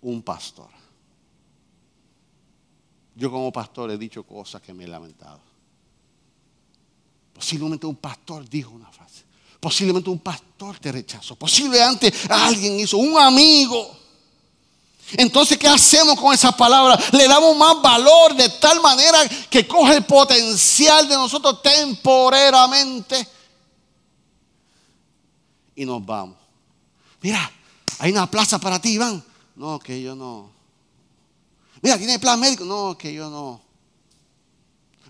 un 0.01 0.21
pastor. 0.23 0.69
Yo 3.15 3.29
como 3.29 3.51
pastor 3.51 3.91
he 3.91 3.97
dicho 3.97 4.23
cosas 4.23 4.61
que 4.61 4.73
me 4.73 4.85
he 4.85 4.87
lamentado. 4.87 5.39
Posiblemente 7.33 7.85
un 7.85 7.95
pastor 7.95 8.47
dijo 8.49 8.71
una 8.71 8.91
frase. 8.91 9.30
Posiblemente 9.61 10.09
un 10.09 10.19
pastor 10.19 10.79
te 10.79 10.91
rechazó. 10.91 11.35
Posiblemente 11.35 12.11
alguien 12.27 12.79
hizo, 12.79 12.97
un 12.97 13.17
amigo. 13.17 13.95
Entonces, 15.13 15.57
¿qué 15.57 15.67
hacemos 15.67 16.19
con 16.19 16.33
esa 16.33 16.51
palabra? 16.51 16.99
Le 17.11 17.27
damos 17.27 17.55
más 17.55 17.81
valor 17.81 18.35
de 18.35 18.49
tal 18.49 18.81
manera 18.81 19.19
que 19.49 19.67
coge 19.67 19.97
el 19.97 20.03
potencial 20.03 21.07
de 21.07 21.15
nosotros 21.15 21.61
temporeramente 21.61 23.27
y 25.75 25.85
nos 25.85 26.05
vamos. 26.05 26.37
Mira, 27.21 27.51
hay 27.99 28.11
una 28.11 28.29
plaza 28.29 28.59
para 28.59 28.81
ti, 28.81 28.93
Iván. 28.93 29.23
No, 29.55 29.79
que 29.79 30.01
yo 30.01 30.15
no. 30.15 30.49
Mira, 31.81 31.97
tiene 31.97 32.19
plan 32.19 32.39
médico. 32.39 32.65
No, 32.65 32.97
que 32.97 33.13
yo 33.13 33.29
no. 33.29 33.61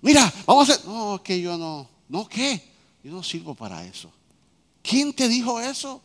Mira, 0.01 0.31
vamos 0.45 0.69
a 0.69 0.73
hacer. 0.73 0.85
No, 0.85 1.21
que 1.23 1.39
yo 1.39 1.57
no. 1.57 1.87
No, 2.09 2.27
¿qué? 2.27 2.69
Yo 3.03 3.11
no 3.11 3.23
sirvo 3.23 3.55
para 3.55 3.85
eso. 3.85 4.11
¿Quién 4.81 5.13
te 5.13 5.27
dijo 5.27 5.59
eso? 5.59 6.01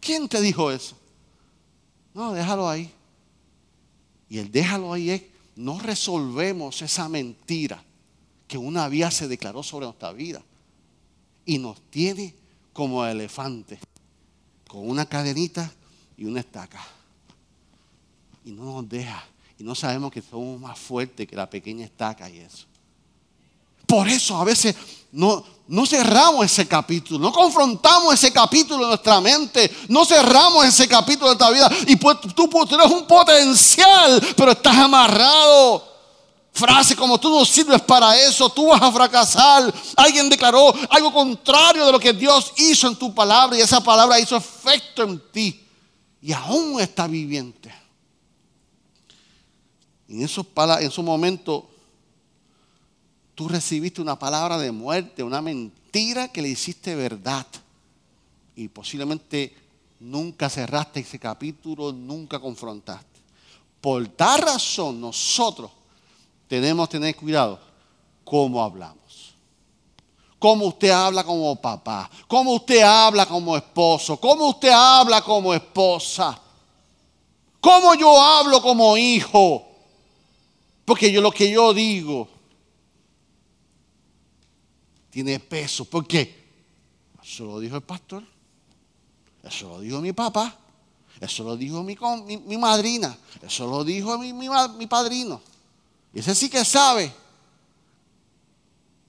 ¿Quién 0.00 0.28
te 0.28 0.40
dijo 0.40 0.70
eso? 0.70 0.96
No, 2.12 2.32
déjalo 2.32 2.68
ahí. 2.68 2.90
Y 4.28 4.38
el 4.38 4.50
déjalo 4.50 4.92
ahí 4.92 5.10
es, 5.10 5.22
no 5.56 5.78
resolvemos 5.78 6.82
esa 6.82 7.08
mentira 7.08 7.82
que 8.46 8.58
una 8.58 8.88
vía 8.88 9.10
se 9.10 9.28
declaró 9.28 9.62
sobre 9.62 9.86
nuestra 9.86 10.12
vida 10.12 10.42
y 11.46 11.58
nos 11.58 11.80
tiene 11.90 12.34
como 12.72 13.04
elefante, 13.04 13.78
con 14.68 14.88
una 14.88 15.06
cadenita 15.06 15.72
y 16.16 16.24
una 16.24 16.40
estaca. 16.40 16.84
Y 18.44 18.50
no 18.50 18.64
nos 18.64 18.88
deja. 18.88 19.24
Y 19.58 19.64
no 19.64 19.74
sabemos 19.74 20.12
que 20.12 20.20
somos 20.20 20.60
más 20.60 20.78
fuertes 20.78 21.26
que 21.26 21.36
la 21.36 21.48
pequeña 21.48 21.84
estaca 21.84 22.28
y 22.28 22.38
eso. 22.38 22.66
Por 23.86 24.08
eso 24.08 24.36
a 24.36 24.44
veces 24.44 24.74
no, 25.12 25.44
no 25.66 25.86
cerramos 25.86 26.44
ese 26.44 26.68
capítulo, 26.68 27.18
no 27.18 27.32
confrontamos 27.32 28.14
ese 28.14 28.30
capítulo 28.32 28.82
en 28.82 28.88
nuestra 28.88 29.20
mente, 29.20 29.74
no 29.88 30.04
cerramos 30.04 30.66
ese 30.66 30.86
capítulo 30.86 31.30
de 31.30 31.36
nuestra 31.36 31.50
vida. 31.50 31.70
Y 31.86 31.96
pues, 31.96 32.18
tú, 32.34 32.48
tienes 32.68 32.86
un 32.86 33.06
potencial, 33.06 34.20
pero 34.36 34.52
estás 34.52 34.76
amarrado. 34.76 35.92
Frase 36.52 36.94
como 36.94 37.18
tú 37.18 37.30
no 37.30 37.44
sirves 37.44 37.80
para 37.82 38.16
eso, 38.16 38.48
tú 38.50 38.66
vas 38.66 38.80
a 38.80 38.92
fracasar. 38.92 39.74
Alguien 39.96 40.28
declaró 40.28 40.72
algo 40.90 41.12
contrario 41.12 41.86
de 41.86 41.92
lo 41.92 41.98
que 41.98 42.12
Dios 42.12 42.52
hizo 42.56 42.86
en 42.86 42.96
tu 42.96 43.12
palabra 43.14 43.56
y 43.56 43.62
esa 43.62 43.82
palabra 43.82 44.20
hizo 44.20 44.36
efecto 44.36 45.02
en 45.02 45.20
ti. 45.32 45.66
Y 46.20 46.32
aún 46.32 46.80
está 46.80 47.06
viviente. 47.06 47.74
En 50.08 50.22
esos, 50.22 50.46
en 50.56 50.86
esos 50.86 51.04
momentos 51.04 51.64
tú 53.34 53.48
recibiste 53.48 54.00
una 54.00 54.18
palabra 54.18 54.58
de 54.58 54.70
muerte, 54.72 55.22
una 55.22 55.42
mentira 55.42 56.28
que 56.28 56.42
le 56.42 56.48
hiciste 56.48 56.94
verdad. 56.94 57.46
Y 58.56 58.68
posiblemente 58.68 59.54
nunca 60.00 60.48
cerraste 60.48 61.00
ese 61.00 61.18
capítulo, 61.18 61.92
nunca 61.92 62.38
confrontaste. 62.38 63.20
Por 63.80 64.06
tal 64.08 64.40
razón 64.40 65.00
nosotros 65.00 65.70
tenemos 66.48 66.88
que 66.88 66.98
tener 66.98 67.16
cuidado 67.16 67.58
cómo 68.24 68.62
hablamos. 68.62 69.34
Cómo 70.38 70.66
usted 70.66 70.90
habla 70.90 71.24
como 71.24 71.56
papá, 71.56 72.10
cómo 72.28 72.54
usted 72.54 72.82
habla 72.82 73.24
como 73.24 73.56
esposo, 73.56 74.18
cómo 74.18 74.48
usted 74.50 74.68
habla 74.68 75.22
como 75.22 75.54
esposa, 75.54 76.38
cómo 77.60 77.94
yo 77.94 78.20
hablo 78.20 78.60
como 78.60 78.94
hijo. 78.98 79.66
Porque 80.84 81.10
yo 81.10 81.22
lo 81.22 81.30
que 81.30 81.50
yo 81.50 81.72
digo 81.72 82.33
tiene 85.14 85.38
peso. 85.38 85.84
¿Por 85.84 86.08
qué? 86.08 86.44
Eso 87.22 87.44
lo 87.44 87.60
dijo 87.60 87.76
el 87.76 87.84
pastor. 87.84 88.24
Eso 89.44 89.68
lo 89.68 89.78
dijo 89.78 90.00
mi 90.00 90.12
papá. 90.12 90.58
Eso 91.20 91.44
lo 91.44 91.56
dijo 91.56 91.84
mi, 91.84 91.96
mi, 92.38 92.58
madrina. 92.58 93.16
Eso 93.40 93.64
lo 93.68 93.84
dijo 93.84 94.18
mi, 94.18 94.32
mi, 94.32 94.86
padrino. 94.88 95.40
Y 96.12 96.18
ese 96.18 96.34
sí 96.34 96.50
que 96.50 96.64
sabe. 96.64 97.14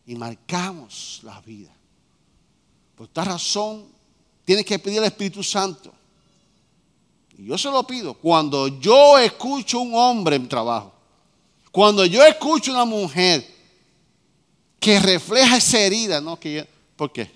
Y 0.05 0.13
marcamos 0.13 1.21
la 1.23 1.41
vida. 1.41 1.73
Por 2.95 3.07
esta 3.07 3.23
razón, 3.23 3.87
tienes 4.45 4.63
que 4.63 4.77
pedir 4.77 4.99
al 4.99 5.05
Espíritu 5.05 5.41
Santo. 5.41 5.91
Y 7.35 7.45
yo 7.45 7.57
se 7.57 7.71
lo 7.71 7.81
pido. 7.81 8.13
Cuando 8.13 8.67
yo 8.79 9.17
escucho 9.17 9.79
un 9.79 9.95
hombre 9.95 10.35
en 10.35 10.47
trabajo, 10.47 10.93
cuando 11.71 12.05
yo 12.05 12.23
escucho 12.23 12.71
una 12.71 12.85
mujer 12.85 13.54
que 14.85 14.99
refleja 14.99 15.57
esa 15.57 15.79
herida, 15.79 16.21
¿no? 16.21 16.39
Que 16.39 16.67
¿Por 16.95 17.11
qué? 17.11 17.27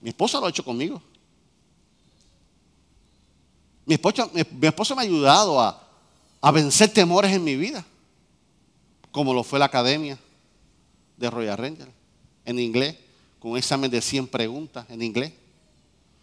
Mi 0.00 0.08
esposa 0.08 0.40
lo 0.40 0.46
ha 0.46 0.48
hecho 0.48 0.64
conmigo. 0.64 1.02
Mi 3.84 3.96
esposa, 3.96 4.30
mi, 4.32 4.42
me 4.50 4.68
ha 4.68 5.00
ayudado 5.00 5.60
a, 5.60 5.86
a 6.40 6.50
vencer 6.52 6.90
temores 6.90 7.32
en 7.32 7.44
mi 7.44 7.54
vida, 7.54 7.84
como 9.12 9.34
lo 9.34 9.44
fue 9.44 9.58
la 9.58 9.66
academia, 9.66 10.18
de 11.18 11.28
Royal 11.28 11.58
Ranger 11.58 11.90
en 12.46 12.58
inglés, 12.58 12.96
con 13.38 13.50
un 13.50 13.58
examen 13.58 13.90
de 13.90 14.00
100 14.00 14.26
preguntas 14.26 14.86
en 14.88 15.02
inglés, 15.02 15.34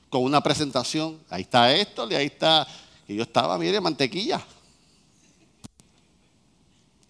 con 0.10 0.24
una 0.24 0.42
presentación. 0.42 1.20
Ahí 1.30 1.44
está 1.44 1.72
esto, 1.72 2.10
y 2.10 2.16
ahí 2.16 2.26
está. 2.26 2.68
Y 3.08 3.14
yo 3.14 3.22
estaba, 3.22 3.60
mire, 3.60 3.80
mantequilla. 3.80 4.44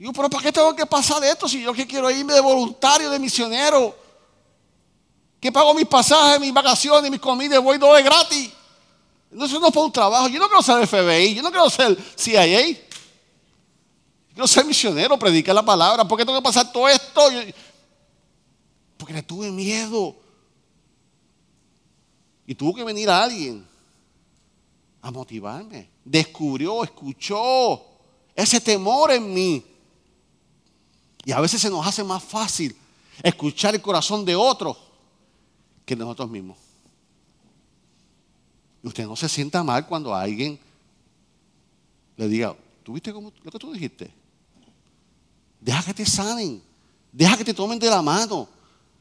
Yo, 0.04 0.12
pero 0.12 0.30
¿para 0.30 0.44
qué 0.44 0.52
tengo 0.52 0.76
que 0.76 0.86
pasar 0.86 1.24
esto 1.24 1.48
si 1.48 1.62
yo 1.62 1.72
que 1.72 1.88
quiero 1.88 2.12
irme 2.12 2.34
de 2.34 2.42
voluntario, 2.42 3.10
de 3.10 3.18
misionero? 3.18 3.96
Que 5.40 5.50
pago 5.50 5.74
mis 5.74 5.86
pasajes, 5.86 6.42
mis 6.42 6.54
vacaciones, 6.54 7.10
mis 7.10 7.22
comidas, 7.22 7.64
voy 7.64 7.78
de 7.78 8.04
gratis. 8.04 8.52
Eso 9.32 9.62
no 9.62 9.72
fue 9.72 9.86
un 9.86 9.94
trabajo. 9.94 10.28
Yo 10.28 10.42
no 10.42 10.50
quiero 10.50 10.62
ser 10.62 10.86
FBI, 10.86 11.36
yo 11.36 11.42
no 11.42 11.50
quiero 11.52 11.70
ser 11.70 11.98
CIA. 12.18 12.68
Yo 12.68 12.76
quiero 14.34 14.46
ser 14.46 14.66
misionero, 14.66 15.18
predicar 15.18 15.56
la 15.56 15.64
palabra. 15.64 16.06
¿Por 16.06 16.18
qué 16.18 16.26
tengo 16.26 16.38
que 16.38 16.44
pasar 16.44 16.70
todo 16.70 16.90
esto? 16.90 17.22
Porque 18.98 19.14
le 19.14 19.24
tuve 19.24 19.50
miedo. 19.52 20.18
Y 22.46 22.56
tuvo 22.56 22.76
que 22.76 22.84
venir 22.84 23.10
alguien 23.10 23.66
a 25.02 25.12
motivarme. 25.12 25.90
Descubrió, 26.04 26.84
escuchó 26.84 27.82
ese 28.36 28.60
temor 28.60 29.10
en 29.10 29.34
mí. 29.34 29.73
Y 31.26 31.32
a 31.32 31.40
veces 31.40 31.62
se 31.62 31.70
nos 31.70 31.86
hace 31.86 32.04
más 32.04 32.24
fácil 32.24 32.76
escuchar 33.22 33.76
el 33.76 33.82
corazón 33.82 34.26
de 34.26 34.36
otro 34.36 34.78
que 35.86 35.96
nosotros 35.96 36.30
mismos. 36.30 36.58
Y 38.84 38.88
usted 38.88 39.06
no 39.06 39.16
se 39.16 39.30
sienta 39.30 39.64
mal 39.64 39.88
cuando 39.88 40.14
alguien 40.14 40.60
le 42.18 42.28
diga, 42.28 42.56
¿tú 42.84 42.94
viste 42.94 43.12
lo 43.12 43.32
que 43.52 43.60
tú 43.60 43.72
dijiste? 43.72 44.12
Deja 45.62 45.82
que 45.84 45.94
te 45.94 46.06
sanen, 46.06 46.62
deja 47.12 47.38
que 47.38 47.46
te 47.46 47.54
tomen 47.54 47.80
de 47.80 47.90
la 47.90 48.02
mano, 48.02 48.50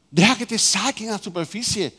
deja 0.09 0.37
que 0.37 0.45
te 0.45 0.57
saquen 0.57 1.09
a 1.09 1.13
la 1.13 1.19
superficie. 1.19 1.93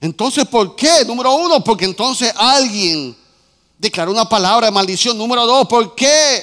Entonces, 0.00 0.46
¿por 0.46 0.76
qué? 0.76 1.04
Número 1.06 1.34
uno, 1.34 1.64
porque 1.64 1.86
entonces 1.86 2.32
alguien 2.36 3.16
declaró 3.78 4.12
una 4.12 4.28
palabra 4.28 4.66
de 4.66 4.72
maldición. 4.72 5.16
Número 5.16 5.46
dos, 5.46 5.66
¿por 5.66 5.94
qué? 5.94 6.42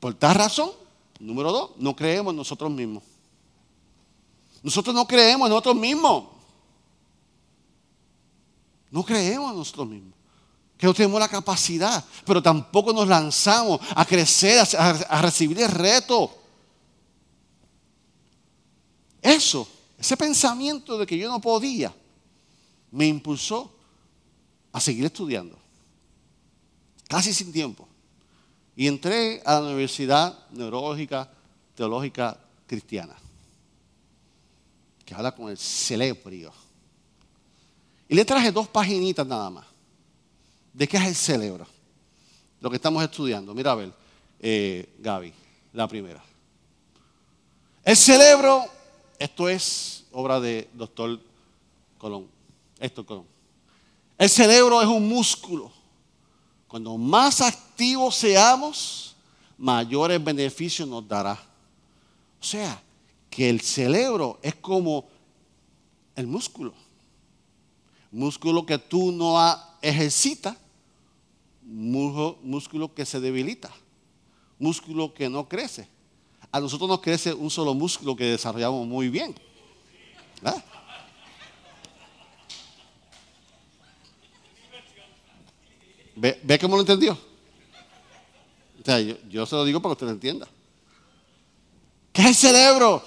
Por 0.00 0.14
tal 0.14 0.34
razón. 0.34 0.70
Número 1.20 1.50
dos, 1.50 1.70
no 1.78 1.96
creemos 1.96 2.30
en 2.30 2.36
nosotros 2.36 2.70
mismos. 2.70 3.02
Nosotros 4.62 4.94
no 4.94 5.06
creemos 5.06 5.46
en 5.46 5.50
nosotros 5.50 5.76
mismos. 5.76 6.24
No 8.90 9.04
creemos 9.04 9.50
en 9.50 9.58
nosotros 9.58 9.88
mismos. 9.88 10.14
Que 10.76 10.86
no 10.86 10.94
tenemos 10.94 11.18
la 11.18 11.28
capacidad, 11.28 12.04
pero 12.24 12.40
tampoco 12.40 12.92
nos 12.92 13.08
lanzamos 13.08 13.80
a 13.96 14.04
crecer, 14.04 14.64
a, 14.78 15.22
recibir 15.22 15.60
el 15.60 15.70
reto. 15.70 16.30
Eso, 19.20 19.68
ese 19.98 20.16
pensamiento 20.16 20.96
de 20.96 21.04
que 21.04 21.18
yo 21.18 21.28
no 21.28 21.40
podía, 21.40 21.92
me 22.92 23.06
impulsó 23.06 23.72
a 24.72 24.80
seguir 24.80 25.04
estudiando. 25.04 25.58
Casi 27.08 27.34
sin 27.34 27.52
tiempo. 27.52 27.87
Y 28.78 28.86
entré 28.86 29.42
a 29.44 29.54
la 29.54 29.66
Universidad 29.66 30.38
Neurológica 30.50 31.28
Teológica 31.74 32.38
Cristiana, 32.64 33.16
que 35.04 35.14
habla 35.16 35.34
con 35.34 35.48
el 35.48 35.58
celebrio 35.58 36.52
y 38.08 38.14
le 38.14 38.24
traje 38.24 38.52
dos 38.52 38.68
paginitas 38.68 39.26
nada 39.26 39.50
más. 39.50 39.66
¿De 40.72 40.86
qué 40.86 40.96
es 40.96 41.06
el 41.08 41.16
cerebro? 41.16 41.66
Lo 42.60 42.70
que 42.70 42.76
estamos 42.76 43.02
estudiando. 43.02 43.52
Mira 43.52 43.72
a 43.72 43.74
ver, 43.74 43.92
eh, 44.38 44.94
Gaby, 45.00 45.32
la 45.72 45.88
primera. 45.88 46.22
El 47.82 47.96
cerebro, 47.96 48.64
esto 49.18 49.48
es 49.48 50.04
obra 50.12 50.38
de 50.38 50.70
doctor 50.74 51.18
Colón. 51.98 52.28
Esto 52.78 53.04
Colón. 53.04 53.26
El 54.16 54.28
cerebro 54.28 54.80
es 54.80 54.86
un 54.86 55.08
músculo. 55.08 55.72
Cuando 56.68 56.96
más 56.96 57.40
activos 57.78 58.16
seamos, 58.16 59.14
mayores 59.56 60.22
beneficios 60.22 60.88
nos 60.88 61.06
dará. 61.06 61.38
O 62.40 62.44
sea, 62.44 62.82
que 63.30 63.48
el 63.48 63.60
cerebro 63.60 64.40
es 64.42 64.56
como 64.56 65.06
el 66.16 66.26
músculo 66.26 66.74
músculo 68.10 68.66
que 68.66 68.78
tú 68.78 69.12
no 69.12 69.38
ejercitas, 69.80 70.56
músculo 71.62 72.92
que 72.92 73.06
se 73.06 73.20
debilita, 73.20 73.70
músculo 74.58 75.14
que 75.14 75.28
no 75.28 75.48
crece. 75.48 75.88
A 76.50 76.58
nosotros 76.58 76.88
nos 76.88 77.00
crece 77.00 77.32
un 77.32 77.50
solo 77.50 77.74
músculo 77.74 78.16
que 78.16 78.24
desarrollamos 78.24 78.88
muy 78.88 79.08
bien. 79.08 79.36
¿Ve, 86.16 86.40
¿Ve 86.42 86.58
cómo 86.58 86.74
lo 86.74 86.80
entendió? 86.80 87.27
Yo, 89.28 89.44
se 89.44 89.54
lo 89.54 89.64
digo 89.64 89.80
para 89.80 89.90
que 89.90 89.94
usted 89.94 90.06
lo 90.06 90.12
entienda. 90.12 90.48
¿Qué 92.12 92.22
es 92.22 92.28
el 92.28 92.34
cerebro? 92.34 93.02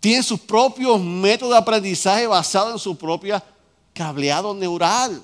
Tiene 0.00 0.22
sus 0.22 0.40
propios 0.40 0.98
métodos 1.00 1.52
de 1.52 1.58
aprendizaje 1.58 2.26
basados 2.26 2.72
en 2.72 2.78
su 2.78 2.96
propia 2.96 3.42
cableado 3.92 4.54
neural. 4.54 5.22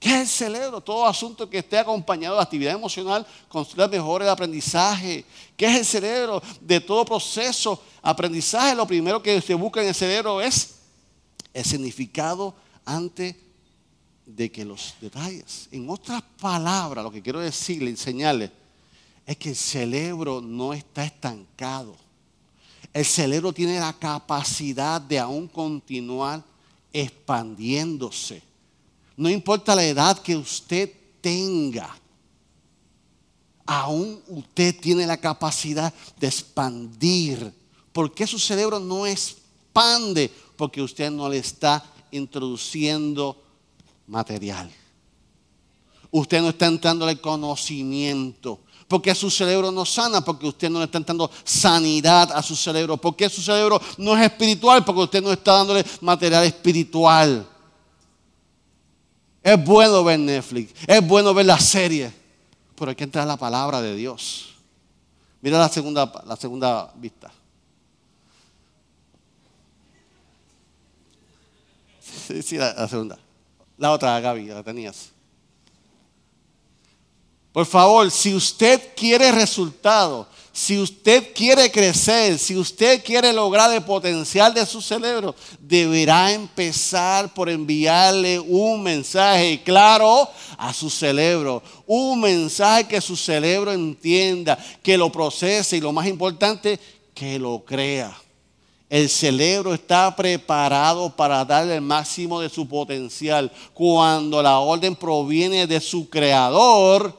¿Qué 0.00 0.08
es 0.08 0.20
el 0.20 0.28
cerebro? 0.28 0.80
Todo 0.80 1.06
asunto 1.06 1.50
que 1.50 1.58
esté 1.58 1.76
acompañado 1.76 2.36
de 2.36 2.42
actividad 2.42 2.72
emocional 2.72 3.26
construye 3.48 3.88
mejor 3.88 4.22
el 4.22 4.28
aprendizaje. 4.28 5.24
¿Qué 5.56 5.66
es 5.66 5.76
el 5.78 5.84
cerebro? 5.84 6.42
De 6.60 6.80
todo 6.80 7.04
proceso, 7.04 7.82
aprendizaje, 8.00 8.74
lo 8.74 8.86
primero 8.86 9.22
que 9.22 9.40
se 9.42 9.54
busca 9.54 9.82
en 9.82 9.88
el 9.88 9.94
cerebro 9.94 10.40
es 10.40 10.76
el 11.52 11.64
significado 11.64 12.54
antes 12.84 13.34
de 14.28 14.52
que 14.52 14.64
los 14.64 14.94
detalles. 15.00 15.68
En 15.72 15.88
otras 15.88 16.22
palabras, 16.38 17.02
lo 17.02 17.10
que 17.10 17.22
quiero 17.22 17.40
decirle, 17.40 17.88
enseñarle, 17.88 18.52
es 19.26 19.36
que 19.38 19.50
el 19.50 19.56
cerebro 19.56 20.40
no 20.40 20.74
está 20.74 21.04
estancado. 21.04 21.96
El 22.92 23.04
cerebro 23.04 23.52
tiene 23.52 23.80
la 23.80 23.92
capacidad 23.92 25.00
de 25.00 25.18
aún 25.18 25.48
continuar 25.48 26.44
expandiéndose. 26.92 28.42
No 29.16 29.30
importa 29.30 29.74
la 29.74 29.84
edad 29.84 30.18
que 30.18 30.36
usted 30.36 30.92
tenga, 31.20 31.98
aún 33.64 34.22
usted 34.28 34.78
tiene 34.78 35.06
la 35.06 35.16
capacidad 35.16 35.92
de 36.18 36.26
expandir. 36.26 37.52
¿Por 37.92 38.12
qué 38.14 38.26
su 38.26 38.38
cerebro 38.38 38.78
no 38.78 39.06
expande? 39.06 40.30
Porque 40.56 40.82
usted 40.82 41.10
no 41.10 41.28
le 41.28 41.38
está 41.38 41.84
introduciendo 42.10 43.47
material. 44.08 44.70
Usted 46.10 46.40
no 46.40 46.48
está 46.48 46.66
entrando 46.66 47.08
el 47.08 47.20
conocimiento. 47.20 48.60
Porque 48.88 49.14
su 49.14 49.30
cerebro 49.30 49.70
no 49.70 49.84
sana? 49.84 50.22
Porque 50.22 50.46
usted 50.46 50.70
no 50.70 50.78
le 50.78 50.86
está 50.86 50.98
dando 51.00 51.30
sanidad 51.44 52.32
a 52.32 52.42
su 52.42 52.56
cerebro. 52.56 52.96
Porque 52.96 53.28
su 53.28 53.42
cerebro 53.42 53.80
no 53.98 54.16
es 54.16 54.24
espiritual? 54.24 54.82
Porque 54.84 55.02
usted 55.02 55.22
no 55.22 55.30
está 55.30 55.52
dándole 55.52 55.84
material 56.00 56.44
espiritual. 56.44 57.46
Es 59.42 59.64
bueno 59.64 60.02
ver 60.04 60.18
Netflix, 60.18 60.74
es 60.86 61.06
bueno 61.06 61.32
ver 61.32 61.46
la 61.46 61.58
serie, 61.58 62.12
pero 62.76 62.90
hay 62.90 62.96
que 62.96 63.04
entrar 63.04 63.22
a 63.22 63.26
la 63.26 63.36
palabra 63.36 63.80
de 63.80 63.94
Dios. 63.94 64.54
Mira 65.40 65.58
la 65.58 65.68
segunda, 65.68 66.12
la 66.26 66.36
segunda 66.36 66.92
vista. 66.96 67.32
Sí, 72.00 72.42
sí, 72.42 72.58
la 72.58 72.88
segunda. 72.88 73.18
La 73.78 73.92
otra, 73.92 74.18
Gaby, 74.20 74.46
la 74.46 74.62
tenías. 74.62 75.10
Por 77.52 77.64
favor, 77.64 78.10
si 78.10 78.34
usted 78.34 78.80
quiere 78.94 79.32
resultados, 79.32 80.26
si 80.52 80.76
usted 80.76 81.32
quiere 81.32 81.70
crecer, 81.70 82.36
si 82.36 82.56
usted 82.56 83.02
quiere 83.04 83.32
lograr 83.32 83.72
el 83.72 83.84
potencial 83.84 84.52
de 84.52 84.66
su 84.66 84.82
cerebro, 84.82 85.34
deberá 85.60 86.32
empezar 86.32 87.32
por 87.32 87.48
enviarle 87.48 88.40
un 88.40 88.82
mensaje 88.82 89.62
claro 89.62 90.28
a 90.56 90.72
su 90.72 90.90
cerebro. 90.90 91.62
Un 91.86 92.20
mensaje 92.20 92.88
que 92.88 93.00
su 93.00 93.16
cerebro 93.16 93.72
entienda, 93.72 94.58
que 94.82 94.98
lo 94.98 95.12
procese 95.12 95.76
y 95.76 95.80
lo 95.80 95.92
más 95.92 96.08
importante, 96.08 96.80
que 97.14 97.38
lo 97.38 97.64
crea. 97.64 98.16
El 98.88 99.10
cerebro 99.10 99.74
está 99.74 100.14
preparado 100.16 101.14
para 101.14 101.44
darle 101.44 101.74
el 101.74 101.82
máximo 101.82 102.40
de 102.40 102.48
su 102.48 102.66
potencial. 102.66 103.52
Cuando 103.74 104.42
la 104.42 104.58
orden 104.60 104.96
proviene 104.96 105.66
de 105.66 105.78
su 105.80 106.08
creador, 106.08 107.14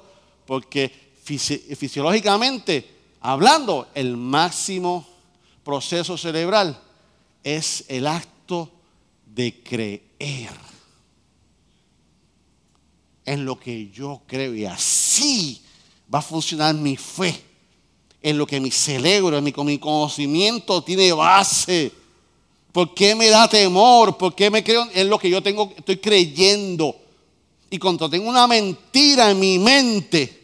porque 0.47 0.91
fisiológicamente 1.23 2.89
hablando, 3.21 3.87
el 3.93 4.17
máximo 4.17 5.07
proceso 5.63 6.17
cerebral 6.17 6.79
es 7.43 7.85
el 7.87 8.07
acto 8.07 8.71
de 9.27 9.61
creer 9.61 10.69
en 13.25 13.45
lo 13.45 13.59
que 13.59 13.91
yo 13.91 14.23
creo 14.25 14.55
y 14.55 14.65
así 14.65 15.61
va 16.11 16.17
a 16.17 16.23
funcionar 16.23 16.73
mi 16.73 16.97
fe 16.97 17.48
en 18.21 18.37
lo 18.37 18.45
que 18.45 18.59
mi 18.59 18.71
cerebro, 18.71 19.37
en 19.37 19.43
mi, 19.43 19.53
mi 19.63 19.77
conocimiento 19.77 20.81
tiene 20.83 21.11
base. 21.13 21.91
¿Por 22.71 22.93
qué 22.93 23.15
me 23.15 23.29
da 23.29 23.47
temor? 23.47 24.17
¿Por 24.17 24.35
qué 24.35 24.49
me 24.49 24.63
creo 24.63 24.87
en 24.93 25.09
lo 25.09 25.17
que 25.17 25.29
yo 25.29 25.41
tengo, 25.41 25.73
estoy 25.75 25.97
creyendo? 25.97 26.95
Y 27.69 27.77
cuando 27.77 28.09
tengo 28.09 28.29
una 28.29 28.47
mentira 28.47 29.31
en 29.31 29.39
mi 29.39 29.59
mente 29.59 30.39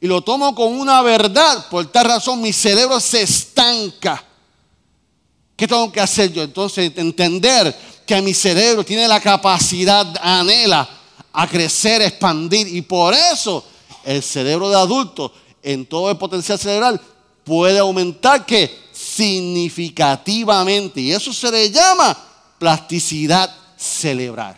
y 0.00 0.06
lo 0.06 0.22
tomo 0.22 0.54
como 0.54 0.80
una 0.80 1.02
verdad, 1.02 1.68
por 1.68 1.86
tal 1.86 2.06
razón 2.06 2.40
mi 2.40 2.52
cerebro 2.52 2.98
se 3.00 3.22
estanca. 3.22 4.24
¿Qué 5.56 5.68
tengo 5.68 5.92
que 5.92 6.00
hacer 6.00 6.32
yo? 6.32 6.42
Entonces 6.42 6.90
entender 6.96 7.76
que 8.06 8.22
mi 8.22 8.32
cerebro 8.32 8.82
tiene 8.82 9.06
la 9.06 9.20
capacidad, 9.20 10.06
anhela 10.22 10.88
a 11.32 11.46
crecer, 11.46 12.00
expandir. 12.00 12.66
Y 12.66 12.82
por 12.82 13.12
eso 13.14 13.62
el 14.04 14.22
cerebro 14.22 14.70
de 14.70 14.76
adulto, 14.76 15.32
en 15.62 15.84
todo 15.84 16.10
el 16.10 16.16
potencial 16.16 16.58
cerebral, 16.58 17.00
puede 17.50 17.80
aumentar 17.80 18.46
que 18.46 18.70
significativamente. 18.92 21.00
Y 21.00 21.10
eso 21.10 21.32
se 21.32 21.50
le 21.50 21.68
llama 21.68 22.16
plasticidad 22.60 23.52
cerebral. 23.76 24.56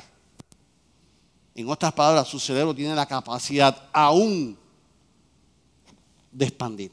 En 1.55 1.70
otras 1.70 1.95
palabras, 1.95 2.28
su 2.28 2.38
cerebro 2.38 2.74
tiene 2.74 2.95
la 2.95 3.07
capacidad 3.07 3.88
aún 3.95 4.59
de 6.30 6.45
expandir. 6.45 6.93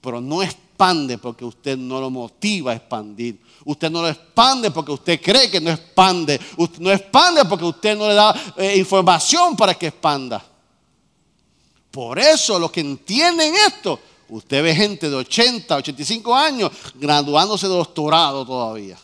Pero 0.00 0.22
no 0.22 0.42
expande 0.42 1.18
porque 1.18 1.44
usted 1.44 1.76
no 1.76 2.00
lo 2.00 2.08
motiva 2.08 2.72
a 2.72 2.76
expandir. 2.76 3.42
Usted 3.66 3.90
no 3.90 4.00
lo 4.00 4.08
expande 4.08 4.70
porque 4.70 4.92
usted 4.92 5.20
cree 5.20 5.50
que 5.50 5.60
no 5.60 5.68
expande. 5.68 6.40
Usted 6.56 6.78
no 6.78 6.90
expande 6.90 7.44
porque 7.44 7.66
usted 7.66 7.94
no 7.94 8.08
le 8.08 8.14
da 8.14 8.34
eh, 8.56 8.78
información 8.78 9.54
para 9.54 9.74
que 9.74 9.88
expanda. 9.88 10.42
Por 11.90 12.18
eso 12.18 12.58
los 12.58 12.72
que 12.72 12.80
entienden 12.80 13.52
esto, 13.54 14.00
usted 14.32 14.62
ve 14.62 14.74
gente 14.74 15.10
de 15.10 15.16
80, 15.16 15.76
85 15.76 16.34
años 16.34 16.72
graduándose 16.94 17.68
de 17.68 17.74
doctorado 17.74 18.46
todavía. 18.46 18.98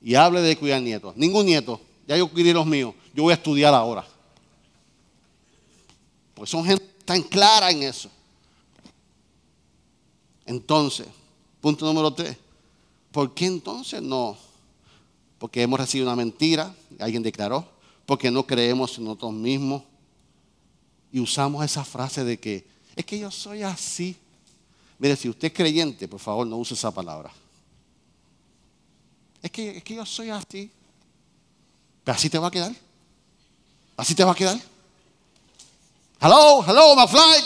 Y 0.00 0.14
hable 0.14 0.40
de 0.40 0.56
cuidar 0.56 0.80
nietos. 0.80 1.16
Ningún 1.16 1.46
nieto. 1.46 1.80
Ya 2.06 2.16
yo 2.16 2.28
cuidé 2.28 2.52
los 2.52 2.64
míos. 2.64 2.94
Yo 3.12 3.24
voy 3.24 3.32
a 3.32 3.34
estudiar 3.34 3.74
ahora. 3.74 4.06
Pues 6.34 6.50
son 6.50 6.64
gente 6.64 6.84
tan 7.04 7.22
clara 7.22 7.70
en 7.72 7.82
eso. 7.82 8.08
Entonces, 10.46 11.08
punto 11.60 11.84
número 11.84 12.12
tres. 12.14 12.36
¿Por 13.10 13.34
qué 13.34 13.46
entonces 13.46 14.00
no? 14.00 14.36
Porque 15.38 15.62
hemos 15.62 15.80
recibido 15.80 16.08
una 16.08 16.16
mentira, 16.16 16.72
alguien 17.00 17.24
declaró, 17.24 17.68
porque 18.06 18.30
no 18.30 18.46
creemos 18.46 18.96
en 18.98 19.04
nosotros 19.04 19.32
mismos 19.32 19.82
y 21.10 21.18
usamos 21.18 21.64
esa 21.64 21.84
frase 21.84 22.22
de 22.22 22.38
que 22.38 22.71
es 22.94 23.04
que 23.04 23.18
yo 23.18 23.30
soy 23.30 23.62
así. 23.62 24.16
Mire, 24.98 25.16
si 25.16 25.28
usted 25.28 25.48
es 25.48 25.54
creyente, 25.54 26.06
por 26.06 26.20
favor, 26.20 26.46
no 26.46 26.56
use 26.56 26.74
esa 26.74 26.90
palabra. 26.90 27.32
Es 29.42 29.50
que, 29.50 29.78
es 29.78 29.82
que 29.82 29.94
yo 29.94 30.06
soy 30.06 30.30
así. 30.30 30.70
Pero 32.04 32.16
así 32.16 32.30
te 32.30 32.38
va 32.38 32.48
a 32.48 32.50
quedar. 32.50 32.72
Así 33.96 34.14
te 34.14 34.24
va 34.24 34.32
a 34.32 34.34
quedar. 34.34 34.58
Hello, 36.20 36.64
hello, 36.66 36.94
my 36.94 37.08
flight. 37.08 37.44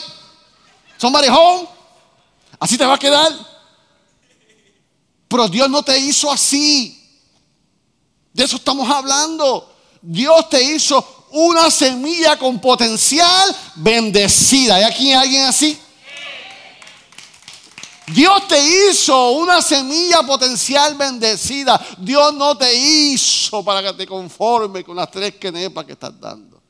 Somebody 0.99 1.29
home. 1.29 1.69
Así 2.59 2.77
te 2.77 2.85
va 2.85 2.95
a 2.95 2.99
quedar. 2.99 3.33
Pero 5.29 5.49
Dios 5.49 5.71
no 5.71 5.83
te 5.83 5.99
hizo 5.99 6.31
así. 6.31 7.03
De 8.33 8.45
eso 8.45 8.57
estamos 8.57 8.89
hablando. 8.89 9.73
Dios 10.03 10.49
te 10.51 10.63
hizo 10.63 11.16
una 11.37 11.71
semilla 11.71 12.39
con 12.39 12.59
potencial 12.59 13.55
bendecida. 13.75 14.77
¿Hay 14.77 14.85
aquí 14.85 15.13
alguien 15.13 15.43
así? 15.43 15.79
Dios 18.07 18.49
te 18.49 18.59
hizo 18.91 19.33
una 19.33 19.61
semilla 19.61 20.23
potencial 20.23 20.95
bendecida. 20.95 21.79
Dios 21.99 22.33
no 22.33 22.57
te 22.57 22.73
hizo 22.75 23.63
para 23.63 23.83
que 23.83 23.99
te 23.99 24.07
conforme 24.07 24.83
con 24.83 24.97
las 24.97 25.11
tres 25.11 25.35
quenepas 25.35 25.85
que 25.85 25.93
estás 25.93 26.19
dando. 26.19 26.63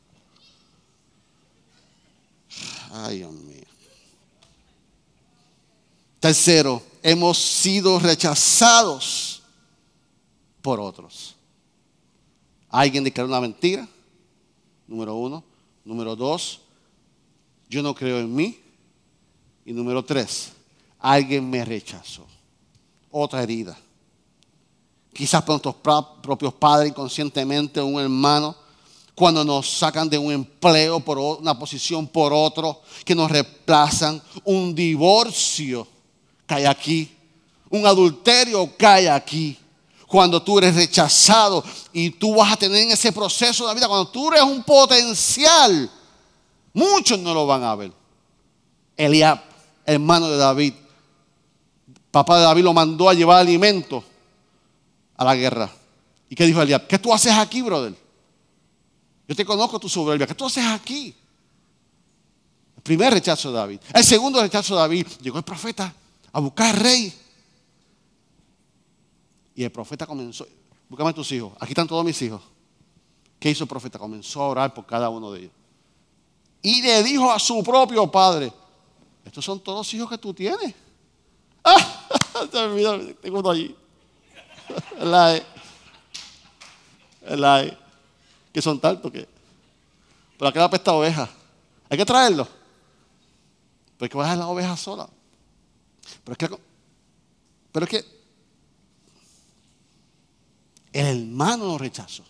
Ay, 2.93 3.19
Dios 3.19 3.33
mío. 3.33 3.67
Tercero, 6.19 6.83
hemos 7.03 7.39
sido 7.39 8.01
rechazados 8.01 9.43
por 10.61 10.81
otros. 10.81 11.37
Alguien 12.69 13.05
declaró 13.05 13.29
una 13.29 13.41
mentira. 13.41 13.87
Número 14.87 15.15
uno. 15.15 15.45
Número 15.85 16.17
dos, 16.17 16.61
yo 17.69 17.83
no 17.83 17.95
creo 17.95 18.19
en 18.19 18.35
mí. 18.35 18.59
Y 19.65 19.73
número 19.73 20.05
tres, 20.05 20.53
alguien 20.99 21.49
me 21.49 21.65
rechazó. 21.65 22.27
Otra 23.11 23.43
herida. 23.43 23.77
Quizás 25.13 25.43
por 25.43 25.55
nuestros 25.55 25.77
propios 26.23 26.53
padres, 26.55 26.91
inconscientemente, 26.91 27.81
un 27.81 28.01
hermano, 28.01 28.55
cuando 29.15 29.45
nos 29.45 29.69
sacan 29.71 30.11
de 30.11 30.19
un 30.19 30.31
empleo 30.31 31.01
por 31.01 31.19
una 31.19 31.59
posición 31.59 32.07
por 32.07 32.33
otro, 32.33 32.83
que 33.05 33.15
nos 33.15 33.31
reemplazan, 33.31 34.23
un 34.45 34.75
divorcio 34.75 35.89
cae 36.45 36.67
aquí, 36.67 37.11
un 37.71 37.87
adulterio 37.87 38.77
cae 38.77 39.09
aquí. 39.09 39.59
Cuando 40.07 40.41
tú 40.43 40.59
eres 40.59 40.75
rechazado 40.75 41.65
y 41.93 42.11
tú 42.11 42.37
vas 42.37 42.53
a 42.53 42.57
tener 42.57 42.83
en 42.83 42.93
ese 42.93 43.13
proceso 43.13 43.65
de 43.65 43.69
la 43.69 43.75
vida, 43.75 43.89
cuando 43.89 44.09
tú 44.09 44.31
eres 44.31 44.43
un 44.43 44.63
potencial, 44.63 45.91
muchos 46.73 47.19
no 47.19 47.35
lo 47.35 47.47
van 47.47 47.65
a 47.65 47.75
ver. 47.75 47.93
Eliab, 48.97 49.43
hermano 49.85 50.29
de 50.29 50.37
David, 50.37 50.75
papá 52.11 52.39
de 52.39 52.45
David 52.45 52.63
lo 52.63 52.73
mandó 52.73 53.09
a 53.09 53.15
llevar 53.15 53.41
alimento 53.41 54.05
a 55.17 55.25
la 55.25 55.35
guerra. 55.35 55.71
¿Y 56.29 56.35
qué 56.35 56.45
dijo 56.45 56.63
Eliab? 56.63 56.87
¿Qué 56.87 56.99
tú 56.99 57.13
haces 57.13 57.33
aquí, 57.33 57.63
brother? 57.63 57.95
Yo 59.29 59.35
te 59.35 59.45
conozco 59.45 59.79
tu 59.79 59.89
soberbia. 59.89 60.27
¿Qué 60.27 60.35
tú 60.35 60.47
haces 60.47 60.65
aquí? 60.65 61.15
El 62.77 62.83
primer 62.83 63.13
rechazo 63.13 63.51
de 63.51 63.59
David. 63.59 63.81
El 63.93 64.05
segundo 64.05 64.41
rechazo 64.41 64.75
de 64.75 64.81
David. 64.81 65.07
Llegó 65.21 65.39
el 65.39 65.45
profeta 65.45 65.93
a 66.33 66.41
buscar 66.41 66.75
al 66.75 66.81
rey. 66.81 67.13
Y 69.57 69.65
el 69.65 69.73
profeta 69.73 70.07
comenzó. 70.07 70.47
Búscame 70.89 71.11
a 71.11 71.13
tus 71.15 71.33
hijos. 71.33 71.55
Aquí 71.59 71.73
están 71.73 71.89
todos 71.89 72.05
mis 72.05 72.21
hijos. 72.21 72.43
¿Qué 73.41 73.51
hizo 73.51 73.65
el 73.65 73.69
profeta? 73.69 73.99
Comenzó 73.99 74.43
a 74.43 74.49
orar 74.49 74.75
por 74.75 74.85
cada 74.85 75.09
uno 75.09 75.33
de 75.33 75.41
ellos. 75.41 75.53
Y 76.63 76.83
le 76.83 77.03
dijo 77.03 77.33
a 77.33 77.39
su 77.39 77.65
propio 77.65 78.09
padre: 78.11 78.53
Estos 79.25 79.45
son 79.45 79.59
todos 79.61 79.93
hijos 79.95 80.11
que 80.11 80.19
tú 80.19 80.35
tienes. 80.35 80.75
tengo 83.23 83.39
uno 83.39 83.51
allí. 83.51 83.75
La, 84.99 85.41
la, 87.23 87.79
que 88.53 88.61
son 88.61 88.81
tantos 88.81 89.11
que. 89.13 89.29
Pero 90.37 90.49
aquí 90.49 90.59
la 90.59 90.69
pesta 90.69 90.93
oveja. 90.93 91.29
Hay 91.89 91.97
que 91.97 92.05
traerlo. 92.05 92.47
Pero 93.97 94.07
es 94.07 94.11
que 94.11 94.17
vas 94.19 94.27
a 94.27 94.31
dejar 94.31 94.45
la 94.45 94.49
oveja 94.49 94.77
sola. 94.77 95.09
Pero 96.25 96.33
es 96.33 96.39
que. 96.39 96.59
Pero 97.73 97.85
es 97.85 97.91
que. 97.91 98.16
El 100.97 101.07
hermano 101.09 101.67
lo 101.67 101.77
rechazó. 101.77 102.25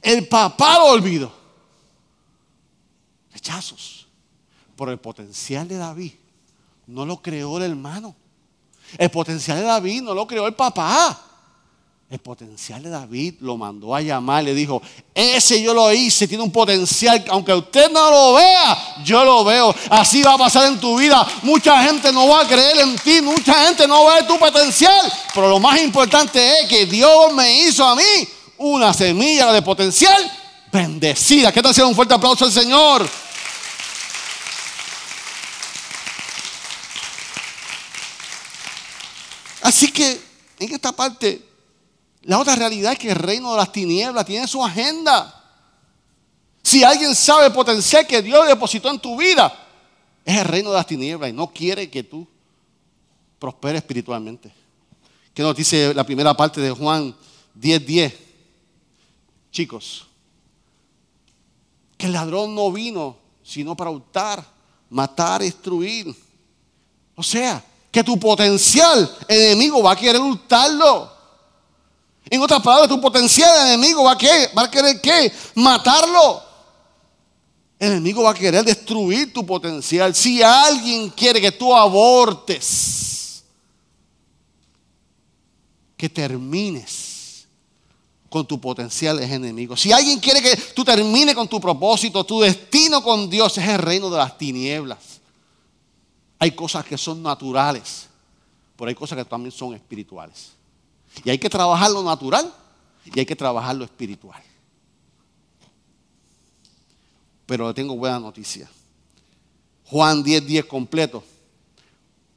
El 0.00 0.28
papá 0.28 0.78
lo 0.78 0.90
olvidó. 0.90 1.32
Rechazos. 3.32 4.06
Por 4.76 4.90
el 4.90 4.98
potencial 4.98 5.66
de 5.66 5.76
David. 5.76 6.12
No 6.86 7.04
lo 7.04 7.20
creó 7.20 7.56
el 7.56 7.64
hermano. 7.64 8.14
El 8.96 9.10
potencial 9.10 9.58
de 9.58 9.64
David 9.64 10.02
no 10.02 10.14
lo 10.14 10.24
creó 10.24 10.46
el 10.46 10.54
papá. 10.54 11.20
El 12.10 12.18
potencial 12.18 12.82
de 12.82 12.90
David 12.90 13.34
lo 13.38 13.56
mandó 13.56 13.94
a 13.94 14.00
llamar, 14.00 14.42
le 14.42 14.52
dijo, 14.52 14.82
ese 15.14 15.62
yo 15.62 15.72
lo 15.72 15.92
hice, 15.92 16.26
tiene 16.26 16.42
un 16.42 16.50
potencial, 16.50 17.24
aunque 17.28 17.54
usted 17.54 17.88
no 17.88 18.10
lo 18.10 18.34
vea, 18.34 18.96
yo 19.04 19.24
lo 19.24 19.44
veo. 19.44 19.72
Así 19.88 20.20
va 20.20 20.34
a 20.34 20.38
pasar 20.38 20.66
en 20.66 20.80
tu 20.80 20.98
vida. 20.98 21.24
Mucha 21.42 21.80
gente 21.84 22.12
no 22.12 22.26
va 22.26 22.40
a 22.40 22.48
creer 22.48 22.80
en 22.80 22.98
ti, 22.98 23.22
mucha 23.22 23.64
gente 23.64 23.86
no 23.86 24.02
va 24.02 24.14
a 24.14 24.14
ver 24.16 24.26
tu 24.26 24.36
potencial. 24.40 25.12
Pero 25.32 25.48
lo 25.50 25.60
más 25.60 25.80
importante 25.80 26.58
es 26.58 26.68
que 26.68 26.84
Dios 26.84 27.32
me 27.32 27.62
hizo 27.62 27.86
a 27.86 27.94
mí 27.94 28.02
una 28.58 28.92
semilla 28.92 29.52
de 29.52 29.62
potencial 29.62 30.32
bendecida. 30.72 31.52
¿Qué 31.52 31.62
tal 31.62 31.72
si 31.72 31.80
un 31.80 31.94
fuerte 31.94 32.14
aplauso 32.14 32.44
al 32.44 32.50
Señor? 32.50 33.08
Así 39.62 39.92
que 39.92 40.20
en 40.58 40.74
esta 40.74 40.90
parte, 40.90 41.49
la 42.22 42.38
otra 42.38 42.56
realidad 42.56 42.92
es 42.92 42.98
que 42.98 43.10
el 43.10 43.16
reino 43.16 43.52
de 43.52 43.56
las 43.56 43.72
tinieblas 43.72 44.26
tiene 44.26 44.46
su 44.46 44.64
agenda. 44.64 45.36
Si 46.62 46.84
alguien 46.84 47.14
sabe 47.14 47.46
el 47.46 47.52
potencial 47.52 48.06
que 48.06 48.20
Dios 48.20 48.46
depositó 48.46 48.90
en 48.90 48.98
tu 48.98 49.16
vida, 49.16 49.52
es 50.24 50.36
el 50.36 50.44
reino 50.44 50.70
de 50.70 50.76
las 50.76 50.86
tinieblas 50.86 51.30
y 51.30 51.32
no 51.32 51.48
quiere 51.48 51.88
que 51.88 52.02
tú 52.02 52.26
prosperes 53.38 53.82
espiritualmente. 53.82 54.52
¿Qué 55.32 55.42
nos 55.42 55.56
dice 55.56 55.94
la 55.94 56.04
primera 56.04 56.34
parte 56.34 56.60
de 56.60 56.70
Juan 56.70 57.14
10:10? 57.54 57.86
10? 57.86 58.14
Chicos, 59.50 60.06
que 61.96 62.06
el 62.06 62.12
ladrón 62.12 62.54
no 62.54 62.70
vino 62.70 63.16
sino 63.42 63.76
para 63.76 63.90
hurtar, 63.90 64.44
matar, 64.90 65.40
destruir. 65.40 66.14
O 67.16 67.22
sea, 67.22 67.64
que 67.90 68.04
tu 68.04 68.18
potencial 68.18 69.10
enemigo 69.26 69.82
va 69.82 69.92
a 69.92 69.96
querer 69.96 70.20
hurtarlo. 70.20 71.19
En 72.28 72.40
otras 72.42 72.60
palabras, 72.62 72.88
tu 72.88 73.00
potencial 73.00 73.68
enemigo 73.68 74.04
va 74.04 74.12
a, 74.12 74.18
querer? 74.18 75.32
Matarlo. 75.54 76.42
El 77.78 77.92
enemigo 77.92 78.22
va 78.22 78.30
a 78.30 78.34
querer 78.34 78.64
destruir 78.64 79.32
tu 79.32 79.44
potencial. 79.46 80.14
Si 80.14 80.42
alguien 80.42 81.10
quiere 81.10 81.40
que 81.40 81.50
tú 81.50 81.74
abortes, 81.74 83.42
que 85.96 86.08
termines 86.08 87.46
con 88.30 88.46
tu 88.46 88.60
potencial 88.60 89.18
es 89.18 89.30
enemigo. 89.30 89.76
Si 89.76 89.92
alguien 89.92 90.20
quiere 90.20 90.40
que 90.40 90.56
tú 90.74 90.84
termines 90.84 91.34
con 91.34 91.48
tu 91.48 91.60
propósito, 91.60 92.24
tu 92.24 92.40
destino 92.40 93.02
con 93.02 93.28
Dios 93.28 93.58
es 93.58 93.68
el 93.68 93.78
reino 93.78 94.08
de 94.08 94.18
las 94.18 94.38
tinieblas. 94.38 95.20
Hay 96.38 96.52
cosas 96.52 96.84
que 96.84 96.96
son 96.96 97.22
naturales, 97.22 98.06
pero 98.76 98.88
hay 98.88 98.94
cosas 98.94 99.18
que 99.18 99.24
también 99.24 99.52
son 99.52 99.74
espirituales. 99.74 100.52
Y 101.24 101.30
hay 101.30 101.38
que 101.38 101.50
trabajar 101.50 101.90
lo 101.90 102.02
natural 102.02 102.52
y 103.04 103.18
hay 103.18 103.26
que 103.26 103.36
trabajar 103.36 103.76
lo 103.76 103.84
espiritual. 103.84 104.42
Pero 107.46 107.68
le 107.68 107.74
tengo 107.74 107.96
buena 107.96 108.18
noticia. 108.18 108.70
Juan 109.86 110.22
10, 110.22 110.46
10 110.46 110.64
completo. 110.66 111.22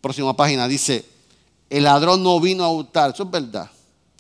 Próxima 0.02 0.36
página 0.36 0.68
dice, 0.68 1.06
el 1.70 1.84
ladrón 1.84 2.24
no 2.24 2.40
vino 2.40 2.64
a 2.64 2.72
hurtar, 2.72 3.12
eso 3.12 3.24
es 3.24 3.32
verdad. 3.32 3.70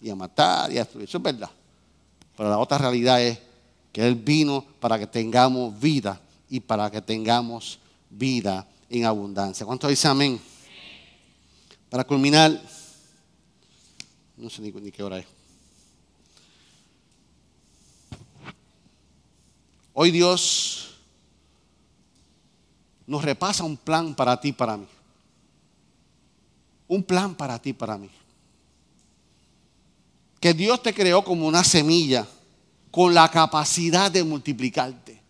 Y 0.02 0.10
a 0.10 0.16
matar 0.16 0.72
y 0.72 0.78
a 0.78 0.82
destruir, 0.82 1.08
eso 1.08 1.18
es 1.18 1.24
verdad. 1.24 1.50
Pero 2.38 2.50
la 2.50 2.58
otra 2.58 2.78
realidad 2.78 3.22
es 3.22 3.40
que 3.92 4.06
Él 4.06 4.16
vino 4.16 4.64
para 4.80 5.00
que 5.00 5.08
tengamos 5.08 5.80
vida 5.80 6.20
y 6.50 6.60
para 6.60 6.90
que 6.92 7.02
tengamos 7.02 7.80
vida 8.10 8.68
en 8.90 9.06
abundancia. 9.06 9.66
¿Cuánto 9.66 9.88
dice 9.88 10.08
amén? 10.08 10.40
Para 11.90 12.04
culminar, 12.04 12.62
no 14.44 14.50
sé 14.50 14.62
ni, 14.62 14.92
qué 14.92 15.02
hora 15.02 15.20
es. 15.20 15.26
Hoy 19.94 20.12
Dios 20.12 20.96
nos 23.08 23.24
repasa 23.24 23.64
un 23.64 23.78
plan 23.78 24.14
para 24.14 24.40
ti, 24.42 24.52
para 24.52 24.76
mí. 24.76 24.86
Un 26.90 27.04
plan 27.04 27.34
para 27.36 27.58
ti, 27.58 27.72
para 27.72 27.98
mí. 27.98 28.10
Que 30.42 30.54
Dios 30.54 30.84
te 30.84 30.94
creó 30.94 31.24
como 31.24 31.48
una 31.48 31.64
semilla 31.64 32.28
con 32.92 33.14
la 33.14 33.32
capacidad 33.32 34.12
de 34.12 34.26
multiplicarte. 34.26 35.22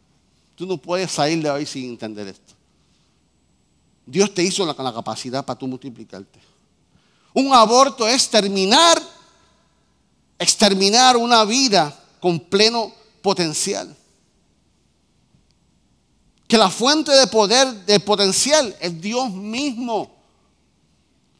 Tú 0.55 0.65
no 0.65 0.77
puedes 0.77 1.11
salir 1.11 1.43
de 1.43 1.51
hoy 1.51 1.67
sin 1.67 1.91
entender 1.91 2.29
esto. 2.29 2.53
Dios 4.07 4.33
te 4.33 4.41
hizo 4.41 4.75
con 4.75 4.85
la 4.85 4.93
capacidad 4.93 5.45
para 5.45 5.59
tú 5.59 5.67
multiplicarte. 5.67 6.52
Un 7.33 7.53
aborto 7.53 8.07
es 8.07 8.29
terminar, 8.29 9.01
exterminar 10.37 11.17
una 11.17 11.43
vida 11.45 11.97
con 12.19 12.39
pleno 12.39 12.91
potencial. 13.21 13.95
Que 16.47 16.57
la 16.57 16.69
fuente 16.69 17.11
de 17.11 17.25
poder, 17.27 17.85
de 17.85 17.99
potencial, 17.99 18.75
es 18.79 19.01
Dios 19.01 19.31
mismo. 19.31 20.11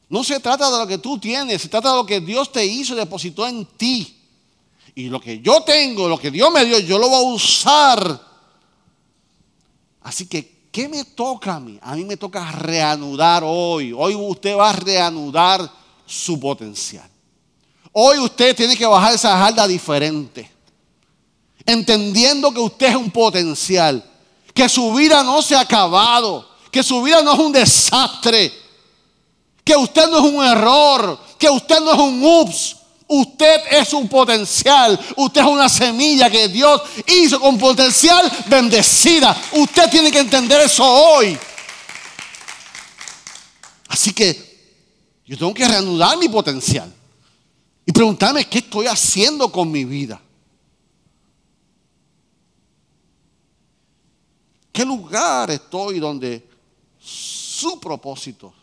No 0.10 0.24
se 0.24 0.40
trata 0.40 0.72
de 0.72 0.78
lo 0.80 0.88
que 0.88 0.98
tú 0.98 1.20
tienes, 1.20 1.62
se 1.62 1.70
trata 1.70 1.92
de 1.92 1.98
lo 1.98 2.06
que 2.06 2.20
Dios 2.20 2.52
te 2.52 2.66
hizo 2.66 2.96
depositó 2.96 3.48
en 3.48 3.66
ti. 3.66 4.20
Y 4.96 5.10
lo 5.10 5.20
que 5.20 5.40
yo 5.42 5.62
tengo, 5.62 6.08
lo 6.08 6.20
que 6.20 6.32
Dios 6.32 6.52
me 6.52 6.66
dio, 6.66 6.80
yo 6.80 6.98
lo 6.98 7.10
voy 7.10 7.26
a 7.26 7.36
usar. 7.36 8.22
Así 10.02 10.28
que 10.28 10.54
¿Qué 10.74 10.90
me 10.90 11.06
toca 11.06 11.54
a 11.54 11.60
mí? 11.60 11.78
A 11.84 11.96
mí 11.96 12.04
me 12.04 12.18
toca 12.18 12.52
reanudar 12.52 13.44
hoy. 13.46 13.94
Hoy 13.96 14.16
usted 14.16 14.58
va 14.58 14.72
a 14.72 14.74
reanudar 14.74 15.72
su 16.06 16.40
potencial. 16.40 17.10
Hoy 17.92 18.18
usted 18.20 18.56
tiene 18.56 18.76
que 18.76 18.86
bajar 18.86 19.14
esa 19.14 19.38
jarda 19.38 19.68
diferente. 19.68 20.50
Entendiendo 21.66 22.52
que 22.52 22.60
usted 22.60 22.88
es 22.88 22.96
un 22.96 23.12
potencial. 23.12 24.04
Que 24.54 24.68
su 24.68 24.94
vida 24.94 25.24
no 25.24 25.42
se 25.42 25.56
ha 25.56 25.62
acabado. 25.62 26.50
Que 26.72 26.82
su 26.82 27.02
vida 27.04 27.22
no 27.22 27.34
es 27.34 27.40
un 27.40 27.52
desastre. 27.52 28.52
Que 29.64 29.76
usted 29.76 30.10
no 30.10 30.18
es 30.18 30.34
un 30.34 30.44
error. 30.44 31.20
Que 31.38 31.50
usted 31.50 31.80
no 31.82 31.94
es 31.94 32.00
un 32.00 32.24
ups. 32.24 32.76
Usted 33.08 33.62
es 33.70 33.94
un 33.94 34.08
potencial. 34.08 35.00
Usted 35.16 35.42
es 35.42 35.48
una 35.48 35.70
semilla 35.70 36.32
que 36.32 36.48
Dios 36.48 36.82
hizo 37.06 37.40
con 37.40 37.60
potencial 37.60 38.32
bendecida. 38.48 39.40
Usted 39.52 39.90
tiene 39.92 40.12
que 40.12 40.20
entender 40.20 40.62
eso 40.62 40.84
hoy. 40.84 41.38
Así 43.88 44.14
que 44.14 44.43
yo 45.26 45.38
tengo 45.38 45.54
que 45.54 45.68
reanudar 45.68 46.18
mi 46.18 46.28
potencial. 46.28 46.92
Y 47.86 47.92
preguntarme 47.92 48.46
qué 48.46 48.60
estoy 48.60 48.88
haciendo 48.88 49.52
con 49.52 49.70
mi 49.70 49.84
vida. 49.84 50.22
¿Qué 54.72 54.86
lugar 54.86 55.52
estoy 55.52 56.00
donde 56.00 56.48
su 57.00 57.80
propósito 57.80 58.54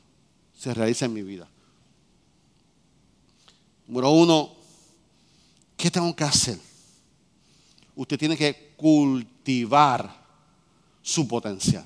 se 0.58 0.74
realiza 0.74 1.04
en 1.04 1.14
mi 1.14 1.22
vida? 1.22 1.48
Número 3.86 4.10
uno, 4.10 4.52
¿qué 5.76 5.90
tengo 5.90 6.14
que 6.16 6.24
hacer? 6.24 6.58
Usted 7.94 8.18
tiene 8.18 8.36
que 8.36 8.72
cultivar 8.76 10.20
su 11.02 11.28
potencial. 11.28 11.84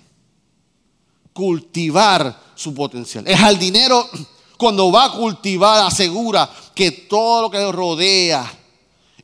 Cultivar 1.32 2.52
su 2.54 2.72
potencial. 2.72 3.26
El 3.26 3.36
jardinero, 3.36 4.08
cuando 4.56 4.90
va 4.92 5.06
a 5.06 5.12
cultivar, 5.12 5.86
asegura 5.86 6.48
que 6.74 6.90
todo 6.90 7.42
lo 7.42 7.50
que 7.50 7.72
rodea 7.72 8.50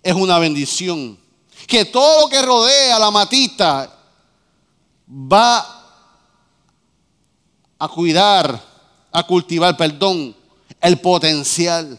es 0.03 0.15
una 0.15 0.39
bendición. 0.39 1.19
Que 1.67 1.85
todo 1.85 2.23
lo 2.23 2.29
que 2.29 2.43
rodea 2.43 2.99
la 2.99 3.11
matita 3.11 3.97
va 5.09 5.81
a 7.79 7.89
cuidar, 7.89 8.61
a 9.13 9.23
cultivar, 9.25 9.77
perdón, 9.77 10.35
el 10.81 11.01
potencial. 11.01 11.99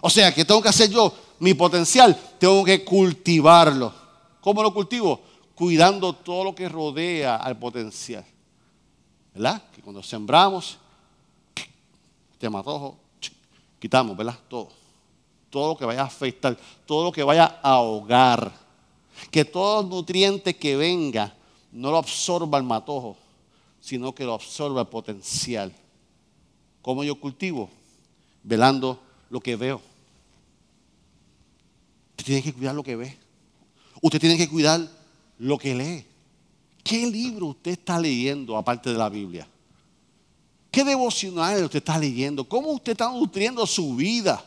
O 0.00 0.10
sea, 0.10 0.32
¿qué 0.32 0.44
tengo 0.44 0.62
que 0.62 0.68
hacer 0.68 0.90
yo? 0.90 1.12
Mi 1.38 1.54
potencial, 1.54 2.16
tengo 2.38 2.64
que 2.64 2.84
cultivarlo. 2.84 3.92
¿Cómo 4.40 4.62
lo 4.62 4.72
cultivo? 4.72 5.20
Cuidando 5.54 6.12
todo 6.12 6.44
lo 6.44 6.54
que 6.54 6.68
rodea 6.68 7.36
al 7.36 7.58
potencial. 7.58 8.24
¿Verdad? 9.34 9.62
Que 9.74 9.82
cuando 9.82 10.02
sembramos, 10.02 10.78
te 12.38 12.50
matojo, 12.50 12.98
quitamos, 13.78 14.16
¿verdad? 14.16 14.38
Todo. 14.48 14.68
Todo 15.50 15.68
lo 15.68 15.76
que 15.76 15.84
vaya 15.84 16.02
a 16.02 16.06
afectar, 16.06 16.56
todo 16.84 17.04
lo 17.04 17.12
que 17.12 17.22
vaya 17.22 17.60
a 17.62 17.70
ahogar. 17.70 18.52
Que 19.30 19.44
todo 19.44 19.82
nutriente 19.82 20.56
que 20.56 20.76
venga 20.76 21.34
no 21.72 21.90
lo 21.90 21.98
absorba 21.98 22.58
el 22.58 22.64
matojo, 22.64 23.16
sino 23.80 24.14
que 24.14 24.24
lo 24.24 24.34
absorba 24.34 24.82
el 24.82 24.86
potencial. 24.88 25.72
¿Cómo 26.82 27.02
yo 27.04 27.18
cultivo? 27.18 27.70
Velando 28.42 29.00
lo 29.30 29.40
que 29.40 29.56
veo. 29.56 29.80
Usted 32.10 32.24
tiene 32.24 32.42
que 32.42 32.52
cuidar 32.52 32.74
lo 32.74 32.82
que 32.82 32.96
ve. 32.96 33.16
Usted 34.02 34.20
tiene 34.20 34.36
que 34.36 34.48
cuidar 34.48 34.80
lo 35.38 35.58
que 35.58 35.74
lee. 35.74 36.04
¿Qué 36.82 37.06
libro 37.06 37.46
usted 37.46 37.72
está 37.72 37.98
leyendo 37.98 38.56
aparte 38.56 38.90
de 38.90 38.98
la 38.98 39.08
Biblia? 39.08 39.48
¿Qué 40.76 40.84
devocional 40.84 41.64
usted 41.64 41.78
está 41.78 41.96
leyendo? 41.96 42.44
¿Cómo 42.44 42.68
usted 42.72 42.92
está 42.92 43.08
nutriendo 43.08 43.66
su 43.66 43.96
vida? 43.96 44.44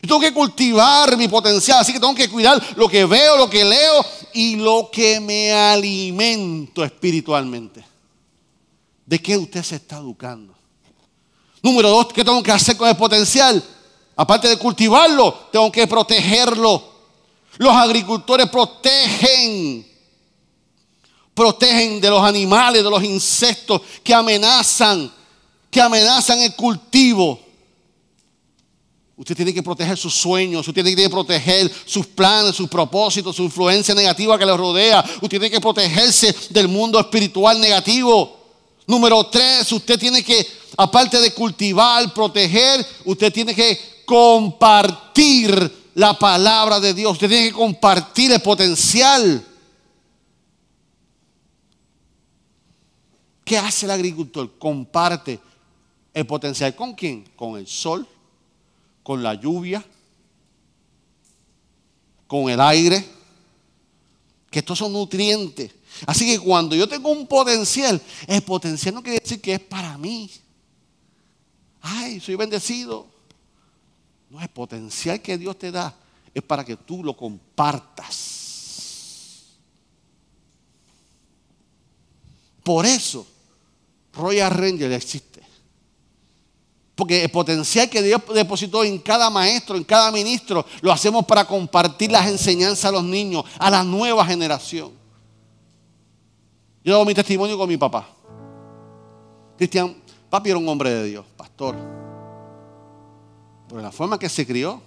Yo 0.00 0.08
tengo 0.08 0.20
que 0.20 0.32
cultivar 0.32 1.14
mi 1.18 1.28
potencial, 1.28 1.80
así 1.80 1.92
que 1.92 2.00
tengo 2.00 2.14
que 2.14 2.30
cuidar 2.30 2.58
lo 2.78 2.88
que 2.88 3.04
veo, 3.04 3.36
lo 3.36 3.50
que 3.50 3.62
leo 3.62 4.02
y 4.32 4.56
lo 4.56 4.88
que 4.90 5.20
me 5.20 5.52
alimento 5.52 6.82
espiritualmente. 6.82 7.84
¿De 9.04 9.20
qué 9.20 9.36
usted 9.36 9.62
se 9.62 9.76
está 9.76 9.98
educando? 9.98 10.54
Número 11.62 11.90
dos, 11.90 12.06
¿qué 12.06 12.24
tengo 12.24 12.42
que 12.42 12.52
hacer 12.52 12.78
con 12.78 12.88
el 12.88 12.96
potencial? 12.96 13.62
Aparte 14.16 14.48
de 14.48 14.56
cultivarlo, 14.56 15.48
tengo 15.52 15.70
que 15.70 15.86
protegerlo. 15.86 16.82
Los 17.58 17.74
agricultores 17.74 18.48
protegen, 18.48 19.86
protegen 21.34 22.00
de 22.00 22.08
los 22.08 22.24
animales, 22.24 22.82
de 22.82 22.88
los 22.88 23.04
insectos 23.04 23.82
que 24.02 24.14
amenazan, 24.14 25.19
que 25.70 25.80
amenazan 25.80 26.40
el 26.40 26.54
cultivo. 26.54 27.40
Usted 29.16 29.36
tiene 29.36 29.52
que 29.52 29.62
proteger 29.62 29.98
sus 29.98 30.14
sueños, 30.14 30.66
usted 30.66 30.82
tiene 30.82 30.96
que 30.96 31.10
proteger 31.10 31.70
sus 31.84 32.06
planes, 32.06 32.56
sus 32.56 32.68
propósitos, 32.68 33.36
su 33.36 33.42
influencia 33.42 33.94
negativa 33.94 34.38
que 34.38 34.46
le 34.46 34.56
rodea. 34.56 35.04
Usted 35.16 35.28
tiene 35.28 35.50
que 35.50 35.60
protegerse 35.60 36.34
del 36.48 36.68
mundo 36.68 36.98
espiritual 36.98 37.60
negativo. 37.60 38.38
Número 38.86 39.26
tres, 39.26 39.70
usted 39.72 39.98
tiene 39.98 40.24
que, 40.24 40.46
aparte 40.76 41.20
de 41.20 41.34
cultivar, 41.34 42.12
proteger, 42.14 42.84
usted 43.04 43.30
tiene 43.30 43.54
que 43.54 43.78
compartir 44.06 45.90
la 45.94 46.18
palabra 46.18 46.80
de 46.80 46.94
Dios. 46.94 47.12
Usted 47.12 47.28
tiene 47.28 47.48
que 47.48 47.54
compartir 47.54 48.32
el 48.32 48.40
potencial. 48.40 49.46
¿Qué 53.44 53.58
hace 53.58 53.84
el 53.84 53.92
agricultor? 53.92 54.58
Comparte 54.58 55.38
El 56.20 56.26
potencial 56.26 56.76
con 56.76 56.92
quién? 56.92 57.24
Con 57.34 57.58
el 57.58 57.66
sol, 57.66 58.06
con 59.02 59.22
la 59.22 59.32
lluvia, 59.32 59.82
con 62.26 62.50
el 62.50 62.60
aire, 62.60 63.02
que 64.50 64.58
estos 64.58 64.78
son 64.78 64.92
nutrientes. 64.92 65.72
Así 66.04 66.26
que 66.26 66.38
cuando 66.38 66.76
yo 66.76 66.86
tengo 66.86 67.08
un 67.10 67.26
potencial, 67.26 67.98
el 68.26 68.42
potencial 68.42 68.96
no 68.96 69.02
quiere 69.02 69.18
decir 69.18 69.40
que 69.40 69.54
es 69.54 69.60
para 69.60 69.96
mí. 69.96 70.30
Ay, 71.80 72.20
soy 72.20 72.34
bendecido. 72.34 73.06
No, 74.28 74.42
el 74.42 74.48
potencial 74.50 75.22
que 75.22 75.38
Dios 75.38 75.58
te 75.58 75.70
da 75.70 75.96
es 76.34 76.42
para 76.42 76.66
que 76.66 76.76
tú 76.76 77.02
lo 77.02 77.16
compartas. 77.16 78.26
Por 82.62 82.84
eso, 82.84 83.26
Royal 84.12 84.50
Ranger 84.50 84.92
existe. 84.92 85.29
Porque 87.00 87.24
el 87.24 87.30
potencial 87.30 87.88
que 87.88 88.02
Dios 88.02 88.20
depositó 88.34 88.84
en 88.84 88.98
cada 88.98 89.30
maestro, 89.30 89.74
en 89.74 89.84
cada 89.84 90.12
ministro, 90.12 90.66
lo 90.82 90.92
hacemos 90.92 91.24
para 91.24 91.46
compartir 91.46 92.12
las 92.12 92.28
enseñanzas 92.28 92.84
a 92.84 92.92
los 92.92 93.02
niños, 93.02 93.42
a 93.58 93.70
la 93.70 93.82
nueva 93.82 94.22
generación. 94.26 94.90
Yo 96.84 96.98
doy 96.98 97.06
mi 97.06 97.14
testimonio 97.14 97.56
con 97.56 97.66
mi 97.70 97.78
papá. 97.78 98.06
Cristian, 99.56 99.96
papi 100.28 100.50
era 100.50 100.58
un 100.58 100.68
hombre 100.68 100.90
de 100.90 101.04
Dios, 101.04 101.24
pastor. 101.38 101.74
Pero 103.66 103.80
la 103.80 103.92
forma 103.92 104.18
que 104.18 104.28
se 104.28 104.46
crió, 104.46 104.82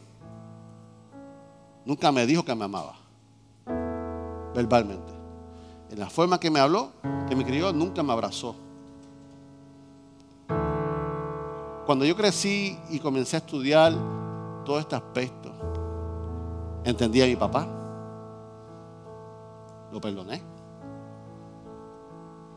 nunca 1.83 2.11
me 2.11 2.27
dijo 2.27 2.45
que 2.45 2.53
me 2.53 2.65
amaba. 2.65 2.95
Verbalmente. 4.53 5.11
En 5.89 5.99
la 5.99 6.11
forma 6.11 6.39
que 6.39 6.51
me 6.51 6.59
habló, 6.59 6.91
que 7.27 7.35
me 7.35 7.43
crió, 7.43 7.73
nunca 7.73 8.03
me 8.03 8.13
abrazó. 8.13 8.55
Cuando 11.85 12.05
yo 12.05 12.15
crecí 12.15 12.79
y 12.89 12.99
comencé 12.99 13.35
a 13.35 13.39
estudiar 13.39 13.93
todo 14.63 14.79
este 14.79 14.95
aspecto, 14.95 15.51
entendí 16.85 17.21
a 17.21 17.25
mi 17.25 17.35
papá, 17.35 17.67
lo 19.91 19.99
perdoné. 19.99 20.41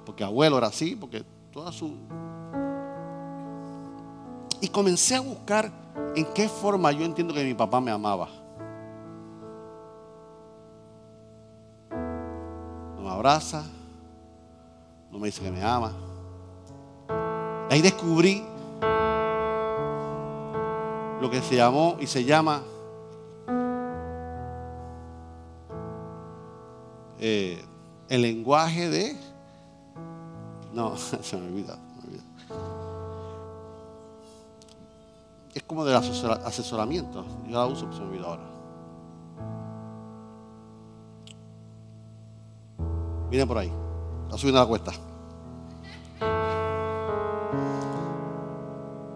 Porque 0.05 0.23
abuelo 0.23 0.59
era 0.59 0.69
así, 0.69 0.95
porque 0.95 1.25
toda 1.51 1.73
su... 1.73 1.97
Y 4.61 4.69
comencé 4.69 5.17
a 5.17 5.21
buscar 5.21 5.73
en 6.15 6.25
qué 6.33 6.49
forma 6.49 6.93
yo 6.93 7.05
entiendo 7.05 7.35
que 7.35 7.45
mi 7.45 7.55
papá 7.55 7.81
me 7.81 7.91
amaba. 7.91 8.29
No 11.91 13.03
me 13.03 13.11
abraza, 13.11 13.65
no 15.11 15.19
me 15.19 15.27
dice 15.27 15.43
que 15.43 15.51
me 15.51 15.63
ama. 15.63 15.93
Ahí 17.69 17.83
descubrí 17.83 18.45
lo 21.27 21.33
que 21.33 21.43
se 21.43 21.57
llamó 21.57 21.97
y 21.99 22.07
se 22.07 22.25
llama 22.25 22.63
eh, 27.19 27.65
el 28.09 28.23
lenguaje 28.23 28.89
de... 28.89 29.17
No, 30.73 30.97
se 30.97 31.37
me 31.37 31.49
olvida, 31.49 31.77
Es 35.53 35.65
como 35.65 35.85
del 35.85 35.97
asesoramiento. 35.97 37.25
Yo 37.49 37.59
la 37.59 37.67
uso, 37.67 37.87
pero 37.87 37.97
se 37.97 38.03
me 38.03 38.09
olvida 38.11 38.27
ahora. 38.27 38.43
Miren 43.31 43.49
por 43.49 43.59
ahí. 43.59 43.73
Está 44.27 44.39
subiendo 44.39 44.61
la 44.61 44.67
cuesta. 44.67 44.93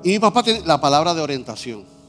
Y 0.02 0.08
mi 0.08 0.18
papá 0.18 0.42
tiene 0.42 0.62
la 0.62 0.80
palabra 0.80 1.14
de 1.14 1.20
orientación. 1.20 1.99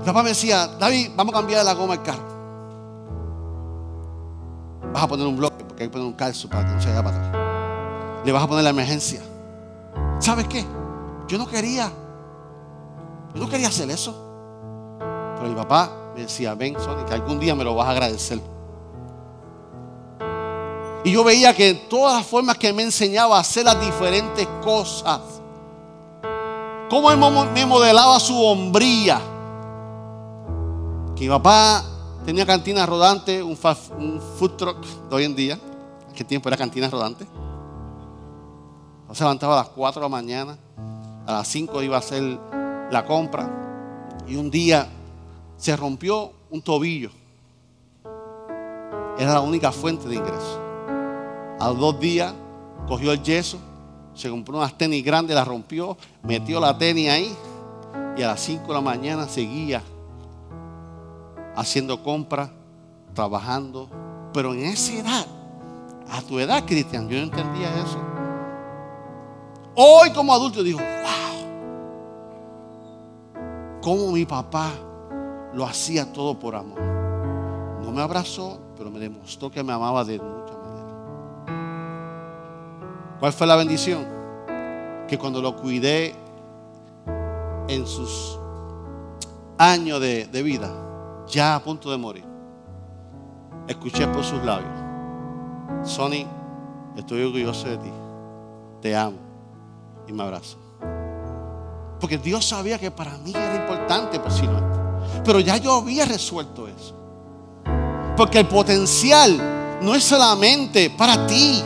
Mi 0.00 0.06
papá 0.06 0.22
me 0.22 0.30
decía, 0.30 0.66
David, 0.66 1.10
vamos 1.14 1.34
a 1.34 1.38
cambiar 1.38 1.64
la 1.64 1.74
goma 1.74 1.94
del 1.94 2.02
carro. 2.02 2.22
Vas 4.92 5.02
a 5.02 5.08
poner 5.08 5.26
un 5.26 5.36
bloque, 5.36 5.62
porque 5.62 5.82
hay 5.82 5.88
que 5.88 5.92
poner 5.92 6.06
un 6.06 6.14
calzo 6.14 6.48
para 6.48 6.66
que 6.66 6.74
no 6.74 6.80
se 6.80 6.88
vaya 6.88 7.04
para 7.04 7.16
atrás. 7.16 8.24
Le 8.24 8.32
vas 8.32 8.42
a 8.42 8.48
poner 8.48 8.64
la 8.64 8.70
emergencia. 8.70 9.20
¿Sabes 10.18 10.48
qué? 10.48 10.64
Yo 11.28 11.36
no 11.36 11.46
quería. 11.46 11.92
Yo 13.34 13.40
no 13.40 13.48
quería 13.48 13.68
hacer 13.68 13.90
eso. 13.90 14.14
Pero 15.36 15.48
mi 15.48 15.54
papá 15.54 15.90
me 16.14 16.22
decía, 16.22 16.54
ven, 16.54 16.80
Sony, 16.80 17.04
que 17.06 17.14
algún 17.14 17.38
día 17.38 17.54
me 17.54 17.62
lo 17.62 17.74
vas 17.74 17.88
a 17.88 17.90
agradecer. 17.90 18.40
Y 21.04 21.12
yo 21.12 21.24
veía 21.24 21.54
que 21.54 21.68
en 21.68 21.88
todas 21.88 22.16
las 22.16 22.26
formas 22.26 22.56
que 22.56 22.72
me 22.72 22.82
enseñaba 22.82 23.36
a 23.36 23.40
hacer 23.40 23.64
las 23.64 23.78
diferentes 23.80 24.46
cosas, 24.62 25.20
cómo 26.88 27.10
él 27.10 27.18
me 27.52 27.66
modelaba 27.66 28.18
su 28.18 28.42
hombría. 28.42 29.20
Mi 31.20 31.28
papá 31.28 31.84
tenía 32.24 32.46
cantina 32.46 32.86
rodante, 32.86 33.42
un, 33.42 33.54
food 33.54 34.52
truck 34.56 34.82
de 35.10 35.14
hoy 35.14 35.24
en 35.24 35.36
día. 35.36 35.60
¿En 36.08 36.14
qué 36.14 36.24
tiempo 36.24 36.48
era 36.48 36.56
cantina 36.56 36.88
rodante? 36.88 37.26
Se 39.12 39.22
levantaba 39.22 39.52
a 39.52 39.64
las 39.64 39.68
4 39.68 40.00
de 40.00 40.04
la 40.06 40.08
mañana, 40.08 40.56
a 41.26 41.32
las 41.32 41.48
5 41.48 41.82
iba 41.82 41.96
a 41.96 41.98
hacer 41.98 42.22
la 42.90 43.04
compra. 43.06 43.50
Y 44.26 44.36
un 44.36 44.50
día 44.50 44.88
se 45.58 45.76
rompió 45.76 46.32
un 46.48 46.62
tobillo. 46.62 47.10
Era 49.18 49.34
la 49.34 49.40
única 49.40 49.72
fuente 49.72 50.08
de 50.08 50.14
ingreso. 50.14 50.58
A 51.60 51.68
los 51.68 51.78
dos 51.78 52.00
días 52.00 52.32
cogió 52.88 53.12
el 53.12 53.22
yeso 53.22 53.58
se 54.14 54.30
compró 54.30 54.56
unas 54.56 54.76
tenis 54.76 55.04
grandes, 55.04 55.36
las 55.36 55.46
rompió, 55.46 55.98
metió 56.22 56.60
la 56.60 56.76
tenis 56.78 57.10
ahí 57.10 57.36
y 58.16 58.22
a 58.22 58.28
las 58.28 58.40
5 58.40 58.66
de 58.66 58.72
la 58.72 58.80
mañana 58.80 59.28
seguía 59.28 59.82
haciendo 61.60 62.02
compras, 62.02 62.50
trabajando. 63.14 63.88
Pero 64.32 64.54
en 64.54 64.64
esa 64.64 64.92
edad, 64.94 65.26
a 66.10 66.22
tu 66.22 66.38
edad, 66.38 66.64
Cristian, 66.64 67.08
yo 67.08 67.18
no 67.18 67.24
entendía 67.24 67.68
eso. 67.82 67.98
Hoy 69.74 70.10
como 70.12 70.32
adulto 70.32 70.62
digo, 70.62 70.78
wow, 70.78 71.36
cómo 73.82 74.10
mi 74.12 74.24
papá 74.24 74.70
lo 75.52 75.64
hacía 75.64 76.12
todo 76.12 76.38
por 76.38 76.54
amor. 76.54 76.80
No 77.82 77.90
me 77.92 78.02
abrazó, 78.02 78.58
pero 78.76 78.90
me 78.90 78.98
demostró 78.98 79.50
que 79.50 79.62
me 79.62 79.72
amaba 79.72 80.04
de 80.04 80.18
mucha 80.18 80.40
¿Cuál 83.20 83.32
fue 83.34 83.46
la 83.46 83.56
bendición? 83.56 84.06
Que 85.06 85.18
cuando 85.18 85.42
lo 85.42 85.54
cuidé 85.56 86.14
en 87.68 87.86
sus 87.86 88.38
años 89.58 90.00
de, 90.00 90.42
vida, 90.42 90.70
ya 91.30 91.54
a 91.54 91.62
punto 91.62 91.90
de 91.90 91.96
morir, 91.96 92.24
escuché 93.66 94.06
por 94.08 94.24
sus 94.24 94.42
labios, 94.42 94.72
Sonny, 95.84 96.26
estoy 96.96 97.22
orgulloso 97.22 97.68
de 97.68 97.76
ti, 97.78 97.90
te 98.80 98.96
amo 98.96 99.18
y 100.06 100.12
me 100.12 100.22
abrazo. 100.22 100.58
Porque 102.00 102.16
Dios 102.16 102.46
sabía 102.46 102.78
que 102.78 102.90
para 102.90 103.16
mí 103.18 103.30
era 103.34 103.56
importante 103.56 104.18
posiblemente. 104.18 104.78
Pero 105.24 105.38
ya 105.40 105.58
yo 105.58 105.74
había 105.74 106.06
resuelto 106.06 106.66
eso. 106.66 106.96
Porque 108.16 108.38
el 108.38 108.48
potencial 108.48 109.78
no 109.82 109.94
es 109.94 110.04
solamente 110.04 110.90
para 110.90 111.26
ti. 111.26 111.62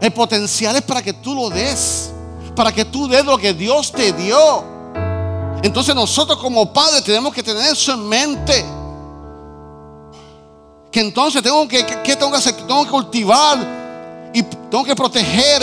El 0.00 0.12
potencial 0.12 0.74
es 0.76 0.82
para 0.82 1.00
que 1.00 1.12
tú 1.12 1.34
lo 1.34 1.48
des. 1.48 2.12
Para 2.56 2.72
que 2.72 2.84
tú 2.84 3.08
des 3.08 3.24
lo 3.24 3.38
que 3.38 3.54
Dios 3.54 3.92
te 3.92 4.12
dio. 4.12 4.77
Entonces 5.62 5.94
nosotros 5.94 6.38
como 6.38 6.72
padres 6.72 7.02
tenemos 7.02 7.32
que 7.32 7.42
tener 7.42 7.72
eso 7.72 7.92
en 7.92 8.08
mente. 8.08 8.64
Que 10.90 11.00
entonces 11.00 11.42
tengo 11.42 11.66
que, 11.66 11.82
tengo 11.82 12.30
que 12.30 12.36
hacer? 12.36 12.54
Tengo 12.54 12.84
que 12.84 12.90
cultivar 12.90 13.58
y 14.32 14.42
tengo 14.42 14.84
que 14.84 14.94
proteger 14.94 15.62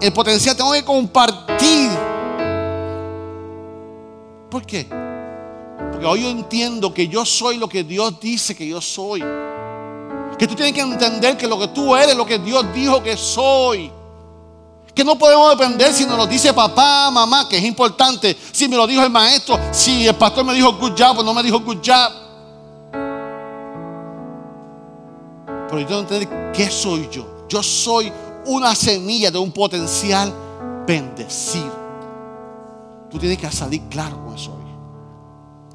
el 0.00 0.12
potencial. 0.12 0.56
Tengo 0.56 0.72
que 0.72 0.84
compartir. 0.84 1.90
¿Por 4.50 4.64
qué? 4.64 4.88
Porque 5.92 6.06
hoy 6.06 6.22
yo 6.22 6.30
entiendo 6.30 6.92
que 6.92 7.06
yo 7.06 7.24
soy 7.24 7.58
lo 7.58 7.68
que 7.68 7.84
Dios 7.84 8.18
dice 8.18 8.56
que 8.56 8.66
yo 8.66 8.80
soy. 8.80 9.22
Que 10.38 10.46
tú 10.46 10.54
tienes 10.54 10.72
que 10.72 10.80
entender 10.80 11.36
que 11.36 11.46
lo 11.46 11.58
que 11.58 11.68
tú 11.68 11.94
eres, 11.94 12.16
lo 12.16 12.24
que 12.24 12.38
Dios 12.38 12.64
dijo 12.72 13.02
que 13.02 13.16
soy. 13.16 13.92
Que 14.98 15.04
no 15.04 15.16
podemos 15.16 15.56
depender 15.56 15.92
si 15.92 16.04
nos 16.04 16.18
lo 16.18 16.26
dice 16.26 16.52
papá, 16.52 17.08
mamá, 17.12 17.48
que 17.48 17.56
es 17.56 17.62
importante. 17.62 18.36
Si 18.50 18.66
me 18.66 18.74
lo 18.74 18.84
dijo 18.84 19.00
el 19.00 19.10
maestro, 19.10 19.56
si 19.70 20.08
el 20.08 20.16
pastor 20.16 20.44
me 20.44 20.52
dijo 20.52 20.72
good 20.72 20.94
job 20.98 21.20
o 21.20 21.22
no 21.22 21.32
me 21.32 21.40
dijo 21.40 21.60
good 21.60 21.76
job. 21.76 22.12
Pero 25.68 25.78
yo 25.78 25.86
tengo 25.86 26.04
que 26.04 26.14
entender 26.16 26.52
qué 26.52 26.68
soy 26.68 27.08
yo. 27.12 27.46
Yo 27.48 27.62
soy 27.62 28.12
una 28.46 28.74
semilla 28.74 29.30
de 29.30 29.38
un 29.38 29.52
potencial 29.52 30.34
bendecido. 30.84 31.78
Tú 33.08 33.20
tienes 33.20 33.38
que 33.38 33.52
salir 33.52 33.82
claro 33.82 34.24
con 34.24 34.34
eso 34.34 34.50
hoy. 34.50 34.72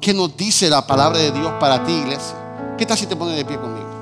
¿Qué 0.02 0.12
nos 0.12 0.36
dice 0.36 0.68
la 0.68 0.86
palabra 0.86 1.18
de 1.18 1.30
Dios 1.30 1.50
para 1.58 1.82
ti, 1.82 1.92
iglesia? 1.92 2.76
¿Qué 2.76 2.84
tal 2.84 2.98
si 2.98 3.06
te 3.06 3.16
pones 3.16 3.36
de 3.36 3.46
pie 3.46 3.58
conmigo? 3.58 3.93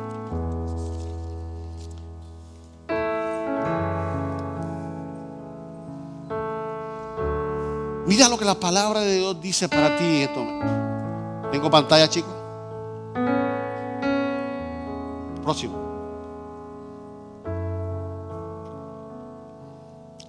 Mira 8.07 8.28
lo 8.28 8.36
que 8.36 8.44
la 8.44 8.55
palabra 8.55 9.00
de 9.00 9.18
Dios 9.18 9.40
dice 9.40 9.68
para 9.68 9.96
ti 9.96 10.05
en 10.05 10.22
este 10.22 10.38
momento. 10.38 11.50
Tengo 11.53 11.70
pantalla, 11.70 12.09
chicos. 12.09 12.32
Próximo. 15.42 15.78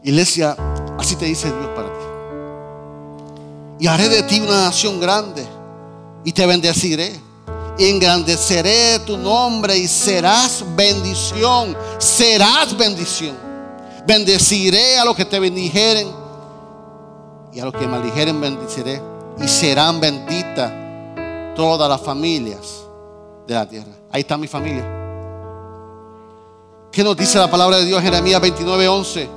Iglesia, 0.03 0.55
así 0.99 1.15
te 1.15 1.25
dice 1.25 1.47
Dios 1.47 1.69
para 1.75 1.87
ti. 1.87 2.05
Y 3.79 3.87
haré 3.87 4.09
de 4.09 4.23
ti 4.23 4.39
una 4.39 4.65
nación 4.65 4.99
grande 4.99 5.45
y 6.23 6.31
te 6.31 6.45
bendeciré. 6.45 7.19
Y 7.77 7.89
engrandeceré 7.89 8.99
tu 8.99 9.17
nombre 9.17 9.75
y 9.75 9.87
serás 9.87 10.63
bendición. 10.75 11.75
Serás 11.97 12.77
bendición. 12.77 13.35
Bendeciré 14.05 14.99
a 14.99 15.05
los 15.05 15.15
que 15.15 15.25
te 15.25 15.39
bendijeren 15.39 16.22
y 17.53 17.59
a 17.59 17.65
los 17.65 17.73
que 17.73 17.87
maldijeren 17.87 18.39
bendeciré. 18.39 19.01
Y 19.39 19.47
serán 19.47 19.99
benditas 19.99 20.71
todas 21.55 21.89
las 21.89 22.01
familias 22.01 22.83
de 23.47 23.53
la 23.53 23.67
tierra. 23.67 23.91
Ahí 24.11 24.21
está 24.21 24.37
mi 24.37 24.47
familia. 24.47 24.85
¿Qué 26.91 27.03
nos 27.03 27.17
dice 27.17 27.39
la 27.39 27.49
palabra 27.49 27.77
de 27.77 27.85
Dios 27.85 28.01
Jeremías 28.01 28.39
29, 28.39 28.87
11? 28.87 29.29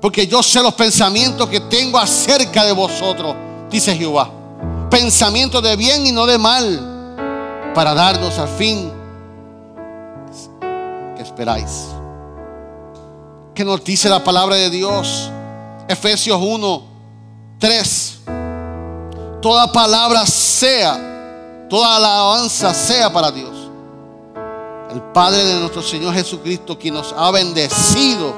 Porque 0.00 0.26
yo 0.26 0.42
sé 0.42 0.62
los 0.62 0.74
pensamientos 0.74 1.48
que 1.48 1.60
tengo 1.60 1.98
acerca 1.98 2.64
de 2.64 2.72
vosotros, 2.72 3.34
dice 3.70 3.94
Jehová. 3.94 4.30
Pensamientos 4.90 5.62
de 5.62 5.76
bien 5.76 6.06
y 6.06 6.12
no 6.12 6.26
de 6.26 6.38
mal, 6.38 7.72
para 7.74 7.94
darnos 7.94 8.38
al 8.38 8.48
fin 8.48 8.92
que 11.16 11.22
esperáis. 11.22 11.86
¿Qué 13.54 13.64
nos 13.64 13.82
dice 13.84 14.08
la 14.08 14.22
palabra 14.22 14.56
de 14.56 14.68
Dios? 14.68 15.30
Efesios 15.88 16.40
1, 16.42 16.95
3. 17.58 18.18
Toda 19.40 19.70
palabra 19.72 20.26
sea, 20.26 21.66
toda 21.68 21.96
alabanza 21.96 22.74
sea 22.74 23.12
para 23.12 23.30
Dios. 23.30 23.54
El 24.90 25.02
Padre 25.12 25.44
de 25.44 25.60
nuestro 25.60 25.82
Señor 25.82 26.14
Jesucristo, 26.14 26.78
quien 26.78 26.94
nos 26.94 27.12
ha 27.16 27.30
bendecido, 27.30 28.34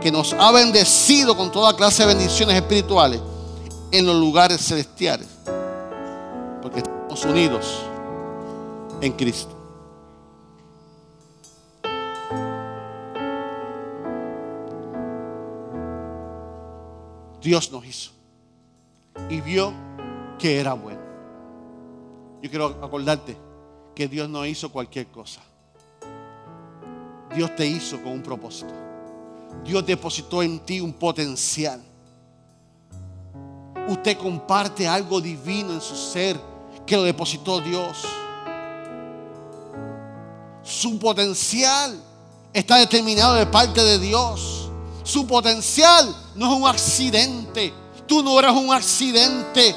que 0.00 0.10
nos 0.10 0.32
ha 0.34 0.52
bendecido 0.52 1.36
con 1.36 1.50
toda 1.50 1.76
clase 1.76 2.04
de 2.04 2.14
bendiciones 2.14 2.56
espirituales 2.56 3.20
en 3.90 4.06
los 4.06 4.16
lugares 4.16 4.60
celestiales. 4.60 5.26
Porque 6.62 6.80
estamos 6.80 7.24
unidos 7.24 7.66
en 9.00 9.12
Cristo. 9.12 9.55
Dios 17.46 17.70
nos 17.70 17.86
hizo 17.86 18.10
y 19.30 19.40
vio 19.40 19.72
que 20.36 20.58
era 20.58 20.72
bueno. 20.72 21.00
Yo 22.42 22.50
quiero 22.50 22.66
acordarte 22.82 23.36
que 23.94 24.08
Dios 24.08 24.28
no 24.28 24.44
hizo 24.44 24.72
cualquier 24.72 25.06
cosa. 25.06 25.40
Dios 27.36 27.54
te 27.54 27.64
hizo 27.64 28.02
con 28.02 28.14
un 28.14 28.22
propósito. 28.24 28.74
Dios 29.64 29.86
depositó 29.86 30.42
en 30.42 30.58
ti 30.58 30.80
un 30.80 30.92
potencial. 30.92 31.80
Usted 33.86 34.18
comparte 34.18 34.88
algo 34.88 35.20
divino 35.20 35.72
en 35.72 35.80
su 35.80 35.94
ser 35.94 36.36
que 36.84 36.96
lo 36.96 37.04
depositó 37.04 37.60
Dios. 37.60 38.04
Su 40.64 40.98
potencial 40.98 41.96
está 42.52 42.78
determinado 42.78 43.34
de 43.34 43.46
parte 43.46 43.84
de 43.84 44.00
Dios. 44.00 44.65
Su 45.06 45.24
potencial 45.24 46.12
no 46.34 46.46
es 46.52 46.60
un 46.60 46.66
accidente. 46.66 47.72
Tú 48.08 48.24
no 48.24 48.40
eres 48.40 48.50
un 48.50 48.74
accidente. 48.74 49.72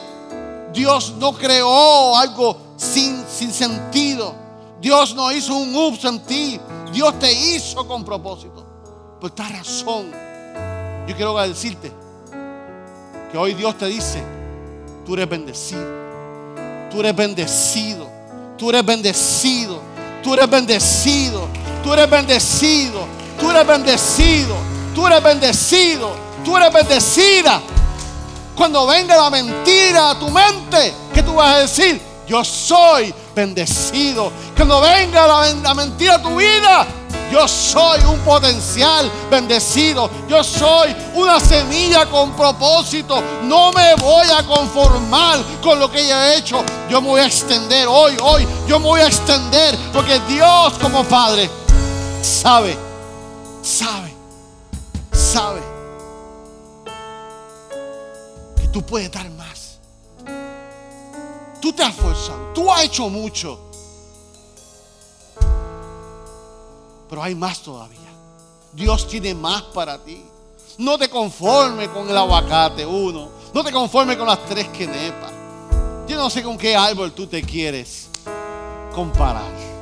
Dios 0.74 1.14
no 1.20 1.34
creó 1.34 2.18
algo 2.18 2.58
sin, 2.78 3.24
sin 3.30 3.54
sentido. 3.54 4.34
Dios 4.82 5.14
no 5.14 5.32
hizo 5.32 5.56
un 5.56 5.76
ups 5.76 6.04
en 6.06 6.20
ti. 6.26 6.60
Dios 6.92 7.20
te 7.20 7.32
hizo 7.32 7.88
con 7.88 8.04
propósito. 8.04 8.66
Por 9.22 9.30
esta 9.30 9.48
razón, 9.50 10.12
yo 11.08 11.16
quiero 11.16 11.38
decirte 11.38 11.92
que 13.32 13.38
hoy 13.38 13.54
Dios 13.54 13.78
te 13.78 13.86
dice, 13.86 14.24
tú 15.06 15.14
eres 15.14 15.30
bendecido. 15.30 16.00
Tú 16.90 17.02
eres 17.02 17.16
bendecido. 17.16 18.10
Tú 18.58 18.72
eres 18.72 18.84
bendecido. 18.84 19.80
Tú 20.24 20.34
eres 20.34 20.50
bendecido. 20.50 21.48
Tú 21.84 21.94
eres 21.94 22.10
bendecido. 22.10 23.02
Tú 23.40 23.52
eres 23.52 23.68
bendecido. 23.68 24.79
Tú 24.94 25.08
eres 25.08 25.24
bendecido. 25.24 26.16
Tú 26.44 26.58
eres 26.58 26.72
bendecida. 26.72 27.62
Cuando 28.56 28.86
venga 28.88 29.16
la 29.16 29.30
mentira 29.30 30.12
a 30.12 30.20
tu 30.20 30.30
mente, 30.30 30.94
¿qué 31.14 31.24
tú 31.24 31.36
vas 31.36 31.56
a 31.56 31.60
decir? 31.60 32.02
Yo 32.28 32.44
soy 32.44 33.14
bendecido. 33.34 34.32
Cuando 34.56 34.82
venga 34.82 35.26
la, 35.28 35.74
mentira 35.74 36.16
a 36.16 36.22
tu 36.22 36.36
vida, 36.36 36.86
yo 37.32 37.48
soy 37.48 38.02
un 38.02 38.20
potencial 38.20 39.10
bendecido. 39.32 40.10
Yo 40.28 40.44
soy 40.44 40.96
una 41.16 41.40
semilla 41.40 42.06
con 42.06 42.34
propósito. 42.34 43.24
No 43.44 43.72
me 43.72 43.96
voy 43.96 44.28
a 44.30 44.46
conformar 44.46 45.40
con 45.62 45.80
lo 45.80 45.90
que 45.90 46.02
ella 46.02 46.22
ha 46.22 46.34
hecho. 46.36 46.64
Yo 46.90 47.02
me 47.02 47.08
voy 47.08 47.22
a 47.22 47.26
extender 47.26 47.88
hoy, 47.88 48.18
hoy. 48.22 48.48
Yo 48.68 48.78
me 48.80 48.86
voy 48.86 49.02
a 49.02 49.08
extender 49.08 49.78
porque 49.94 50.20
Dios 50.28 50.74
como 50.82 51.04
Padre 51.06 51.50
sabe, 52.22 52.78
sabe, 53.64 54.09
sabe 55.30 55.62
que 58.60 58.68
tú 58.70 58.82
puedes 58.82 59.12
dar 59.12 59.30
más. 59.32 59.78
Tú 61.62 61.72
te 61.72 61.84
has 61.84 61.90
esforzado, 61.96 62.52
tú 62.56 62.72
has 62.72 62.84
hecho 62.86 63.10
mucho. 63.10 63.60
Pero 67.08 67.22
hay 67.22 67.36
más 67.36 67.60
todavía. 67.62 68.00
Dios 68.74 69.08
tiene 69.08 69.36
más 69.36 69.62
para 69.62 70.00
ti. 70.00 70.26
No 70.80 70.98
te 70.98 71.10
conformes 71.10 71.90
con 71.90 72.10
el 72.10 72.18
aguacate, 72.18 72.84
uno. 72.84 73.30
No 73.54 73.64
te 73.64 73.72
conformes 73.72 74.18
con 74.18 74.26
las 74.26 74.44
tres 74.46 74.68
quenepas. 74.70 75.32
Yo 76.08 76.18
no 76.18 76.30
sé 76.32 76.42
con 76.42 76.58
qué 76.58 76.76
árbol 76.76 77.12
tú 77.12 77.28
te 77.28 77.44
quieres 77.44 78.08
comparar. 78.96 79.79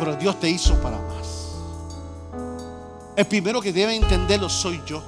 Pero 0.00 0.16
Dios 0.16 0.40
te 0.40 0.48
hizo 0.48 0.74
para 0.80 0.96
más. 0.96 1.50
El 3.14 3.26
primero 3.26 3.60
que 3.60 3.70
debe 3.70 3.94
entenderlo 3.94 4.48
soy 4.48 4.80
yo. 4.86 5.02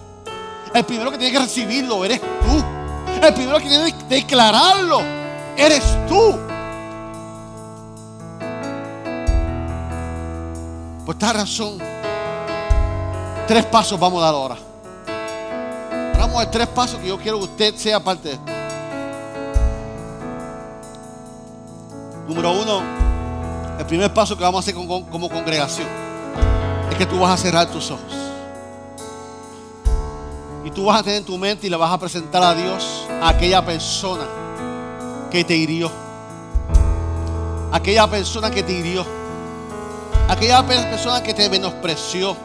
El 0.74 0.84
primero 0.84 1.10
que 1.10 1.16
tiene 1.16 1.32
que 1.32 1.38
recibirlo 1.38 2.04
eres 2.04 2.20
tú. 2.20 2.62
El 3.26 3.32
primero 3.32 3.56
que 3.58 3.68
tiene 3.68 3.90
que 3.90 4.04
declararlo 4.04 5.00
eres 5.56 5.82
tú. 6.06 6.38
Por 11.06 11.14
esta 11.14 11.32
razón, 11.32 11.78
tres 13.48 13.64
pasos 13.64 13.98
vamos 13.98 14.22
a 14.22 14.26
dar 14.26 14.34
ahora. 14.34 14.56
Vamos 16.18 16.36
a 16.36 16.44
dar 16.44 16.50
tres 16.50 16.68
pasos 16.68 17.00
que 17.00 17.08
yo 17.08 17.18
quiero 17.18 17.38
que 17.38 17.44
usted 17.44 17.74
sea 17.76 17.98
parte 17.98 18.28
de 18.28 18.34
esto. 18.34 18.52
Número 22.28 22.52
uno, 22.52 23.01
el 23.78 23.86
primer 23.86 24.12
paso 24.12 24.36
que 24.36 24.42
vamos 24.42 24.58
a 24.58 24.60
hacer 24.60 24.74
como, 24.74 25.28
congregación 25.28 25.88
es 26.90 26.96
que 26.96 27.06
tú 27.06 27.18
vas 27.18 27.32
a 27.32 27.36
cerrar 27.36 27.70
tus 27.70 27.90
ojos. 27.90 28.12
Y 30.64 30.70
tú 30.70 30.84
vas 30.84 31.00
a 31.00 31.02
tener 31.02 31.18
en 31.18 31.24
tu 31.24 31.36
mente 31.38 31.66
y 31.66 31.70
le 31.70 31.76
vas 31.76 31.92
a 31.92 31.98
presentar 31.98 32.42
a 32.42 32.54
Dios 32.54 33.06
a 33.20 33.30
aquella 33.30 33.64
persona 33.64 34.24
que 35.30 35.42
te 35.44 35.56
hirió. 35.56 35.90
Aquella 37.72 38.06
persona 38.06 38.50
que 38.50 38.62
te 38.62 38.72
hirió. 38.72 39.04
Aquella 40.28 40.64
persona 40.64 41.22
que 41.22 41.34
te 41.34 41.48
menospreció. 41.48 42.36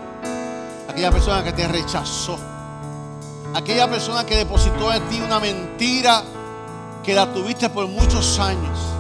Aquella 0.90 1.12
persona 1.12 1.44
que 1.44 1.52
te 1.52 1.68
rechazó. 1.68 2.40
Aquella 3.54 3.90
persona 3.90 4.26
que 4.26 4.38
depositó 4.38 4.94
en 4.94 5.08
ti 5.10 5.20
una 5.20 5.40
mentira 5.40 6.24
que 7.04 7.14
la 7.14 7.32
tuviste 7.32 7.70
por 7.70 7.88
muchos 7.88 8.40
años. 8.40 8.97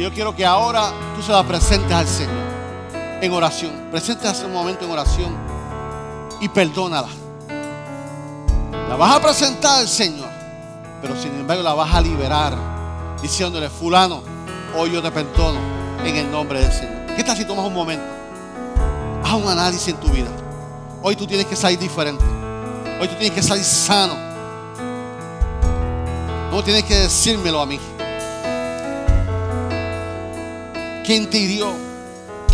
Y 0.00 0.02
yo 0.02 0.10
quiero 0.14 0.34
que 0.34 0.46
ahora 0.46 0.94
tú 1.14 1.22
se 1.22 1.30
la 1.30 1.42
presentes 1.42 1.92
al 1.92 2.06
Señor 2.06 2.34
en 3.20 3.32
oración. 3.34 3.70
Presentes 3.90 4.42
un 4.42 4.50
momento 4.50 4.86
en 4.86 4.90
oración 4.92 5.36
y 6.40 6.48
perdónala. 6.48 7.08
La 8.88 8.96
vas 8.96 9.16
a 9.16 9.20
presentar 9.20 9.80
al 9.80 9.86
Señor, 9.86 10.30
pero 11.02 11.14
sin 11.20 11.34
embargo 11.34 11.62
la 11.62 11.74
vas 11.74 11.94
a 11.94 12.00
liberar 12.00 12.56
diciéndole, 13.20 13.68
fulano, 13.68 14.22
hoy 14.74 14.90
yo 14.90 15.02
te 15.02 15.10
perdono 15.10 15.60
en 16.02 16.16
el 16.16 16.30
nombre 16.30 16.62
del 16.62 16.72
Señor. 16.72 17.14
¿Qué 17.14 17.22
tal 17.22 17.36
si 17.36 17.44
tomas 17.44 17.66
un 17.66 17.74
momento? 17.74 18.06
Haz 19.22 19.34
un 19.34 19.48
análisis 19.48 19.88
en 19.88 20.00
tu 20.00 20.08
vida. 20.08 20.30
Hoy 21.02 21.14
tú 21.14 21.26
tienes 21.26 21.44
que 21.44 21.56
salir 21.56 21.78
diferente. 21.78 22.24
Hoy 22.98 23.06
tú 23.06 23.16
tienes 23.16 23.32
que 23.32 23.42
salir 23.42 23.64
sano. 23.64 24.14
No 26.50 26.64
tienes 26.64 26.84
que 26.84 26.94
decírmelo 26.96 27.60
a 27.60 27.66
mí. 27.66 27.78
¿Quién 31.10 31.28
te 31.28 31.38
hirió? 31.38 31.72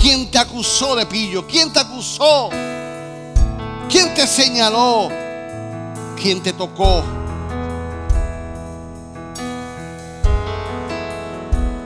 ¿Quién 0.01 0.31
te 0.31 0.39
acusó 0.39 0.97
de 0.97 1.05
pillo? 1.05 1.47
¿Quién 1.47 1.71
te 1.71 1.79
acusó? 1.79 2.49
¿Quién 3.87 4.15
te 4.15 4.27
señaló? 4.27 5.11
¿Quién 6.19 6.43
te 6.43 6.55
tocó? 6.55 7.03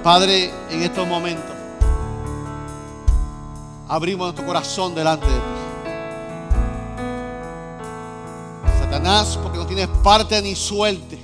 Padre, 0.04 0.52
en 0.70 0.84
estos 0.84 1.08
momentos 1.08 1.56
abrimos 3.88 4.26
nuestro 4.26 4.46
corazón 4.46 4.94
delante 4.94 5.26
de 5.26 5.32
ti. 5.32 5.40
Satanás, 8.78 9.36
porque 9.42 9.58
no 9.58 9.66
tienes 9.66 9.88
parte 10.04 10.40
ni 10.40 10.54
suerte. 10.54 11.20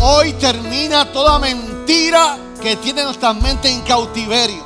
Hoy 0.00 0.32
termina 0.32 1.12
toda 1.12 1.38
mentira 1.38 2.47
que 2.58 2.76
tiene 2.76 3.04
nuestra 3.04 3.32
mente 3.32 3.70
en 3.70 3.80
cautiverio. 3.82 4.62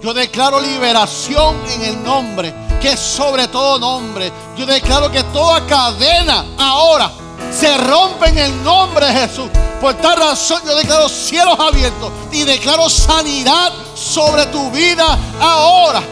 Yo 0.00 0.12
declaro 0.12 0.60
liberación 0.60 1.56
en 1.70 1.82
el 1.82 2.02
nombre, 2.02 2.54
que 2.80 2.92
es 2.92 3.00
sobre 3.00 3.48
todo 3.48 3.78
nombre. 3.78 4.30
Yo 4.56 4.66
declaro 4.66 5.10
que 5.10 5.22
toda 5.24 5.64
cadena 5.66 6.44
ahora 6.58 7.10
se 7.50 7.76
rompe 7.78 8.28
en 8.28 8.38
el 8.38 8.62
nombre 8.62 9.06
de 9.06 9.12
Jesús. 9.12 9.48
Por 9.80 9.94
tal 9.94 10.16
razón 10.18 10.60
yo 10.66 10.76
declaro 10.76 11.08
cielos 11.08 11.58
abiertos 11.58 12.12
y 12.32 12.42
declaro 12.42 12.88
sanidad 12.90 13.72
sobre 13.94 14.46
tu 14.46 14.70
vida 14.70 15.18
ahora. 15.40 16.02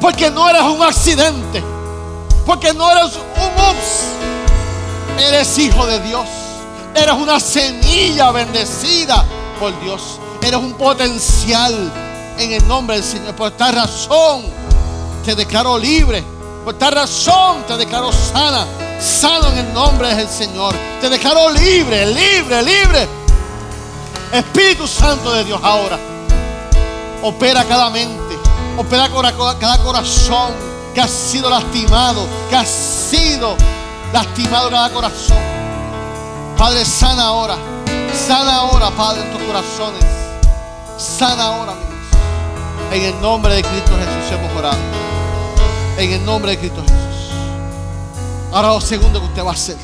Porque 0.00 0.30
no 0.30 0.48
eres 0.48 0.62
un 0.62 0.82
accidente. 0.82 1.62
Porque 2.46 2.72
no 2.72 2.90
eres 2.90 3.14
un 3.14 3.70
ups. 3.70 5.22
Eres 5.28 5.58
hijo 5.58 5.86
de 5.86 6.00
Dios. 6.00 6.26
Eres 6.94 7.14
una 7.14 7.38
semilla 7.38 8.32
bendecida 8.32 9.24
por 9.60 9.78
Dios. 9.82 10.18
Eres 10.42 10.58
un 10.58 10.72
potencial 10.72 11.92
en 12.38 12.52
el 12.52 12.66
nombre 12.66 12.96
del 12.96 13.04
Señor. 13.04 13.36
Por 13.36 13.52
esta 13.52 13.70
razón 13.70 14.44
te 15.24 15.34
declaro 15.34 15.78
libre. 15.78 16.24
Por 16.64 16.72
esta 16.74 16.90
razón 16.90 17.62
te 17.68 17.76
declaro 17.76 18.10
sana. 18.10 18.66
Sano 18.98 19.48
en 19.48 19.58
el 19.58 19.74
nombre 19.74 20.14
del 20.14 20.28
Señor. 20.28 20.74
Te 21.00 21.10
declaro 21.10 21.50
libre, 21.50 22.06
libre, 22.06 22.62
libre. 22.62 23.08
Espíritu 24.32 24.88
Santo 24.88 25.30
de 25.32 25.44
Dios 25.44 25.60
ahora. 25.62 25.98
Opera 27.22 27.64
cada 27.64 27.90
mente. 27.90 28.38
Opera 28.78 29.10
cada 29.60 29.78
corazón 29.82 30.52
que 30.94 31.02
ha 31.02 31.08
sido 31.08 31.50
lastimado. 31.50 32.26
Que 32.48 32.56
ha 32.56 32.64
sido 32.64 33.56
lastimado 34.12 34.70
cada 34.70 34.90
corazón. 34.90 35.38
Padre, 36.56 36.84
sana 36.84 37.24
ahora. 37.24 37.79
Sana 38.30 38.58
ahora, 38.58 38.92
Padre, 38.92 39.22
en 39.24 39.32
tus 39.32 39.42
corazones. 39.42 40.04
Sana 40.96 41.46
ahora, 41.46 41.74
mi 41.74 41.80
Dios. 41.80 42.92
En 42.92 43.02
el 43.16 43.20
nombre 43.20 43.56
de 43.56 43.62
Cristo 43.64 43.90
Jesús 43.90 44.38
hemos 44.38 44.56
orado. 44.56 44.78
En 45.98 46.12
el 46.12 46.24
nombre 46.24 46.52
de 46.52 46.58
Cristo 46.58 46.80
Jesús. 46.80 47.32
Ahora 48.52 48.68
lo 48.68 48.80
segundo 48.80 49.18
que 49.18 49.26
usted 49.26 49.44
va 49.44 49.50
a 49.50 49.54
hacer. 49.54 49.76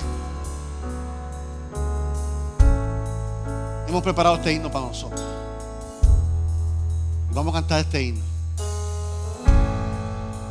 Hemos 3.89 4.01
preparado 4.05 4.37
este 4.37 4.53
himno 4.53 4.71
para 4.71 4.87
nosotros. 4.87 5.21
Vamos 7.33 7.53
a 7.53 7.59
cantar 7.59 7.81
este 7.81 8.01
himno. 8.01 8.25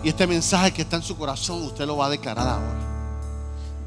Y 0.03 0.09
este 0.09 0.27
mensaje 0.27 0.73
que 0.73 0.81
está 0.81 0.97
en 0.97 1.03
su 1.03 1.15
corazón, 1.15 1.63
usted 1.63 1.85
lo 1.85 1.95
va 1.95 2.07
a 2.07 2.09
declarar 2.09 2.45
ahora. 2.45 2.75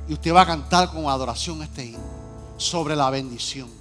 Y 0.09 0.14
usted 0.14 0.34
va 0.34 0.40
a 0.40 0.46
cantar 0.46 0.88
con 0.88 1.06
adoración 1.11 1.62
este 1.62 1.84
himno 1.84 2.09
sobre 2.56 2.96
la 2.96 3.11
bendición. 3.11 3.78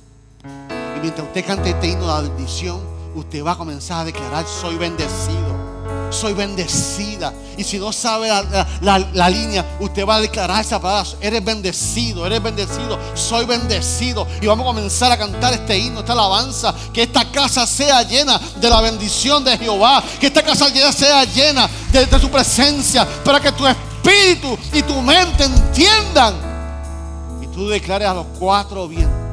Y 0.97 0.99
mientras 1.01 1.27
usted 1.27 1.45
cante 1.45 1.69
este 1.69 1.87
himno 1.87 2.07
de 2.07 2.13
la 2.13 2.29
bendición, 2.29 2.79
usted 3.15 3.43
va 3.43 3.51
a 3.51 3.57
comenzar 3.57 4.01
a 4.01 4.05
declarar, 4.05 4.45
soy 4.47 4.75
bendecido. 4.75 5.67
Soy 6.09 6.33
bendecida. 6.33 7.33
Y 7.57 7.63
si 7.63 7.77
no 7.77 7.91
sabe 7.91 8.29
la, 8.81 9.29
línea, 9.29 9.65
usted 9.79 10.05
va 10.05 10.15
a 10.15 10.21
declarar 10.21 10.61
esa 10.61 10.79
palabra. 10.79 11.09
Eres 11.21 11.43
bendecido, 11.43 12.25
eres 12.25 12.41
bendecido. 12.41 12.97
Soy 13.13 13.45
bendecido. 13.45 14.25
Y 14.41 14.47
vamos 14.47 14.65
a 14.65 14.67
comenzar 14.67 15.11
a 15.11 15.17
cantar 15.17 15.53
este 15.53 15.77
himno, 15.77 15.99
esta 15.99 16.13
alabanza. 16.13 16.73
Que 16.93 17.03
esta 17.03 17.29
casa 17.29 17.67
sea 17.67 18.03
llena 18.03 18.39
de 18.59 18.69
la 18.69 18.81
bendición 18.81 19.43
de 19.43 19.57
Jehová. 19.57 20.03
Que 20.19 20.27
esta 20.27 20.43
casa 20.43 20.69
sea 20.93 21.25
llena 21.25 21.69
de, 21.91 22.05
de 22.05 22.19
su 22.19 22.29
presencia. 22.29 23.05
Para 23.23 23.39
que 23.39 23.51
tu 23.51 23.67
espíritu 23.67 24.57
y 24.71 24.81
tu 24.83 25.01
mente 25.01 25.43
entiendan. 25.43 26.35
Y 27.41 27.47
tú 27.47 27.67
declares 27.67 28.07
a 28.07 28.13
los 28.13 28.25
cuatro 28.39 28.87
vientos. 28.87 29.26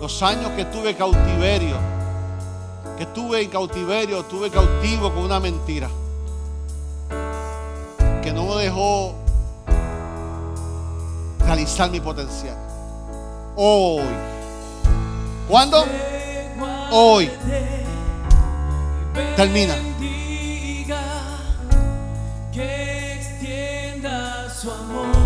Los 0.00 0.22
años 0.22 0.50
que 0.52 0.64
tuve 0.66 0.94
cautiverio 0.94 1.76
que 2.98 3.04
estuve 3.04 3.42
en 3.42 3.48
cautiverio, 3.48 4.20
estuve 4.20 4.50
cautivo 4.50 5.14
con 5.14 5.22
una 5.22 5.38
mentira. 5.38 5.88
Que 8.20 8.32
no 8.32 8.44
me 8.46 8.64
dejó 8.64 9.14
realizar 11.46 11.88
mi 11.92 12.00
potencial. 12.00 12.56
Hoy. 13.54 14.02
¿Cuándo? 15.48 15.84
Hoy. 16.90 17.30
Termina. 19.36 19.76
Que 22.52 23.12
extienda 23.14 24.52
su 24.52 24.72
amor 24.72 25.17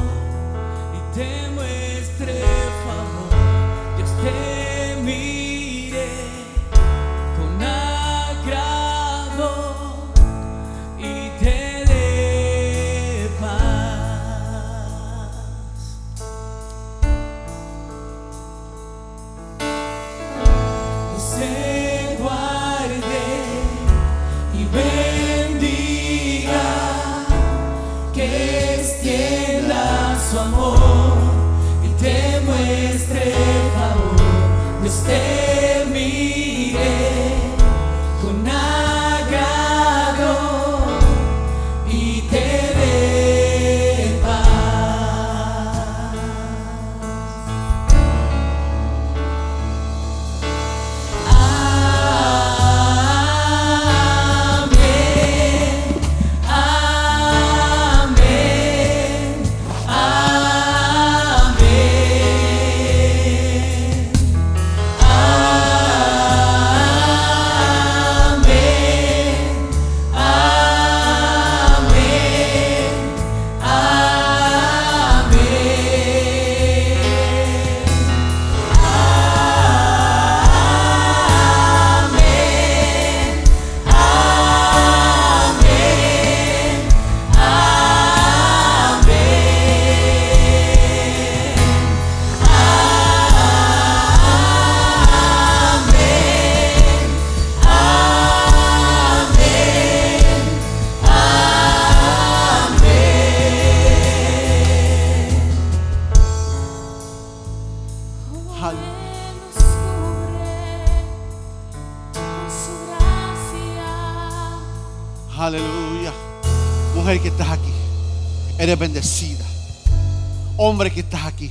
Hombre 120.82 120.94
que 120.94 121.00
estás 121.02 121.26
aquí, 121.26 121.48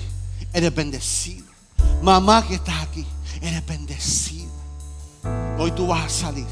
eres 0.52 0.76
bendecido. 0.76 1.46
Mamá 2.02 2.46
que 2.46 2.56
estás 2.56 2.84
aquí, 2.84 3.08
eres 3.42 3.66
bendecida. 3.66 4.52
Hoy 5.58 5.72
tú 5.72 5.88
vas 5.88 6.04
a 6.04 6.10
salir 6.10 6.46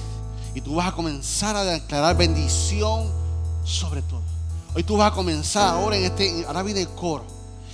y 0.55 0.61
tú 0.61 0.75
vas 0.75 0.87
a 0.87 0.93
comenzar 0.93 1.57
a 1.57 1.65
declarar 1.65 2.15
bendición 2.15 3.11
sobre 3.65 4.01
todo. 4.03 4.21
Hoy 4.73 4.85
tú 4.85 4.95
vas 4.95 5.11
a 5.11 5.13
comenzar 5.13 5.73
ahora 5.73 5.97
en 5.97 6.05
este, 6.05 6.45
ahora 6.47 6.63
viene 6.63 6.79
el 6.79 6.87
coro 6.87 7.25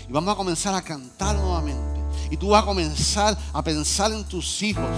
y 0.10 0.12
vamos 0.12 0.34
a 0.34 0.36
comenzar 0.36 0.74
a 0.74 0.82
cantar 0.82 1.36
nuevamente. 1.36 2.02
Y 2.32 2.38
tú 2.38 2.50
vas 2.50 2.64
a 2.64 2.66
comenzar 2.66 3.38
a 3.54 3.64
pensar 3.64 4.12
en 4.12 4.24
tus 4.24 4.64
hijos, 4.64 4.90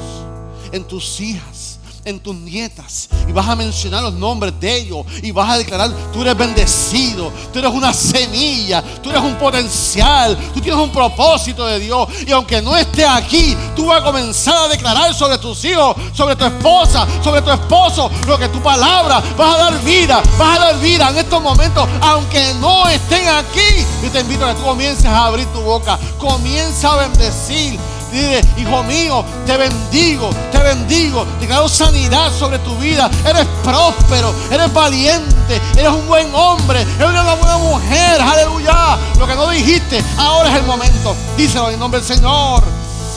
en 0.71 0.87
tus 0.87 1.19
hijas, 1.19 1.76
en 2.07 2.21
tus 2.21 2.35
nietas 2.35 3.09
y 3.27 3.33
vas 3.33 3.47
a 3.47 3.55
mencionar 3.55 4.01
los 4.01 4.13
nombres 4.13 4.53
de 4.59 4.77
ellos 4.77 5.05
y 5.21 5.31
vas 5.31 5.49
a 5.49 5.57
declarar, 5.57 5.91
tú 6.13 6.21
eres 6.21 6.37
bendecido, 6.37 7.31
tú 7.51 7.59
eres 7.59 7.71
una 7.71 7.93
semilla, 7.93 8.81
tú 9.03 9.09
eres 9.09 9.21
un 9.21 9.35
potencial, 9.35 10.37
tú 10.53 10.61
tienes 10.61 10.79
un 10.79 10.91
propósito 10.91 11.65
de 11.65 11.79
Dios 11.79 12.07
y 12.25 12.31
aunque 12.31 12.61
no 12.61 12.77
esté 12.77 13.05
aquí, 13.05 13.57
tú 13.75 13.87
vas 13.87 14.01
a 14.01 14.05
comenzar 14.05 14.55
a 14.55 14.67
declarar 14.69 15.13
sobre 15.13 15.37
tus 15.37 15.63
hijos, 15.65 15.97
sobre 16.13 16.35
tu 16.37 16.45
esposa, 16.45 17.05
sobre 17.21 17.41
tu 17.41 17.51
esposo, 17.51 18.09
lo 18.25 18.37
que 18.37 18.47
tu 18.47 18.61
palabra 18.61 19.21
vas 19.37 19.55
a 19.55 19.57
dar 19.57 19.83
vida, 19.83 20.21
vas 20.37 20.57
a 20.57 20.65
dar 20.65 20.79
vida 20.79 21.09
en 21.09 21.17
estos 21.17 21.41
momentos, 21.41 21.87
aunque 22.01 22.53
no 22.61 22.87
estén 22.87 23.27
aquí. 23.27 23.85
Yo 24.01 24.09
te 24.11 24.21
invito 24.21 24.45
a 24.45 24.53
que 24.53 24.59
tú 24.59 24.65
comiences 24.65 25.05
a 25.05 25.25
abrir 25.25 25.45
tu 25.47 25.61
boca, 25.61 25.99
comienza 26.17 26.93
a 26.93 26.97
bendecir. 26.97 27.77
Dile, 28.11 28.41
hijo 28.57 28.83
mío, 28.83 29.23
te 29.45 29.57
bendigo, 29.57 30.29
te 30.51 30.57
bendigo. 30.59 31.25
Declaro 31.39 31.67
sanidad 31.67 32.31
sobre 32.31 32.59
tu 32.59 32.75
vida. 32.77 33.09
Eres 33.25 33.45
próspero, 33.63 34.33
eres 34.49 34.71
valiente, 34.73 35.61
eres 35.75 35.91
un 35.91 36.07
buen 36.07 36.33
hombre, 36.33 36.81
eres 36.81 37.09
una 37.09 37.35
buena 37.35 37.57
mujer. 37.57 38.21
Aleluya. 38.21 38.97
Lo 39.19 39.27
que 39.27 39.35
no 39.35 39.49
dijiste, 39.49 40.03
ahora 40.17 40.49
es 40.49 40.55
el 40.55 40.63
momento. 40.65 41.15
Díselo 41.35 41.69
en 41.69 41.79
nombre 41.79 41.99
del 41.99 42.07
Señor. 42.07 42.63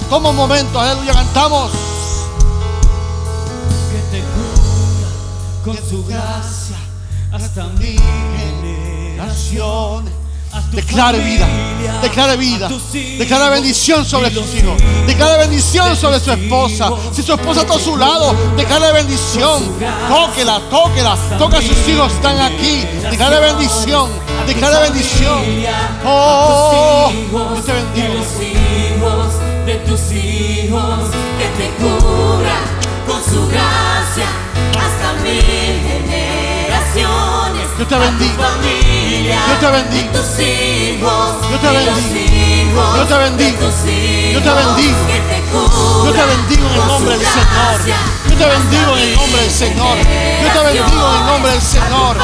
Toma 0.08 0.30
un 0.30 0.36
momento, 0.36 0.80
aleluya, 0.80 1.12
cantamos. 1.12 1.70
que 3.90 3.98
te 4.10 4.24
cura 4.24 5.08
con 5.64 5.76
su 5.88 6.04
gracia 6.04 6.76
hasta 7.32 7.64
mi 7.78 7.96
generación. 8.38 10.10
Declare 10.72 11.18
vida, 11.18 11.46
declare 12.02 12.36
vida, 12.36 12.68
declare 13.18 13.54
bendición 13.54 14.04
sobre 14.04 14.32
sus 14.32 14.52
hijos, 14.54 14.82
declare 15.06 15.38
bendición 15.38 15.96
sobre 15.96 16.18
su 16.18 16.32
esposa. 16.32 16.90
Si 17.12 17.22
su 17.22 17.34
esposa 17.34 17.60
está 17.60 17.74
a 17.74 17.78
su 17.78 17.96
lado, 17.96 18.34
declare 18.56 18.92
bendición, 18.92 19.62
tóquela, 20.08 20.60
tóquela, 20.68 21.16
toca 21.38 21.58
a 21.58 21.62
sus 21.62 21.86
hijos, 21.88 22.12
están 22.12 22.40
aquí, 22.40 22.84
declare 23.10 23.38
bendición, 23.40 24.10
declare 24.46 24.90
bendición. 24.90 25.38
Oh, 26.04 27.12
yo 27.32 27.62
te 27.62 27.72
bendigo. 27.72 28.14
de 29.66 29.74
tus 29.86 30.00
hijos, 30.12 31.10
que 31.38 31.46
te 31.56 31.70
cura 31.78 32.58
con 33.06 33.22
su 33.22 33.46
gracia 33.48 34.26
hasta 34.78 35.12
mil 35.22 35.42
generaciones. 35.42 37.68
Yo 37.78 37.86
te 37.86 37.96
bendigo. 37.96 38.42
Yo 39.30 39.58
te 39.60 39.70
bendigo. 39.70 40.12
Yo 41.50 41.58
te 41.58 41.68
bendigo. 41.68 42.96
Yo 42.96 43.06
te 43.06 43.16
bendigo. 43.18 43.68
Yo 44.32 44.42
te 44.42 44.50
bendigo. 44.50 44.96
Yo 46.04 46.12
te 46.12 46.24
bendigo 46.24 46.66
en 46.68 46.74
el 46.80 46.86
nombre 46.88 47.18
del 47.18 47.26
Señor 47.26 48.19
te 48.40 48.46
bendigo 48.46 48.96
en 48.96 49.02
el 49.02 49.14
nombre 49.16 49.42
del 49.42 49.50
Señor. 49.50 49.98
Yo 49.98 50.48
te 50.50 50.60
bendigo 50.64 51.10
en 51.10 51.16
el 51.20 51.26
nombre 51.26 51.52
del 51.52 51.60
Señor. 51.60 52.16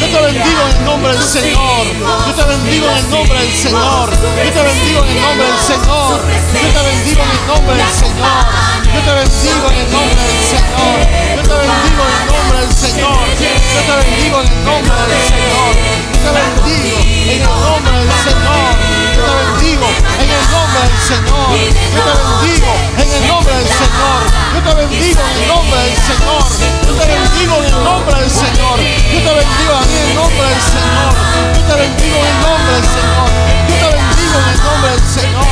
Yo 0.00 0.06
te 0.08 0.20
bendigo 0.20 0.62
en 0.66 0.76
el 0.76 0.84
nombre 0.84 1.12
del 1.12 1.22
Señor. 1.22 1.86
Yo 2.26 2.34
te 2.34 2.44
bendigo 2.44 2.90
en 2.90 2.98
el 2.98 3.10
nombre 3.10 3.38
del 3.38 3.52
Señor. 3.54 4.10
Yo 4.10 4.50
te 4.50 4.62
bendigo 4.64 5.02
en 5.04 5.10
el 5.10 5.20
nombre 5.22 5.46
del 5.46 5.58
Señor. 5.60 6.20
Yo 6.50 6.72
te 6.74 6.82
bendigo 6.82 7.22
en 7.22 7.30
el 7.30 7.46
nombre 7.46 7.76
del 7.76 7.86
Señor. 7.86 8.50
Yo 8.90 9.00
te 9.00 9.12
bendigo 9.14 9.62
en 9.62 9.76
el 9.78 9.90
nombre 9.92 10.18
del 10.26 10.42
Señor. 10.50 10.98
Yo 11.36 11.42
te 11.42 11.54
bendigo 11.54 12.02
en 12.02 12.18
el 12.18 12.26
nombre 12.26 12.58
del 12.60 12.74
Señor. 12.74 13.18
Yo 13.30 13.80
te 13.86 13.94
bendigo 14.02 14.40
en 14.40 14.48
el 14.50 14.64
nombre 14.64 14.96
del 15.06 15.22
Señor. 15.30 15.70
Yo 16.10 16.18
te 16.20 16.30
bendigo 16.34 16.98
en 16.98 17.30
el 17.30 17.46
nombre 17.46 17.94
del 17.94 18.10
Señor. 18.24 18.89
Yo 19.20 19.26
te 19.26 19.34
bendigo 19.36 19.84
en 20.16 20.30
el 20.30 20.44
nombre 20.50 20.80
del 20.80 20.96
Señor. 20.96 21.52
Yo 21.92 22.00
te 22.00 22.12
bendigo 22.16 22.72
en 22.96 23.08
el 23.12 23.28
nombre 23.28 23.52
del 23.52 23.68
Señor. 23.68 24.20
Yo 24.54 24.60
te 24.64 24.72
bendigo 24.80 25.20
en 25.20 25.36
el 25.36 25.48
nombre 25.48 25.80
del 25.80 25.96
Señor. 26.00 26.40
Yo 26.80 26.94
te 26.96 27.04
bendigo 27.04 27.58
en 27.60 27.64
el 27.68 27.84
nombre 27.84 28.16
del 28.16 28.30
Señor. 28.30 28.80
Yo 29.12 29.20
te 29.20 29.34
bendigo 29.36 29.76
en 29.76 29.92
el 29.92 30.08
nombre 30.16 30.40
del 30.40 30.60
Señor. 30.64 31.12
Yo 31.50 31.62
te 31.68 31.76
bendigo 31.76 32.16
en 32.16 32.24
el 32.24 32.40
nombre 32.40 32.72
del 32.72 32.88
Señor. 32.88 33.28
Yo 33.68 33.76
te 33.76 33.88
bendigo 33.90 34.30
en 34.30 34.50
el 34.50 34.60
nombre 34.64 34.88
del 34.88 35.04
Señor. 35.04 35.44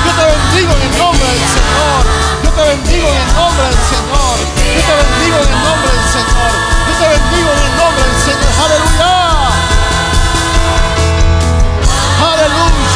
Yo 0.00 0.16
te 0.16 0.24
bendigo 0.24 0.72
en 0.72 0.82
el 0.82 0.98
nombre 0.98 1.26
del 1.28 1.44
Señor. 1.60 2.00
Yo 2.40 2.50
te 2.50 2.62
bendigo 2.70 3.06
en 3.06 3.20
el 3.20 3.32
nombre 3.36 3.64
del 3.68 3.80
Señor. 3.90 4.36
Yo 4.50 4.80
te 4.80 4.94
bendigo 4.96 5.36
en 5.36 5.50
el 5.50 5.60
nombre 5.60 5.90
del 5.92 6.08
Señor. 6.10 6.52
Yo 6.88 6.94
te 6.96 7.06
bendigo 7.10 7.48
en 7.52 7.60
el 7.60 7.74
nombre 7.76 8.00
del 8.00 8.18
Señor. 8.24 8.52
Aleluya. 8.64 9.12
Aleluya. 12.20 12.89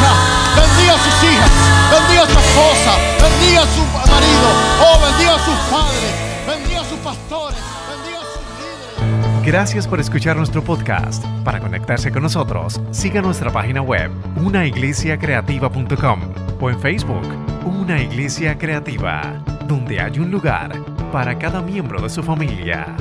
Bendiga 0.85 1.01
a 1.01 1.11
sus 1.11 1.25
hijas. 1.25 1.51
Bendiga 1.91 2.23
a 2.25 2.27
su 2.27 2.39
esposa. 2.39 2.93
Bendiga 3.23 3.63
a 3.63 3.67
su 3.67 3.81
marido. 4.13 4.49
Oh, 4.83 5.01
bendiga 5.01 5.35
a 5.35 5.39
sus 5.39 5.57
padres. 5.73 6.13
Bendiga 6.47 6.81
a 6.83 6.85
sus 6.85 6.99
pastores. 6.99 7.59
Bendiga 7.89 8.19
a 8.19 8.25
sus 8.25 8.43
líderes. 8.59 9.47
Gracias 9.47 9.89
por 9.89 9.99
escuchar 9.99 10.37
nuestro 10.37 10.63
podcast. 10.63 11.25
Para 11.43 11.59
conectarse 11.59 12.13
con 12.13 12.23
nosotros, 12.23 12.83
siga 12.91 13.23
nuestra 13.23 13.51
página 13.51 13.81
web, 13.81 14.11
unaiglesiacreativa.com 14.37 16.21
o 16.61 16.71
en 16.71 16.79
Facebook, 16.79 17.27
Una 17.65 18.03
Iglesia 18.03 18.59
Creativa, 18.59 19.43
donde 19.67 20.01
hay 20.01 20.19
un 20.19 20.31
lugar 20.31 20.71
para 21.11 21.39
cada 21.39 21.63
miembro 21.63 22.03
de 22.03 22.11
su 22.11 22.23
familia. 22.23 22.95